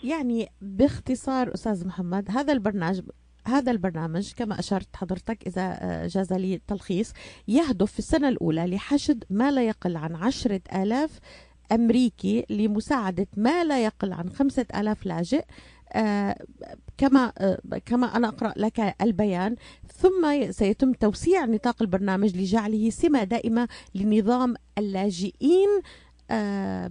يعني 0.04 0.46
باختصار 0.62 1.54
أستاذ 1.54 1.86
محمد 1.86 2.30
هذا 2.30 2.52
البرنامج 2.52 3.00
هذا 3.50 3.70
البرنامج 3.70 4.32
كما 4.36 4.58
أشرت 4.58 4.96
حضرتك 4.96 5.46
إذا 5.46 5.78
جاز 6.06 6.32
لي 6.32 6.54
التلخيص 6.54 7.12
يهدف 7.48 7.92
في 7.92 7.98
السنة 7.98 8.28
الأولى 8.28 8.66
لحشد 8.66 9.24
ما 9.30 9.50
لا 9.50 9.62
يقل 9.62 9.96
عن 9.96 10.14
عشرة 10.14 10.60
آلاف 10.74 11.20
أمريكي 11.72 12.46
لمساعدة 12.50 13.26
ما 13.36 13.64
لا 13.64 13.84
يقل 13.84 14.12
عن 14.12 14.30
خمسة 14.30 14.66
آلاف 14.76 15.06
لاجئ 15.06 15.44
آه 15.92 16.36
كما 16.98 17.32
آه 17.38 17.58
كما 17.86 18.16
أنا 18.16 18.28
أقرأ 18.28 18.52
لك 18.56 18.94
البيان. 19.02 19.56
ثم 19.94 20.50
سيتم 20.50 20.92
توسيع 20.92 21.44
نطاق 21.44 21.82
البرنامج 21.82 22.36
لجعله 22.36 22.90
سمة 22.90 23.24
دائمة 23.24 23.68
لنظام 23.94 24.54
اللاجئين 24.78 25.68
آه 25.78 25.82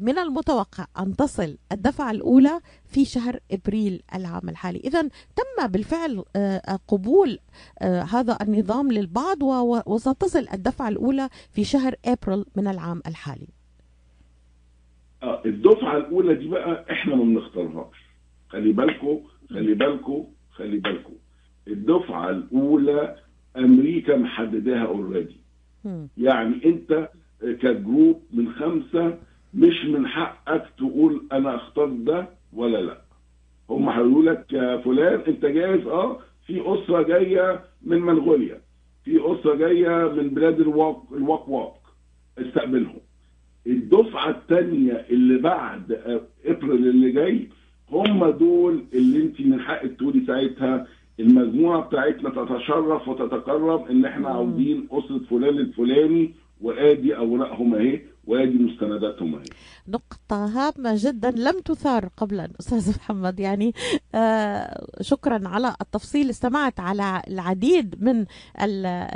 من 0.01 0.17
المتوقع 0.19 0.85
أن 0.99 1.15
تصل 1.15 1.57
الدفعة 1.71 2.11
الأولى 2.11 2.59
في 2.85 3.05
شهر 3.05 3.39
إبريل 3.51 4.01
العام 4.15 4.49
الحالي. 4.49 4.79
إذا 4.79 5.01
تم 5.35 5.67
بالفعل 5.67 6.23
آه 6.35 6.79
قبول 6.87 7.39
آه 7.81 8.01
هذا 8.01 8.37
النظام 8.41 8.91
للبعض 8.91 9.37
وستصل 9.87 10.45
الدفعة 10.53 10.89
الأولى 10.89 11.29
في 11.51 11.63
شهر 11.63 11.95
إبريل 12.05 12.45
من 12.55 12.67
العام 12.67 13.01
الحالي. 13.07 13.47
الدفعة 15.45 15.97
الأولى 15.97 16.35
دي 16.35 16.47
بقى 16.47 16.85
إحنا 16.91 17.15
ما 17.15 17.23
بنختارهاش. 17.23 17.95
خلي 18.49 18.71
بالكم 18.71 19.19
خلي 19.49 19.73
بالكم 19.73 20.25
خلي 20.51 20.77
بالكم 20.77 21.13
الدفعة 21.67 22.29
الأولى 22.29 23.15
أمريكا 23.57 24.17
محدداها 24.17 24.85
already 24.87 25.37
يعني 26.17 26.65
أنت 26.65 27.09
ك 27.41 27.55
group 27.55 28.21
من 28.33 28.51
خمسة 28.53 29.17
مش 29.53 29.85
من 29.85 30.07
حقك 30.07 30.65
تقول 30.77 31.23
أنا 31.31 31.55
أختار 31.55 31.85
ده 31.87 32.27
ولا 32.53 32.77
لأ. 32.81 33.01
هم 33.69 33.89
هيقولوا 33.89 34.23
لك 34.33 34.53
يا 34.53 34.77
فلان 34.77 35.19
أنت 35.27 35.45
جاهز 35.45 35.87
أه 35.87 36.19
في 36.47 36.61
أسرة 36.65 37.01
جاية 37.01 37.61
من 37.83 37.99
منغوليا 38.01 38.61
في 39.05 39.17
أسرة 39.19 39.55
جاية 39.55 40.11
من 40.13 40.29
بلاد 40.29 40.59
الواق 40.59 41.03
الواق 41.13 41.49
واق 41.49 41.77
استقبلهم. 42.39 42.99
الدفعة 43.67 44.29
الثانية 44.29 44.93
اللي 45.09 45.37
بعد 45.37 45.91
ابريل 46.45 46.87
اللي 46.87 47.11
جاي 47.11 47.47
هم 47.91 48.29
دول 48.29 48.83
اللي 48.93 49.23
انت 49.23 49.41
من 49.41 49.59
حقك 49.59 49.91
تقولي 49.91 50.25
ساعتها 50.25 50.87
المجموعة 51.19 51.81
بتاعتنا 51.81 52.29
تتشرف 52.29 53.07
وتتكرم 53.07 53.83
إن 53.89 54.05
إحنا 54.05 54.29
عاوزين 54.29 54.87
أسرة 54.91 55.17
فلان 55.29 55.57
الفلاني 55.57 56.31
وآدي 56.61 57.17
أوراقهم 57.17 57.75
أهي 57.75 58.01
وادي 58.29 58.57
مستنداتهم 58.57 59.35
اهي 59.35 59.49
نقطة 59.89 60.45
هامة 60.45 60.93
جدا 60.97 61.31
لم 61.31 61.59
تثار 61.61 62.09
قبلا 62.17 62.49
أستاذ 62.59 62.89
محمد. 62.97 63.39
يعني 63.39 63.73
آه 64.15 64.85
شكرا 65.01 65.47
على 65.47 65.75
التفصيل. 65.81 66.29
استمعت 66.29 66.79
على 66.79 67.21
العديد 67.27 68.03
من 68.03 68.25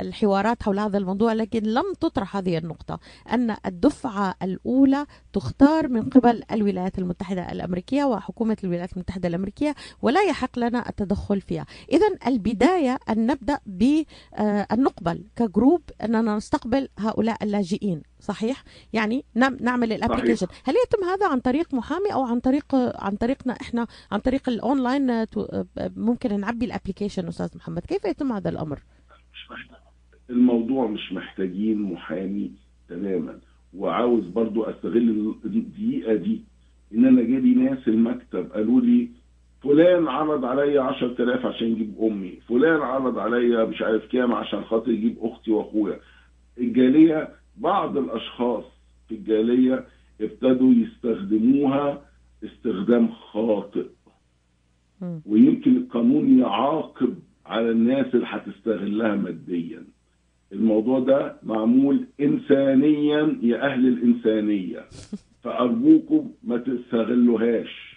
الحوارات 0.00 0.62
حول 0.62 0.78
هذا 0.78 0.98
الموضوع 0.98 1.32
لكن 1.32 1.62
لم 1.62 1.84
تطرح 2.00 2.36
هذه 2.36 2.58
النقطة. 2.58 3.00
أن 3.32 3.56
الدفعة 3.66 4.34
الأولى 4.42 5.06
تختار 5.32 5.88
من 5.88 6.02
قبل 6.10 6.42
الولايات 6.52 6.98
المتحدة 6.98 7.52
الأمريكية 7.52 8.04
وحكومة 8.04 8.56
الولايات 8.64 8.92
المتحدة 8.92 9.28
الأمريكية 9.28 9.74
ولا 10.02 10.22
يحق 10.22 10.58
لنا 10.58 10.88
التدخل 10.88 11.40
فيها. 11.40 11.66
إذا 11.92 12.06
البداية 12.26 12.98
أن 13.08 13.26
نبدأ 13.26 13.58
بأن 13.66 14.82
نقبل 14.82 15.24
كجروب 15.36 15.82
أننا 16.02 16.36
نستقبل 16.36 16.88
هؤلاء 16.98 17.44
اللاجئين 17.44 18.02
صحيح؟ 18.20 18.64
يعني 18.92 19.24
نعم 19.34 19.56
نعمل 19.60 19.92
ال 19.92 19.97
application 19.97 20.46
هل 20.64 20.74
يتم 20.86 21.04
هذا 21.04 21.28
عن 21.28 21.40
طريق 21.40 21.74
محامي 21.74 22.12
أو 22.14 22.22
عن 22.22 22.40
طريق 22.40 22.64
عن 23.04 23.16
طريقنا 23.16 23.52
إحنا 23.60 23.86
عن 24.12 24.18
طريق 24.20 24.48
الأونلاين 24.48 25.10
آه، 25.10 25.26
آه، 25.36 25.90
ممكن 25.96 26.40
نعبي 26.40 26.64
ال 26.64 26.69
application 26.69 27.28
أستاذ 27.28 27.56
محمد؟ 27.56 27.82
كيف 27.82 28.04
يتم 28.04 28.32
هذا 28.32 28.50
الأمر؟ 28.50 28.78
مش 29.32 29.50
محتاج. 29.50 29.76
الموضوع 30.30 30.86
مش 30.86 31.12
محتاجين 31.12 31.82
محامي 31.82 32.52
تماما. 32.88 33.38
وعاوز 33.74 34.24
برضو 34.24 34.62
أستغل 34.62 35.34
الدقيقة 35.44 36.14
دي 36.14 36.44
إن 36.94 37.04
أنا 37.04 37.22
جالي 37.22 37.54
ناس 37.54 37.88
المكتب 37.88 38.52
قالوا 38.52 38.80
لي 38.80 39.08
فلان 39.62 40.08
عرض 40.08 40.44
عليا 40.44 40.80
10000 40.82 41.46
عشان 41.46 41.66
يجيب 41.68 41.94
أمي 42.02 42.38
فلان 42.48 42.80
عرض 42.80 43.18
عليا 43.18 43.64
مش 43.64 43.82
عارف 43.82 44.02
كام 44.12 44.32
عشان 44.32 44.64
خاطر 44.64 44.90
يجيب 44.90 45.16
أختي 45.20 45.50
وأخويا. 45.50 46.00
الجالية 46.58 47.28
بعض 47.56 47.96
الأشخاص 47.96 48.64
في 49.08 49.14
الجالية 49.14 49.84
ابتدوا 50.20 50.72
يستخدموها 50.74 52.02
استخدام 52.44 53.08
خاطئ. 53.08 53.86
ويمكن 55.26 55.76
القانون 55.76 56.38
يعاقب 56.38 57.14
على 57.46 57.70
الناس 57.70 58.14
اللي 58.14 58.26
هتستغلها 58.28 59.14
ماديا. 59.14 59.84
الموضوع 60.52 60.98
ده 60.98 61.36
معمول 61.42 62.04
انسانيا 62.20 63.38
يا 63.42 63.66
أهل 63.66 63.88
الإنسانية. 63.88 64.84
فأرجوكم 65.42 66.30
ما 66.42 66.56
تستغلوهاش. 66.56 67.96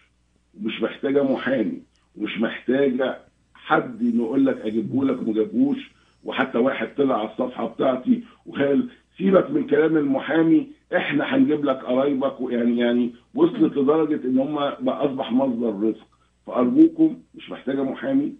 مش 0.62 0.82
محتاجة 0.82 1.24
محامي. 1.24 1.82
ومش 2.16 2.40
محتاجة 2.40 3.18
حد 3.54 4.02
يقول 4.02 4.46
لك 4.46 4.58
اجيبه 4.58 5.06
لك 5.06 5.22
وما 5.22 5.34
جابوش 5.34 5.92
وحتى 6.24 6.58
واحد 6.58 6.96
طلع 6.98 7.20
على 7.20 7.32
الصفحة 7.32 7.68
بتاعتي 7.68 8.24
وقال 8.46 8.90
سيبك 9.18 9.52
من 9.52 9.68
كلام 9.68 9.98
المحامي. 9.98 10.68
إحنا 10.96 11.36
هنجيب 11.36 11.66
لك 11.66 11.76
قرايبك 11.78 12.36
يعني 12.50 12.78
يعني 12.78 13.14
وصلت 13.36 13.78
لدرجة 13.78 14.28
إن 14.28 14.38
هم 14.40 14.56
بقى 14.56 15.06
أصبح 15.06 15.32
مصدر 15.32 15.80
رزق. 15.88 16.08
فأرجوكم 16.48 17.18
مش 17.36 17.50
محتاجة 17.50 17.84
محامي 17.84 18.34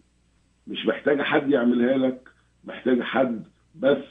مش 0.68 0.86
محتاجة 0.86 1.24
حد 1.24 1.50
يعملها 1.52 1.98
لك 1.98 2.30
محتاجة 2.66 3.04
حد 3.04 3.44
بس 3.80 4.04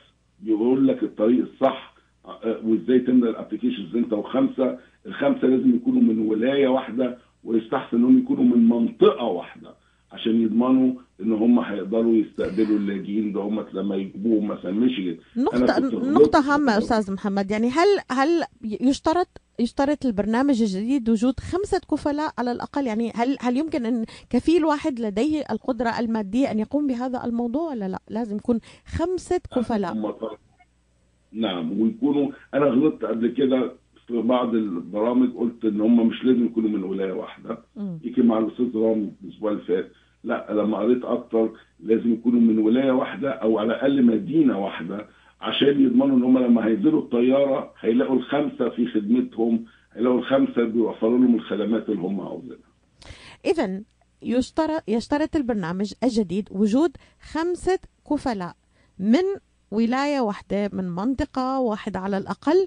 يقول 0.44 0.88
لك 0.88 1.02
الطريق 1.02 1.44
الصح 1.52 1.94
آه، 2.26 2.60
وإزاي 2.64 2.98
تملى 2.98 3.30
الابلكيشنز 3.30 3.96
أنت 3.96 4.12
وخمسة. 4.12 4.78
الخمسة 5.06 5.48
لازم 5.48 5.76
يكونوا 5.76 6.02
من 6.02 6.18
ولاية 6.18 6.68
واحدة 6.68 7.18
ويستحسن 7.44 7.96
إنهم 7.96 8.18
يكونوا 8.18 8.44
من 8.44 8.68
منطقة 8.68 9.24
واحدة. 9.24 9.74
عشان 10.12 10.42
يضمنوا 10.42 10.92
إن 11.20 11.32
هم 11.32 11.58
هيقدروا 11.58 12.16
يستقبلوا 12.16 12.78
اللاجئين 12.78 13.32
ده 13.32 13.40
هم 13.40 13.66
لما 13.72 13.96
يجيبوهم 13.96 14.48
مثلا 14.48 14.70
ميشيغان. 14.70 15.18
نقطة 15.36 15.78
نقطة 16.10 16.38
هامة 16.38 16.54
الموضوع. 16.56 16.78
أستاذ 16.78 17.12
محمد. 17.12 17.50
يعني 17.50 17.68
هل 17.70 17.86
هل 18.10 18.44
يشترط 18.62 19.28
يشترط 19.58 20.06
البرنامج 20.06 20.62
الجديد 20.62 21.10
وجود 21.10 21.40
خمسة 21.40 21.80
كفلاء 21.90 22.32
على 22.38 22.52
الأقل؟ 22.52 22.86
يعني 22.86 23.12
هل 23.14 23.36
هل 23.40 23.56
يمكن 23.56 23.86
أن 23.86 24.04
كفيل 24.30 24.64
واحد 24.64 25.00
لديه 25.00 25.44
القدرة 25.50 25.98
المادية 26.00 26.50
أن 26.50 26.58
يقوم 26.58 26.86
بهذا 26.86 27.24
الموضوع 27.24 27.70
ولا 27.70 27.88
لا؟ 27.88 27.98
لازم 28.08 28.36
يكون 28.36 28.60
خمسة 28.86 29.40
كفلاء. 29.56 30.16
نعم 31.32 31.80
ويكونوا 31.80 32.30
أنا 32.54 32.66
غلطت 32.66 33.04
قبل 33.04 33.28
كده 33.28 33.72
في 34.06 34.22
بعض 34.22 34.54
البرامج 34.54 35.30
قلت 35.36 35.64
إن 35.64 35.80
هم 35.80 36.06
مش 36.08 36.24
لازم 36.24 36.46
يكونوا 36.46 36.70
من 36.70 36.84
ولاية 36.84 37.12
واحدة. 37.12 37.58
يمكن 38.04 38.26
مع 38.26 38.38
الأستاذ 38.38 38.76
رامي 38.76 39.12
الأسبوع 39.24 39.50
اللي 39.52 39.62
فات. 39.62 39.90
لا 40.24 40.46
لما 40.50 40.78
قريت 40.78 41.04
أكتر 41.04 41.50
لازم 41.80 42.12
يكونوا 42.12 42.40
من 42.40 42.58
ولاية 42.58 42.92
واحدة 42.92 43.30
أو 43.30 43.58
على 43.58 43.66
الأقل 43.74 44.02
مدينة 44.04 44.58
واحدة 44.64 45.06
عشان 45.40 45.84
يضمنوا 45.84 46.16
إن 46.16 46.22
هم 46.22 46.38
لما 46.38 46.66
هينزلوا 46.66 47.00
الطيارة 47.02 47.72
هيلاقوا 47.80 48.16
الخمسة 48.16 48.68
في 48.68 48.86
خدمتهم 48.86 49.64
هيلاقوا 49.92 50.18
الخمسة 50.18 50.64
بيوفروا 50.64 51.18
لهم 51.18 51.34
الخدمات 51.34 51.88
اللي 51.88 52.00
هم 52.02 52.20
عاوزينها. 52.20 52.58
إذا 53.44 53.82
يشترط 54.22 54.82
يشترط 54.88 55.36
البرنامج 55.36 55.92
الجديد 56.04 56.48
وجود 56.52 56.90
خمسة 57.32 57.78
كفلاء 58.10 58.54
من 58.98 59.22
ولاية 59.70 60.20
واحدة 60.20 60.70
من 60.72 60.84
منطقة 60.90 61.60
واحدة 61.60 61.98
على 62.00 62.18
الأقل 62.18 62.66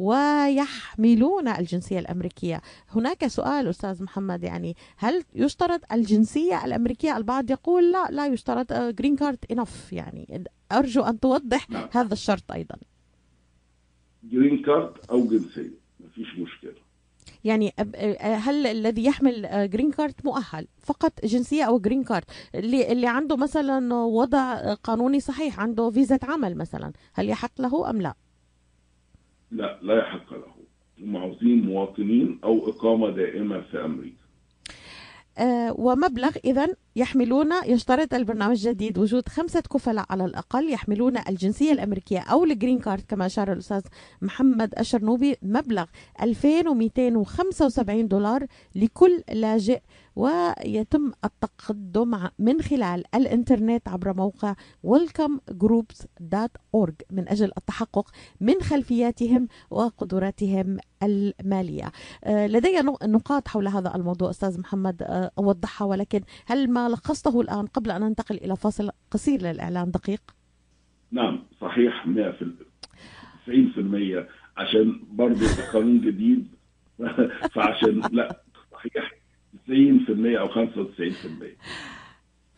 ويحملون 0.00 1.48
الجنسية 1.48 1.98
الأمريكية. 1.98 2.60
هناك 2.90 3.26
سؤال 3.26 3.68
أستاذ 3.68 4.02
محمد 4.02 4.42
يعني 4.42 4.76
هل 4.96 5.24
يشترط 5.34 5.80
الجنسية 5.92 6.64
الأمريكية؟ 6.64 7.16
البعض 7.16 7.50
يقول 7.50 7.92
لا 7.92 8.06
لا 8.10 8.26
يشترط 8.26 8.72
green 8.72 9.16
card 9.16 9.38
enough 9.50 9.92
يعني 9.92 10.44
أرجو 10.72 11.02
أن 11.02 11.20
توضح 11.20 11.70
نعم. 11.70 11.88
هذا 11.92 12.12
الشرط 12.12 12.52
أيضا. 12.52 12.76
green 14.24 14.62
card 14.62 14.92
أو 15.10 15.26
جنسية 15.28 15.70
مفيش 16.00 16.26
مشكلة. 16.38 16.74
يعني 17.44 17.70
أب- 17.80 17.84
آه، 17.94 18.34
هل 18.34 18.66
الذي 18.66 19.04
يحمل 19.04 19.70
green 19.70 19.90
card 19.90 20.14
مؤهل؟ 20.24 20.66
فقط 20.80 21.12
جنسية 21.24 21.64
أو 21.64 21.78
green 21.78 22.04
card 22.04 22.24
اللي 22.54 22.92
اللي 22.92 23.06
عنده 23.06 23.36
مثلا 23.36 23.94
وضع 23.94 24.52
آه، 24.52 24.74
قانوني 24.74 25.20
صحيح 25.20 25.60
عنده 25.60 25.90
فيزا 25.90 26.18
عمل 26.22 26.56
مثلا 26.56 26.92
هل 27.14 27.28
يحق 27.28 27.60
له 27.60 27.90
أم 27.90 28.00
لا؟ 28.02 28.14
لا 29.50 29.78
لا 29.82 29.98
يحق 29.98 30.32
له. 30.32 30.54
هم 31.00 31.16
عاوزين 31.16 31.64
مواطنين 31.66 32.40
أو 32.44 32.68
إقامة 32.68 33.10
دائمة 33.10 33.60
في 33.60 33.84
أمريكا. 33.84 34.20
آه، 35.38 35.74
ومبلغ 35.78 36.30
إذا 36.44 36.68
يحملون 36.96 37.52
يشترط 37.66 38.14
البرنامج 38.14 38.66
الجديد 38.66 38.98
وجود 38.98 39.28
خمسة 39.28 39.60
كفلاء 39.60 40.04
على 40.10 40.24
الأقل 40.24 40.70
يحملون 40.70 41.18
الجنسية 41.28 41.72
الأمريكية 41.72 42.18
أو 42.18 42.44
الجرين 42.44 42.78
كارد 42.78 43.02
كما 43.08 43.26
أشار 43.26 43.52
الأستاذ 43.52 43.82
محمد 44.22 44.74
الشرنوبي 44.78 45.36
مبلغ 45.42 45.84
2275 46.22 48.08
دولار 48.08 48.46
لكل 48.74 49.22
لاجئ 49.32 49.80
ويتم 50.16 51.12
التقدم 51.24 52.28
من 52.38 52.60
خلال 52.62 53.04
الإنترنت 53.14 53.88
عبر 53.88 54.16
موقع 54.16 54.54
welcomegroups.org 54.86 56.94
من 57.10 57.28
أجل 57.28 57.50
التحقق 57.58 58.10
من 58.40 58.54
خلفياتهم 58.60 59.48
وقدراتهم 59.70 60.78
المالية. 61.02 61.92
آه، 62.24 62.46
لدي 62.46 62.80
نق- 62.82 63.04
نقاط 63.04 63.48
حول 63.48 63.68
هذا 63.68 63.94
الموضوع 63.96 64.30
أستاذ 64.30 64.60
محمد. 64.60 65.02
آه، 65.02 65.30
أوضحها 65.38 65.86
ولكن 65.86 66.20
هل 66.46 66.70
ما 66.70 66.88
لخصته 66.88 67.40
الآن 67.40 67.66
قبل 67.66 67.90
أن 67.90 68.00
ننتقل 68.00 68.36
إلى 68.36 68.56
فاصل 68.56 68.90
قصير 69.10 69.42
للإعلان؟ 69.42 69.90
دقيق؟ 69.90 70.20
نعم 71.12 71.42
صحيح 71.60 72.06
100 72.06 72.30
في 72.30 72.52
90% 73.46 74.28
عشان 74.56 75.00
برضه 75.10 75.46
القانون 75.46 76.00
جديد. 76.00 76.48
فعشان 77.54 78.00
لا 78.12 78.42
صحيح. 78.72 79.12
90% 79.68 79.70
أو 80.38 80.48
95% 80.48 80.58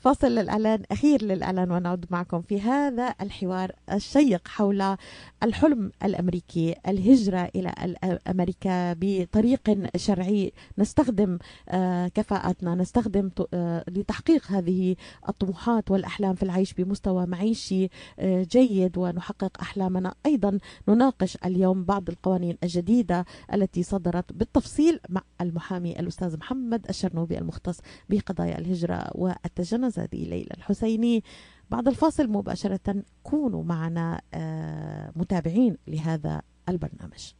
فاصل 0.02 0.26
للإعلان 0.26 0.82
أخير 0.90 1.22
للإعلان 1.24 1.70
ونعود 1.70 2.06
معكم 2.10 2.42
في 2.42 2.60
هذا 2.60 3.14
الحوار 3.20 3.72
الشيق 3.92 4.48
حول 4.48 4.96
الحلم 5.42 5.92
الأمريكي 6.04 6.74
الهجرة 6.88 7.50
إلى 7.56 7.68
أمريكا 8.30 8.96
بطريق 9.00 9.88
شرعي. 9.96 10.52
نستخدم 10.78 11.38
آه، 11.68 12.08
كفاءتنا 12.08 12.74
نستخدم 12.74 13.30
آه، 13.54 13.84
لتحقيق 13.88 14.46
هذه 14.46 14.96
الطموحات 15.28 15.90
والأحلام 15.90 16.34
في 16.34 16.42
العيش 16.42 16.72
بمستوى 16.72 17.26
معيشي 17.26 17.88
آه، 18.18 18.42
جيد 18.42 18.98
ونحقق 18.98 19.60
أحلامنا. 19.60 20.14
أيضا 20.26 20.58
نناقش 20.88 21.38
اليوم 21.44 21.84
بعض 21.84 22.08
القوانين 22.08 22.58
الجديدة 22.62 23.24
التي 23.54 23.82
صدرت 23.82 24.32
بالتفصيل 24.32 25.00
مع 25.08 25.22
المحامي 25.40 26.00
الأستاذ 26.00 26.36
محمد 26.36 26.86
الشرنوبي 26.88 27.38
المختص 27.38 27.80
بقضايا 28.10 28.58
الهجرة 28.58 29.10
والتجنس. 29.14 29.91
هذه 29.98 30.28
ليلى 30.28 30.50
الحسيني. 30.58 31.24
بعد 31.70 31.88
الفاصل 31.88 32.28
مباشرة 32.28 33.02
كونوا 33.22 33.64
معنا 33.64 34.20
آه، 34.34 35.12
متابعين 35.16 35.76
لهذا 35.88 36.42
البرنامج. 36.68 37.32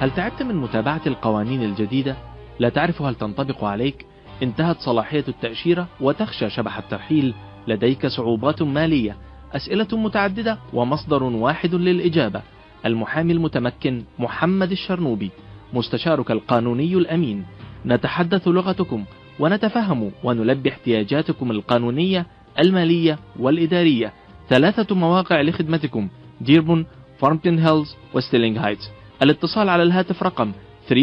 هل 0.00 0.14
تعبت 0.14 0.42
من 0.42 0.56
متابعة 0.56 1.02
القوانين 1.06 1.62
الجديدة؟ 1.62 2.16
لا 2.58 2.68
تعرف 2.68 3.02
هل 3.02 3.14
تنطبق 3.14 3.64
عليك؟ 3.64 4.06
انتهت 4.42 4.76
صلاحية 4.80 5.24
التأشيرة 5.28 5.88
وتخشى 6.00 6.50
شبح 6.50 6.78
الترحيل. 6.78 7.34
لديك 7.68 8.06
صعوبات 8.06 8.62
مالية 8.62 9.16
أسئلة 9.52 9.88
متعددة 9.92 10.58
ومصدر 10.72 11.22
واحد 11.22 11.74
للإجابة. 11.74 12.42
المحامي 12.86 13.32
المتمكن 13.32 14.04
محمد 14.18 14.70
الشرنوبي. 14.70 15.30
مستشارك 15.72 16.30
القانوني 16.30 16.94
الأمين. 16.94 17.44
نتحدث 17.86 18.48
لغتكم 18.48 19.04
ونتفهم 19.40 20.10
ونلبي 20.24 20.68
احتياجاتكم 20.68 21.50
القانونية 21.50 22.26
المالية 22.58 23.18
والإدارية. 23.38 24.12
ثلاثة 24.48 24.94
مواقع 24.94 25.40
لخدمتكم 25.40 26.08
ديربورن 26.40 26.86
فارمنغتون 27.18 27.58
هيلز 27.58 27.96
وستيرلينغ 28.14 28.66
هايتس. 28.66 28.90
الاتصال 29.22 29.68
على 29.68 29.82
الهاتف 29.82 30.22
رقم 30.22 30.52
313-581-9666 30.88 30.94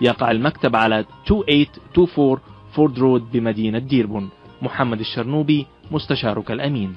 يقع 0.00 0.30
المكتب 0.30 0.76
على 0.76 0.98
2824 0.98 2.38
فورد 2.72 2.98
رود 2.98 3.32
بمدينة 3.32 3.78
ديربون. 3.78 4.28
محمد 4.62 5.00
الشرنوبي 5.00 5.66
مستشارك 5.90 6.50
الأمين. 6.50 6.94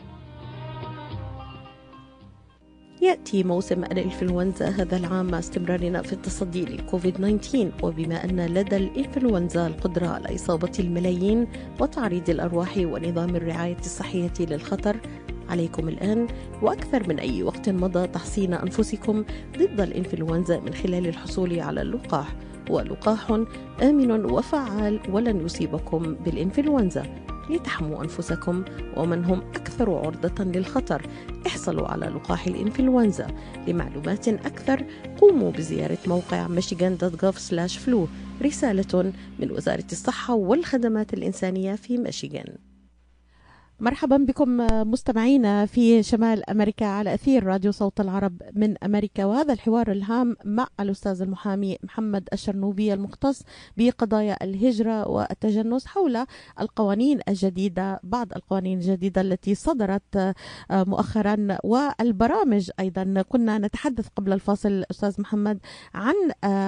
يأتي 3.04 3.44
موسم 3.44 3.84
الإنفلونزا 3.84 4.70
هذا 4.70 4.98
العام 4.98 5.26
مع 5.26 5.40
استمرارنا 5.40 6.02
في 6.02 6.14
التصدي 6.14 6.66
للكوفيد 6.66 7.14
19 7.14 7.72
وبما 7.84 8.24
أن 8.24 8.46
لدى 8.46 8.78
الإنفلونزا 8.78 9.68
القدرة 9.68 10.08
على 10.08 10.36
إصابة 10.36 10.72
الملايين 10.80 11.48
وتعريض 11.80 12.30
الأرواح 12.30 12.78
ونظام 12.78 13.36
الرعاية 13.36 13.80
الصحية 13.80 14.34
للخطر 14.40 14.98
عليكم 15.50 15.88
الآن 15.88 16.28
وأكثر 16.62 17.10
من 17.10 17.20
أي 17.20 17.44
وقت 17.44 17.70
مضى 17.70 18.08
تحصين 18.08 18.54
أنفسكم 18.54 19.26
ضد 19.58 19.82
الإنفلونزا 19.82 20.60
من 20.60 20.74
خلال 20.74 21.08
الحصول 21.08 21.60
على 21.60 21.82
اللقاح. 21.82 22.36
ولقاح 22.70 23.32
آمن 23.82 24.26
وفعال 24.26 25.00
ولن 25.10 25.46
يصيبكم 25.46 26.16
بالإنفلونزا. 26.26 27.33
لتحموا 27.50 28.04
أنفسكم 28.04 28.64
ومن 28.98 29.26
هم 29.26 29.40
أكثر 29.40 29.96
عرضة 29.96 30.44
للخطر. 30.44 31.08
احصلوا 31.48 31.88
على 31.88 32.06
لقاح 32.06 32.48
الإنفلونزا 32.48 33.28
لمعلومات 33.68 34.28
أكثر. 34.28 34.86
قوموا 35.22 35.52
بزيارة 35.52 35.98
موقع 36.08 36.48
michigan.gov/flu 36.48 37.98
رسالة 38.42 39.14
من 39.40 39.52
وزارة 39.52 39.86
الصحة 39.92 40.34
والخدمات 40.34 41.14
الإنسانية 41.14 41.76
في 41.76 41.98
ميشيغان 41.98 42.73
مرحبا 43.84 44.18
بكم 44.18 44.58
مستمعينا 44.92 45.66
في 45.66 46.04
شمال 46.04 46.50
أمريكا 46.50 46.86
على 46.86 47.14
أثير 47.14 47.44
راديو 47.44 47.72
صوت 47.72 48.00
العرب 48.02 48.42
من 48.54 48.84
أمريكا 48.84 49.26
وهذا 49.26 49.54
الحوار 49.54 49.92
الهام 49.92 50.36
مع 50.46 50.68
الأستاذ 50.80 51.22
المحامي 51.22 51.78
محمد 51.84 52.30
الشرنوبي 52.34 52.94
المختص 52.94 53.42
بقضايا 53.78 54.44
الهجرة 54.44 55.08
والتجنس 55.08 55.86
حول 55.86 56.26
القوانين 56.60 57.20
الجديدة 57.28 58.00
بعض 58.04 58.34
القوانين 58.36 58.78
الجديدة 58.78 59.22
التي 59.22 59.56
صدرت 59.56 60.36
مؤخرا 60.72 61.58
والبرامج 61.64 62.72
أيضا. 62.80 63.24
كنا 63.30 63.58
نتحدث 63.58 64.08
قبل 64.16 64.34
الفاصل 64.34 64.84
أستاذ 64.92 65.22
محمد 65.22 65.60
عن 65.94 66.16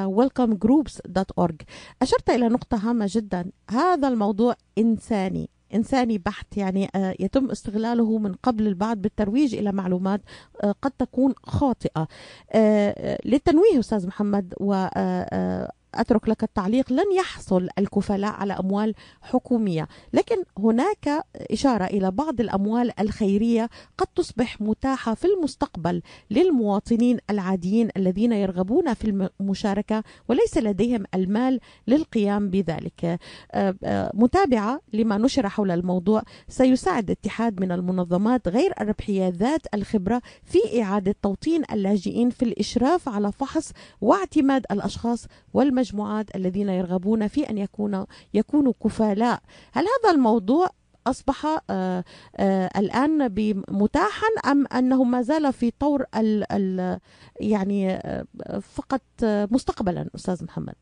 welcomegroups.org 0.08 1.56
أشرت 2.02 2.30
إلى 2.30 2.48
نقطة 2.50 2.90
هامة 2.90 3.06
جدا 3.10 3.52
هذا 3.70 4.08
الموضوع 4.08 4.56
إنساني. 4.78 5.55
إنساني 5.76 6.18
بحت 6.18 6.58
يعني 6.58 6.90
يتم 7.20 7.52
استغلاله 7.52 8.18
من 8.18 8.34
قبل 8.34 8.68
البعض 8.68 8.98
بالترويج 8.98 9.56
إلى 9.56 9.72
معلومات 9.72 10.22
قد 10.82 10.92
تكون 10.92 11.34
خاطئة. 11.44 12.08
للتنويه 13.26 13.80
أستاذ 13.80 14.08
محمد 14.08 14.54
و 14.60 14.88
أترك 15.96 16.30
لك 16.30 16.44
التعليق 16.44 16.92
لن 16.94 17.12
يحصل 17.18 17.68
الكفلاء 17.80 18.32
على 18.34 18.54
أموال 18.54 18.94
حكومية. 19.22 19.88
لكن 20.14 20.36
هناك 20.60 21.26
إشارة 21.52 21.86
إلى 21.86 22.12
بعض 22.12 22.42
الأموال 22.42 23.00
الخيرية 23.00 23.70
قد 23.98 24.08
تصبح 24.16 24.62
متاحة 24.62 25.14
في 25.14 25.26
المستقبل 25.26 26.02
للمواطنين 26.32 27.18
العاديين 27.30 27.90
الذين 27.98 28.32
يرغبون 28.32 28.94
في 28.94 29.30
المشاركة 29.40 30.04
وليس 30.30 30.58
لديهم 30.58 31.04
المال 31.16 31.60
للقيام 31.88 32.50
بذلك. 32.50 33.20
متابعة 34.14 34.82
لما 34.94 35.18
نشر 35.18 35.50
حول 35.50 35.72
الموضوع. 35.72 36.24
سيساعد 36.48 37.12
اتحاد 37.12 37.62
من 37.62 37.72
المنظمات 37.72 38.48
غير 38.48 38.74
الربحية 38.82 39.28
ذات 39.28 39.62
الخبرة 39.74 40.22
في 40.44 40.82
إعادة 40.82 41.16
توطين 41.22 41.64
اللاجئين 41.72 42.30
في 42.30 42.46
الإشراف 42.46 43.10
على 43.10 43.32
فحص 43.32 43.72
واعتماد 44.02 44.66
الأشخاص 44.72 45.26
والمجموعات 45.54 45.85
المجموعات 45.94 46.36
الذين 46.36 46.70
يرغبون 46.70 47.28
في 47.28 47.50
أن 47.50 47.58
يكون 47.58 48.06
يكونوا 48.34 48.74
كفالاء 48.84 49.40
هل 49.74 49.84
هذا 49.84 50.16
الموضوع 50.16 50.68
أصبح 51.08 51.46
آآ 51.70 52.04
آآ 52.38 52.70
الآن 52.78 53.32
متاحا 53.70 54.28
أم 54.52 54.66
أنه 54.68 55.04
ما 55.04 55.22
زال 55.22 55.54
في 55.54 55.72
طور 55.80 56.04
ال 56.18 56.44
ال 56.52 57.00
يعني 57.42 58.00
فقط 58.62 59.02
مستقبلا 59.52 60.10
أستاذ 60.16 60.44
محمد؟ 60.46 60.76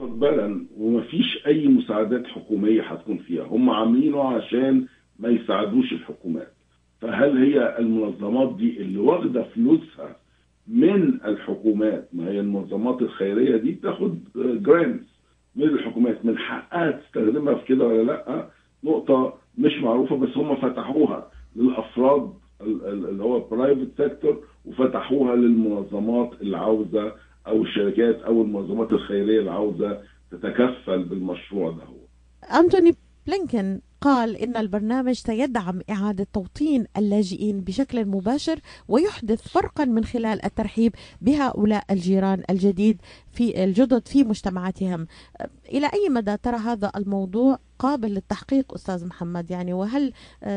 مستقبلا 0.00 0.66
ومفيش 0.76 1.46
أي 1.46 1.68
مساعدات 1.68 2.26
حكومية 2.26 2.82
هتكون 2.82 3.18
فيها. 3.18 3.44
هم 3.44 3.70
عاملينه 3.70 4.22
عشان 4.22 4.86
ما 5.18 5.28
يساعدوش 5.28 5.92
الحكومات. 5.92 6.52
فهل 7.00 7.36
هي 7.44 7.78
المنظمات 7.78 8.56
دي 8.56 8.80
اللي 8.80 8.98
واخدة 8.98 9.42
فلوسها 9.42 10.16
من 10.68 11.20
الحكومات 11.24 12.08
ما 12.12 12.28
هي 12.28 12.40
المنظمات 12.40 13.02
الخيرية 13.02 13.56
دي 13.56 13.72
بتاخد 13.72 14.18
grants 14.36 15.06
من 15.56 15.62
الحكومات. 15.64 16.24
من 16.24 16.38
حقها 16.38 16.90
تستخدمها 16.90 17.54
في 17.54 17.64
كده 17.66 17.86
ولا 17.86 18.02
لأ؟ 18.02 18.48
نقطة 18.84 19.34
مش 19.58 19.72
معروفة 19.82 20.16
بس 20.16 20.36
هم 20.36 20.56
فتحوها 20.56 21.30
للأفراد 21.56 22.32
اللي 22.60 23.22
هو 23.22 23.40
private 23.48 23.88
sector 23.96 24.44
وفتحوها 24.64 25.36
للمنظمات 25.36 26.30
اللي 26.40 26.56
عاوزة 26.58 27.12
أو 27.46 27.62
الشركات 27.62 28.22
أو 28.22 28.42
المنظمات 28.42 28.92
الخيرية 28.92 29.38
اللي 29.40 29.50
عاوزة 29.50 30.00
تتكفل 30.30 31.04
بالمشروع 31.04 31.70
ده 31.70 31.84
هو. 31.84 31.98
أنتوني 32.60 32.90
بلينكن 33.26 33.80
قال 34.00 34.36
إن 34.36 34.56
البرنامج 34.56 35.12
سيدعم 35.12 35.80
إعادة 35.90 36.26
توطين 36.32 36.86
اللاجئين 36.96 37.60
بشكل 37.60 38.04
مباشر 38.04 38.60
ويحدث 38.88 39.48
فرقا 39.48 39.84
من 39.84 40.04
خلال 40.04 40.44
الترحيب 40.44 40.94
بهؤلاء 41.20 41.84
الجيران 41.90 42.42
الجديد 42.50 43.00
في 43.32 43.64
الجدد 43.64 44.08
في 44.08 44.24
مجتمعاتهم. 44.24 45.06
إلى 45.72 45.86
أي 45.86 46.08
مدى 46.08 46.36
ترى 46.36 46.56
هذا 46.56 46.92
الموضوع؟ 46.96 47.58
قابل 47.78 48.08
للتحقيق 48.08 48.74
أستاذ 48.74 49.06
محمد 49.06 49.50
يعني 49.50 49.72
وهل 49.72 50.12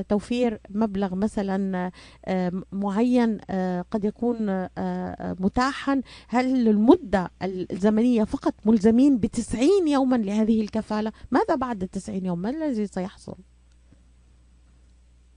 توفير 0.09 0.59
مبلغ 0.69 1.15
مثلا 1.15 1.91
معين 2.71 3.37
قد 3.91 4.05
يكون 4.05 4.67
متاحا؟ 5.39 6.01
هل 6.27 6.67
المدة 6.67 7.31
الزمنية 7.43 8.23
فقط 8.23 8.53
ملزمين 8.65 9.17
بتسعين 9.17 9.87
يوما 9.87 10.15
لهذه 10.15 10.61
الكفالة؟ 10.61 11.11
ماذا 11.31 11.55
بعد 11.55 11.83
التسعين 11.83 12.25
يوم؟ 12.25 12.41
ما 12.41 12.49
الذي 12.49 12.85
سيحصل؟ 12.85 13.35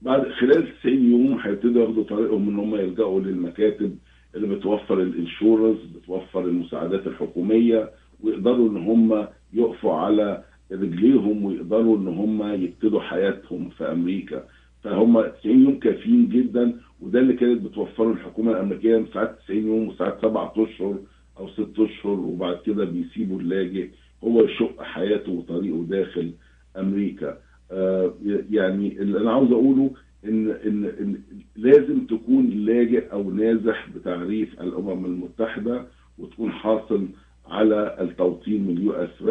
بعد 0.03 0.22
خلال 0.41 0.78
90 0.80 0.95
يوم 1.12 1.39
هيبتدوا 1.41 1.82
ياخدوا 1.82 2.05
طريقهم 2.05 2.49
إن 2.49 2.59
هم 2.59 2.74
يلجأوا 2.74 3.20
للمكاتب 3.20 3.99
اللي 4.35 4.57
بتوفر 4.57 5.03
الإنشورنس 5.03 5.78
بتوفر 5.95 6.41
المساعدات 6.41 7.07
الحكومية 7.07 7.91
ويقدروا 8.20 8.68
إن 8.70 8.76
هم 8.76 9.28
يقفوا 9.53 9.95
على 9.95 10.45
رجليهم 10.72 11.44
ويقدروا 11.44 11.96
إن 11.98 12.08
هم 12.08 12.42
يبتدوا 12.62 13.00
حياتهم 13.00 13.68
في 13.68 13.84
أمريكا. 13.92 14.44
فهم 14.82 15.20
90 15.22 15.64
يوم 15.64 15.78
كافيين 15.78 16.28
جدا 16.28 16.74
وده 17.00 17.20
اللي 17.20 17.32
كانت 17.32 17.62
بتوفره 17.62 18.12
الحكومة 18.12 18.52
الأمريكية 18.52 19.04
ساعات 19.14 19.38
90 19.44 19.66
يوم 19.66 19.88
وساعات 19.88 20.18
سبعة 20.22 20.52
أشهر 20.56 20.98
أو 21.38 21.48
ست 21.48 21.78
أشهر 21.78 22.20
وبعد 22.20 22.58
كده 22.66 22.84
بيسيبوا 22.84 23.40
اللاجئ. 23.40 23.88
هو 24.24 24.42
يشق 24.44 24.82
حياته 24.82 25.32
وطريقه 25.32 25.84
داخل 25.88 26.30
أمريكا. 26.76 27.38
آه 27.72 28.14
يعني 28.50 28.98
اللي 29.02 29.18
أنا 29.18 29.32
عاوز 29.32 29.52
أقوله 29.52 29.90
إن, 30.24 30.50
إن 30.50 30.84
إن 30.84 31.20
لازم 31.56 32.06
تكون 32.06 32.50
لاجئ 32.50 33.12
أو 33.12 33.30
نازح 33.30 33.88
بتعريف 33.96 34.60
الأمم 34.60 35.04
المتحدة 35.04 35.86
وتكون 36.18 36.52
حاصل 36.52 37.08
على 37.46 37.96
التوطين 38.00 38.62
من 38.66 38.76
ال 38.76 38.92
US 38.92 39.22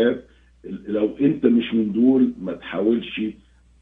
لو 0.87 1.09
انت 1.21 1.45
مش 1.45 1.73
من 1.73 1.91
دول 1.91 2.31
ما 2.41 2.53
تحاولش. 2.53 3.21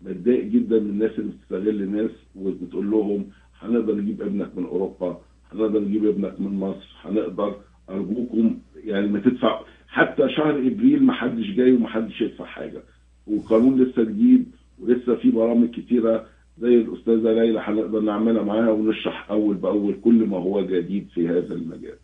بتضايق 0.02 0.44
جدا 0.46 0.80
من 0.80 0.90
الناس 0.90 1.12
اللي 1.20 1.32
بتستغل 1.32 1.82
الناس 1.82 2.12
وبتقول 2.36 2.92
لهم 2.92 3.26
هنقدر 3.60 3.96
نجيب 3.96 4.22
ابنك 4.22 4.58
من 4.58 4.66
أوروبا 4.66 5.22
هنقدر 5.52 5.80
نجيب 5.80 6.06
ابنك 6.06 6.42
من 6.42 6.60
مصر 6.60 6.88
هنقدر 7.02 7.56
أرجوكم. 7.90 8.58
يعني 8.84 9.08
ما 9.08 9.20
تدفع. 9.20 9.62
حتى 9.88 10.30
شهر 10.30 10.58
إبريل 10.68 11.04
ما 11.04 11.14
حدش 11.14 11.48
جاي 11.52 11.72
وما 11.72 11.88
حدش 11.88 12.22
يدفع 12.22 12.46
حاجة. 12.46 12.82
والقانون 13.28 13.82
لسه 13.82 14.04
جديد 14.04 14.46
ولسه 14.80 15.16
في 15.16 15.32
برامج 15.32 15.70
كتيرة 15.70 16.26
زي 16.60 16.76
الأستاذة 16.76 17.34
ليلى 17.34 17.60
هنقدر 17.60 18.00
نعملها 18.00 18.44
معاها 18.44 18.70
ونشرح 18.72 19.32
أول 19.32 19.56
بأول 19.56 19.94
كل 20.04 20.26
ما 20.28 20.38
هو 20.38 20.66
جديد 20.66 21.08
في 21.14 21.28
هذا 21.28 21.54
المجال. 21.56 21.96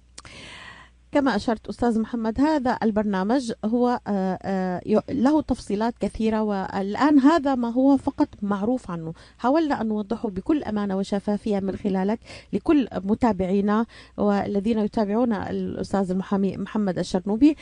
كما 1.12 1.36
أشرت 1.36 1.68
أستاذ 1.68 2.00
محمد 2.00 2.42
هذا 2.42 2.78
البرنامج 2.84 3.52
هو 3.66 4.00
له 5.10 5.42
تفصيلات 5.42 5.94
كثيرة 6.00 6.42
والآن 6.42 7.20
هذا 7.20 7.56
ما 7.56 7.70
هو 7.74 7.98
فقط 7.98 8.28
معروف 8.42 8.92
عنه. 8.92 9.14
حاولنا 9.38 9.82
أن 9.82 9.88
نوضحه 9.88 10.30
بكل 10.30 10.64
أمانة 10.64 10.98
وشفافية 10.98 11.60
من 11.60 11.76
خلالك 11.76 12.20
لكل 12.54 12.88
متابعينا 12.94 13.86
والذين 14.18 14.80
يتابعون 14.80 15.34
الأستاذ 15.34 16.12
المحامي 16.12 16.58
محمد 16.58 17.00
الشرنوبي. 17.00 17.56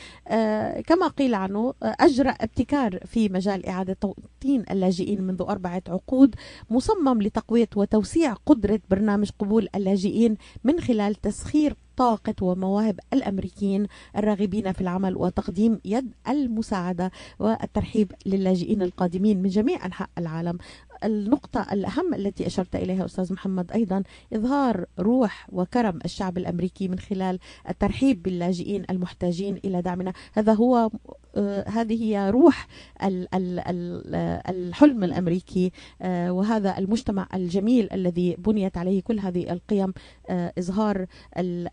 كما 0.86 1.08
قيل 1.18 1.34
عنه 1.34 1.74
أجرى 1.82 2.34
ابتكار 2.40 2.98
في 3.06 3.28
مجال 3.28 3.66
إعادة 3.66 3.96
توطين 4.00 4.64
اللاجئين 4.70 5.22
منذ 5.22 5.42
أربعة 5.42 5.82
عقود 5.88 6.34
مصمم 6.70 7.22
لتقوية 7.22 7.68
وتوسيع 7.76 8.32
قدرة 8.32 8.80
برنامج 8.90 9.30
قبول 9.38 9.68
اللاجئين 9.74 10.36
من 10.64 10.80
خلال 10.80 11.14
تسخير 11.14 11.76
طاقة 11.96 12.34
ومواهب 12.42 13.00
الأمريكيين 13.12 13.86
الراغبين 14.16 14.72
في 14.72 14.80
العمل 14.80 15.16
وتقديم 15.16 15.80
يد 15.84 16.14
المساعدة 16.28 17.10
والترحيب 17.38 18.12
للاجئين 18.26 18.82
القادمين 18.82 19.42
من 19.42 19.48
جميع 19.48 19.86
أنحاء 19.86 20.08
العالم. 20.18 20.58
النقطة 21.06 21.66
الأهم 21.72 22.14
التي 22.14 22.46
أشرت 22.46 22.76
إليها 22.76 23.04
أستاذ 23.04 23.32
محمد 23.32 23.72
أيضا 23.72 24.02
إظهار 24.32 24.84
روح 24.98 25.46
وكرم 25.52 25.98
الشعب 26.04 26.38
الأمريكي 26.38 26.88
من 26.88 26.98
خلال 26.98 27.38
الترحيب 27.68 28.22
باللاجئين 28.22 28.84
المحتاجين 28.90 29.56
إلى 29.64 29.82
دعمنا. 29.82 30.12
هذا 30.32 30.52
هو 30.52 30.90
آه، 31.36 31.68
هذه 31.68 32.02
هي 32.04 32.30
روح 32.30 32.66
ال- 33.02 33.34
ال- 33.34 33.58
ال- 33.60 34.40
الحلم 34.48 35.04
الأمريكي 35.04 35.72
آه، 36.02 36.32
وهذا 36.32 36.78
المجتمع 36.78 37.28
الجميل 37.34 37.88
الذي 37.92 38.36
بنيت 38.38 38.78
عليه 38.78 39.02
كل 39.02 39.20
هذه 39.20 39.52
القيم 39.52 39.92
آه، 40.28 40.52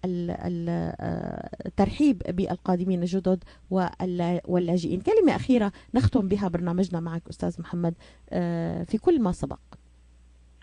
آه، 0.06 1.50
الترحيب 1.66 2.22
بالقادمين 2.30 3.02
الجدد 3.02 3.44
واللا- 3.72 4.42
واللاجئين. 4.46 5.02
كلمة 5.02 5.36
أخيرة 5.36 5.72
نختم 5.94 6.28
بها 6.28 6.48
برنامجنا 6.48 7.00
معك 7.00 7.22
أستاذ 7.30 7.62
محمد 7.62 7.94
في 8.86 8.98
كل 9.02 9.22
ما 9.24 9.32
سبق. 9.32 9.58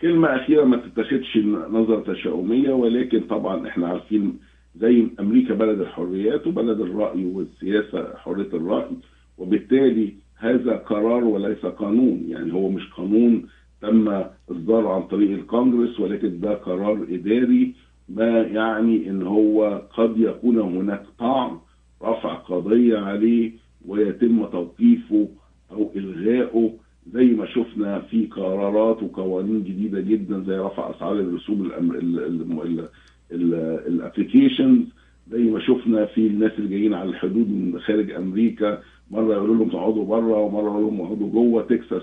كلمة 0.01 0.27
أخيرة 0.35 0.63
ما 0.63 0.77
تتخذش 0.77 1.37
نظرة 1.71 2.13
تشاؤمية 2.13 2.73
ولكن 2.73 3.19
طبعا 3.21 3.67
إحنا 3.67 3.87
عارفين 3.87 4.39
زي 4.75 5.07
أمريكا 5.19 5.53
بلد 5.53 5.79
الحريات 5.81 6.47
وبلد 6.47 6.79
الرأي 6.79 7.25
والسياسة 7.25 8.15
حرية 8.17 8.47
الرأي 8.53 8.91
وبالتالي 9.37 10.13
هذا 10.37 10.75
قرار 10.75 11.23
وليس 11.23 11.65
قانون. 11.65 12.23
يعني 12.27 12.53
هو 12.53 12.69
مش 12.69 12.89
قانون 12.97 13.45
تم 13.81 14.23
إصداره 14.51 14.89
عن 14.95 15.01
طريق 15.03 15.31
الكونجرس 15.31 15.99
ولكن 15.99 16.39
ده 16.39 16.53
قرار 16.53 17.05
إداري 17.09 17.73
ما 18.09 18.41
يعني 18.41 19.09
إن 19.09 19.21
هو 19.21 19.81
قد 19.93 20.13
يكون 20.17 20.59
هناك 20.59 21.03
طعن 21.19 21.57
رفع 22.03 22.33
قضية 22.33 22.97
عليه 22.97 23.51
ويتم 23.87 24.45
توقيفه 24.45 25.27
أو 25.71 25.91
إلغائه 25.95 26.73
زي 27.13 27.25
ما 27.25 27.45
شفنا 27.45 27.99
في 27.99 28.25
قرارات 28.25 29.03
وقوانين 29.03 29.63
جديدة 29.63 30.01
جدا 30.01 30.43
زي 30.47 30.57
رفع 30.57 30.89
أسعار 30.89 31.13
الرسوم 31.19 31.71
الابلكيشنز 33.87 34.85
زي 35.31 35.43
ما 35.43 35.59
شفنا 35.59 36.05
في 36.05 36.27
الناس 36.27 36.51
اللي 36.57 36.69
جايين 36.69 36.93
على 36.93 37.09
الحدود 37.09 37.49
من 37.49 37.79
خارج 37.79 38.11
أمريكا 38.11 38.81
مرة 39.11 39.33
يقولوا 39.33 39.55
لهم 39.55 39.69
تقعدوا 39.69 40.05
بره 40.05 40.37
ومرة 40.41 40.61
يقولوا 40.69 40.91
لهم 40.91 41.01
اقعدوا 41.01 41.29
جوه 41.29 41.61
تكساس. 41.63 42.01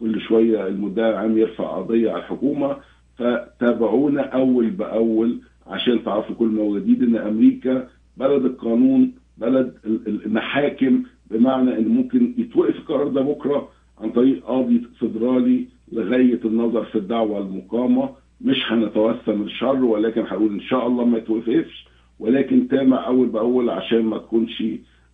كل 0.00 0.20
شوية 0.20 0.66
المدعي 0.66 1.10
العام 1.10 1.38
يرفع 1.38 1.76
قضية 1.76 2.10
على 2.10 2.18
الحكومة 2.20 2.76
فتابعونا 3.16 4.22
أول 4.22 4.70
بأول 4.70 5.38
عشان 5.66 6.04
تعرفوا 6.04 6.34
كل 6.34 6.46
ما 6.46 6.78
جديد 6.78 7.02
إن 7.02 7.16
أمريكا 7.16 7.88
بلد 8.16 8.44
القانون 8.44 9.12
بلد 9.38 9.74
ال- 9.86 10.08
ال- 10.08 10.24
المحاكم 10.26 11.02
بمعنى 11.30 11.78
إن 11.78 11.88
ممكن 11.88 12.34
يتوقف 12.38 12.76
القرار 12.76 13.08
ده 13.08 13.20
بكرة 13.20 13.68
عن 14.00 14.10
طريق 14.10 14.44
قاضي 14.44 14.82
فدرالي 15.00 15.66
لغاية 15.92 16.40
النظر 16.44 16.84
في 16.84 16.98
الدعوة 16.98 17.38
المقامة. 17.38 18.10
مش 18.40 18.72
هنتوسم 18.72 19.42
الشر 19.42 19.84
ولكن 19.84 20.20
هنقول 20.20 20.52
إن 20.52 20.60
شاء 20.60 20.86
الله 20.86 21.04
ما 21.04 21.18
يتوقفش. 21.18 21.86
ولكن 22.18 22.68
تابع 22.68 23.06
أول 23.06 23.26
بأول 23.28 23.70
عشان 23.70 24.02
ما 24.02 24.18
تكونش 24.18 24.64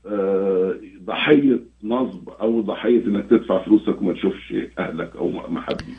آه، 0.06 0.74
ضحية 1.04 1.60
نصب 1.84 2.28
أو 2.28 2.60
ضحية 2.60 3.04
إنك 3.06 3.26
تدفع 3.30 3.58
فلوسك 3.64 4.02
وما 4.02 4.12
تشوفش 4.12 4.54
أهلك 4.78 5.16
أو 5.16 5.30
محبيك. 5.48 5.96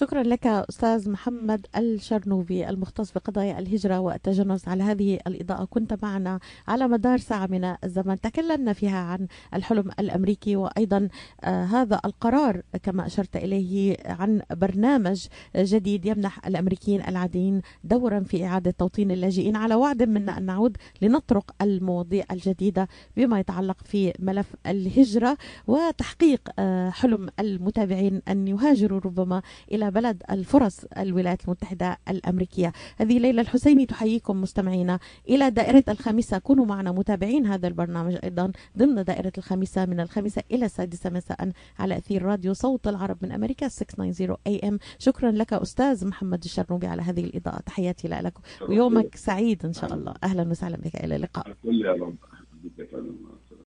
شكرا 0.00 0.22
لك 0.22 0.46
أستاذ 0.46 1.10
محمد 1.10 1.66
الشرنوبي 1.76 2.68
المختص 2.68 3.12
بقضايا 3.12 3.58
الهجرة 3.58 3.98
والتجنس 3.98 4.68
على 4.68 4.82
هذه 4.82 5.18
الإضاءة. 5.26 5.64
كنت 5.64 5.98
معنا 6.02 6.40
على 6.68 6.88
مدار 6.88 7.18
ساعة 7.18 7.46
من 7.46 7.74
الزمن. 7.84 8.20
تكلمنا 8.20 8.72
فيها 8.72 8.98
عن 8.98 9.26
الحلم 9.54 9.90
الأمريكي 9.98 10.56
وأيضا 10.56 11.08
آه 11.44 11.64
هذا 11.64 12.00
القرار 12.04 12.62
كما 12.82 13.06
أشرت 13.06 13.36
إليه 13.36 13.96
عن 14.06 14.42
برنامج 14.50 15.26
جديد 15.56 16.06
يمنح 16.06 16.46
الأمريكيين 16.46 17.00
العاديين 17.08 17.60
دورا 17.84 18.20
في 18.20 18.44
إعادة 18.46 18.70
توطين 18.70 19.10
اللاجئين 19.10 19.56
على 19.56 19.74
وعد 19.74 20.02
منا 20.02 20.38
أن 20.38 20.46
نعود 20.46 20.76
لنطرق 21.02 21.54
المواضيع 21.62 22.24
الجديدة 22.30 22.88
بما 23.16 23.40
يتعلق 23.40 23.76
في 23.84 24.12
ملف 24.18 24.54
الهجرة 24.66 25.36
وتحقيق 25.66 26.40
آه 26.58 26.90
حلم 26.90 27.28
المتابعين 27.40 28.22
أن 28.28 28.48
يهاجروا 28.48 29.00
ربما 29.00 29.42
إلى 29.72 29.89
بلد 29.90 30.22
الفرص 30.30 30.84
الولايات 30.98 31.44
المتحدة 31.44 31.98
الأمريكية. 32.08 32.72
هذه 32.96 33.18
ليلى 33.18 33.40
الحسيني 33.40 33.86
تحييكم 33.86 34.40
مستمعينا 34.40 34.98
إلى 35.28 35.50
دائرة 35.50 35.84
الخامسة 35.88 36.38
كونوا 36.38 36.66
معنا 36.66 36.92
متابعين 36.92 37.46
هذا 37.46 37.68
البرنامج 37.68 38.18
أيضا 38.24 38.52
ضمن 38.78 39.04
دائرة 39.04 39.32
الخامسة 39.38 39.86
من 39.86 40.00
الخامسة 40.00 40.42
إلى 40.50 40.66
السادسة 40.66 41.10
مساء 41.10 41.52
على 41.78 41.96
أثير 41.96 42.22
راديو 42.22 42.52
صوت 42.52 42.88
العرب 42.88 43.16
من 43.22 43.32
أمريكا 43.32 43.68
690 43.68 44.36
AM 44.48 44.78
شكرا 44.98 45.30
لك 45.30 45.52
أستاذ 45.52 46.06
محمد 46.06 46.44
الشرنوبي 46.44 46.86
على 46.86 47.02
هذه 47.02 47.24
الإضاءة. 47.24 47.60
تحياتي 47.60 48.08
لك. 48.08 48.34
ويومك 48.68 49.16
سعيد 49.16 49.64
إن 49.64 49.72
شاء 49.72 49.94
الله. 49.94 50.14
أهلا 50.24 50.50
وسهلا 50.50 50.76
بك. 50.76 50.96
إلى 50.96 51.16
اللقاء. 51.16 51.56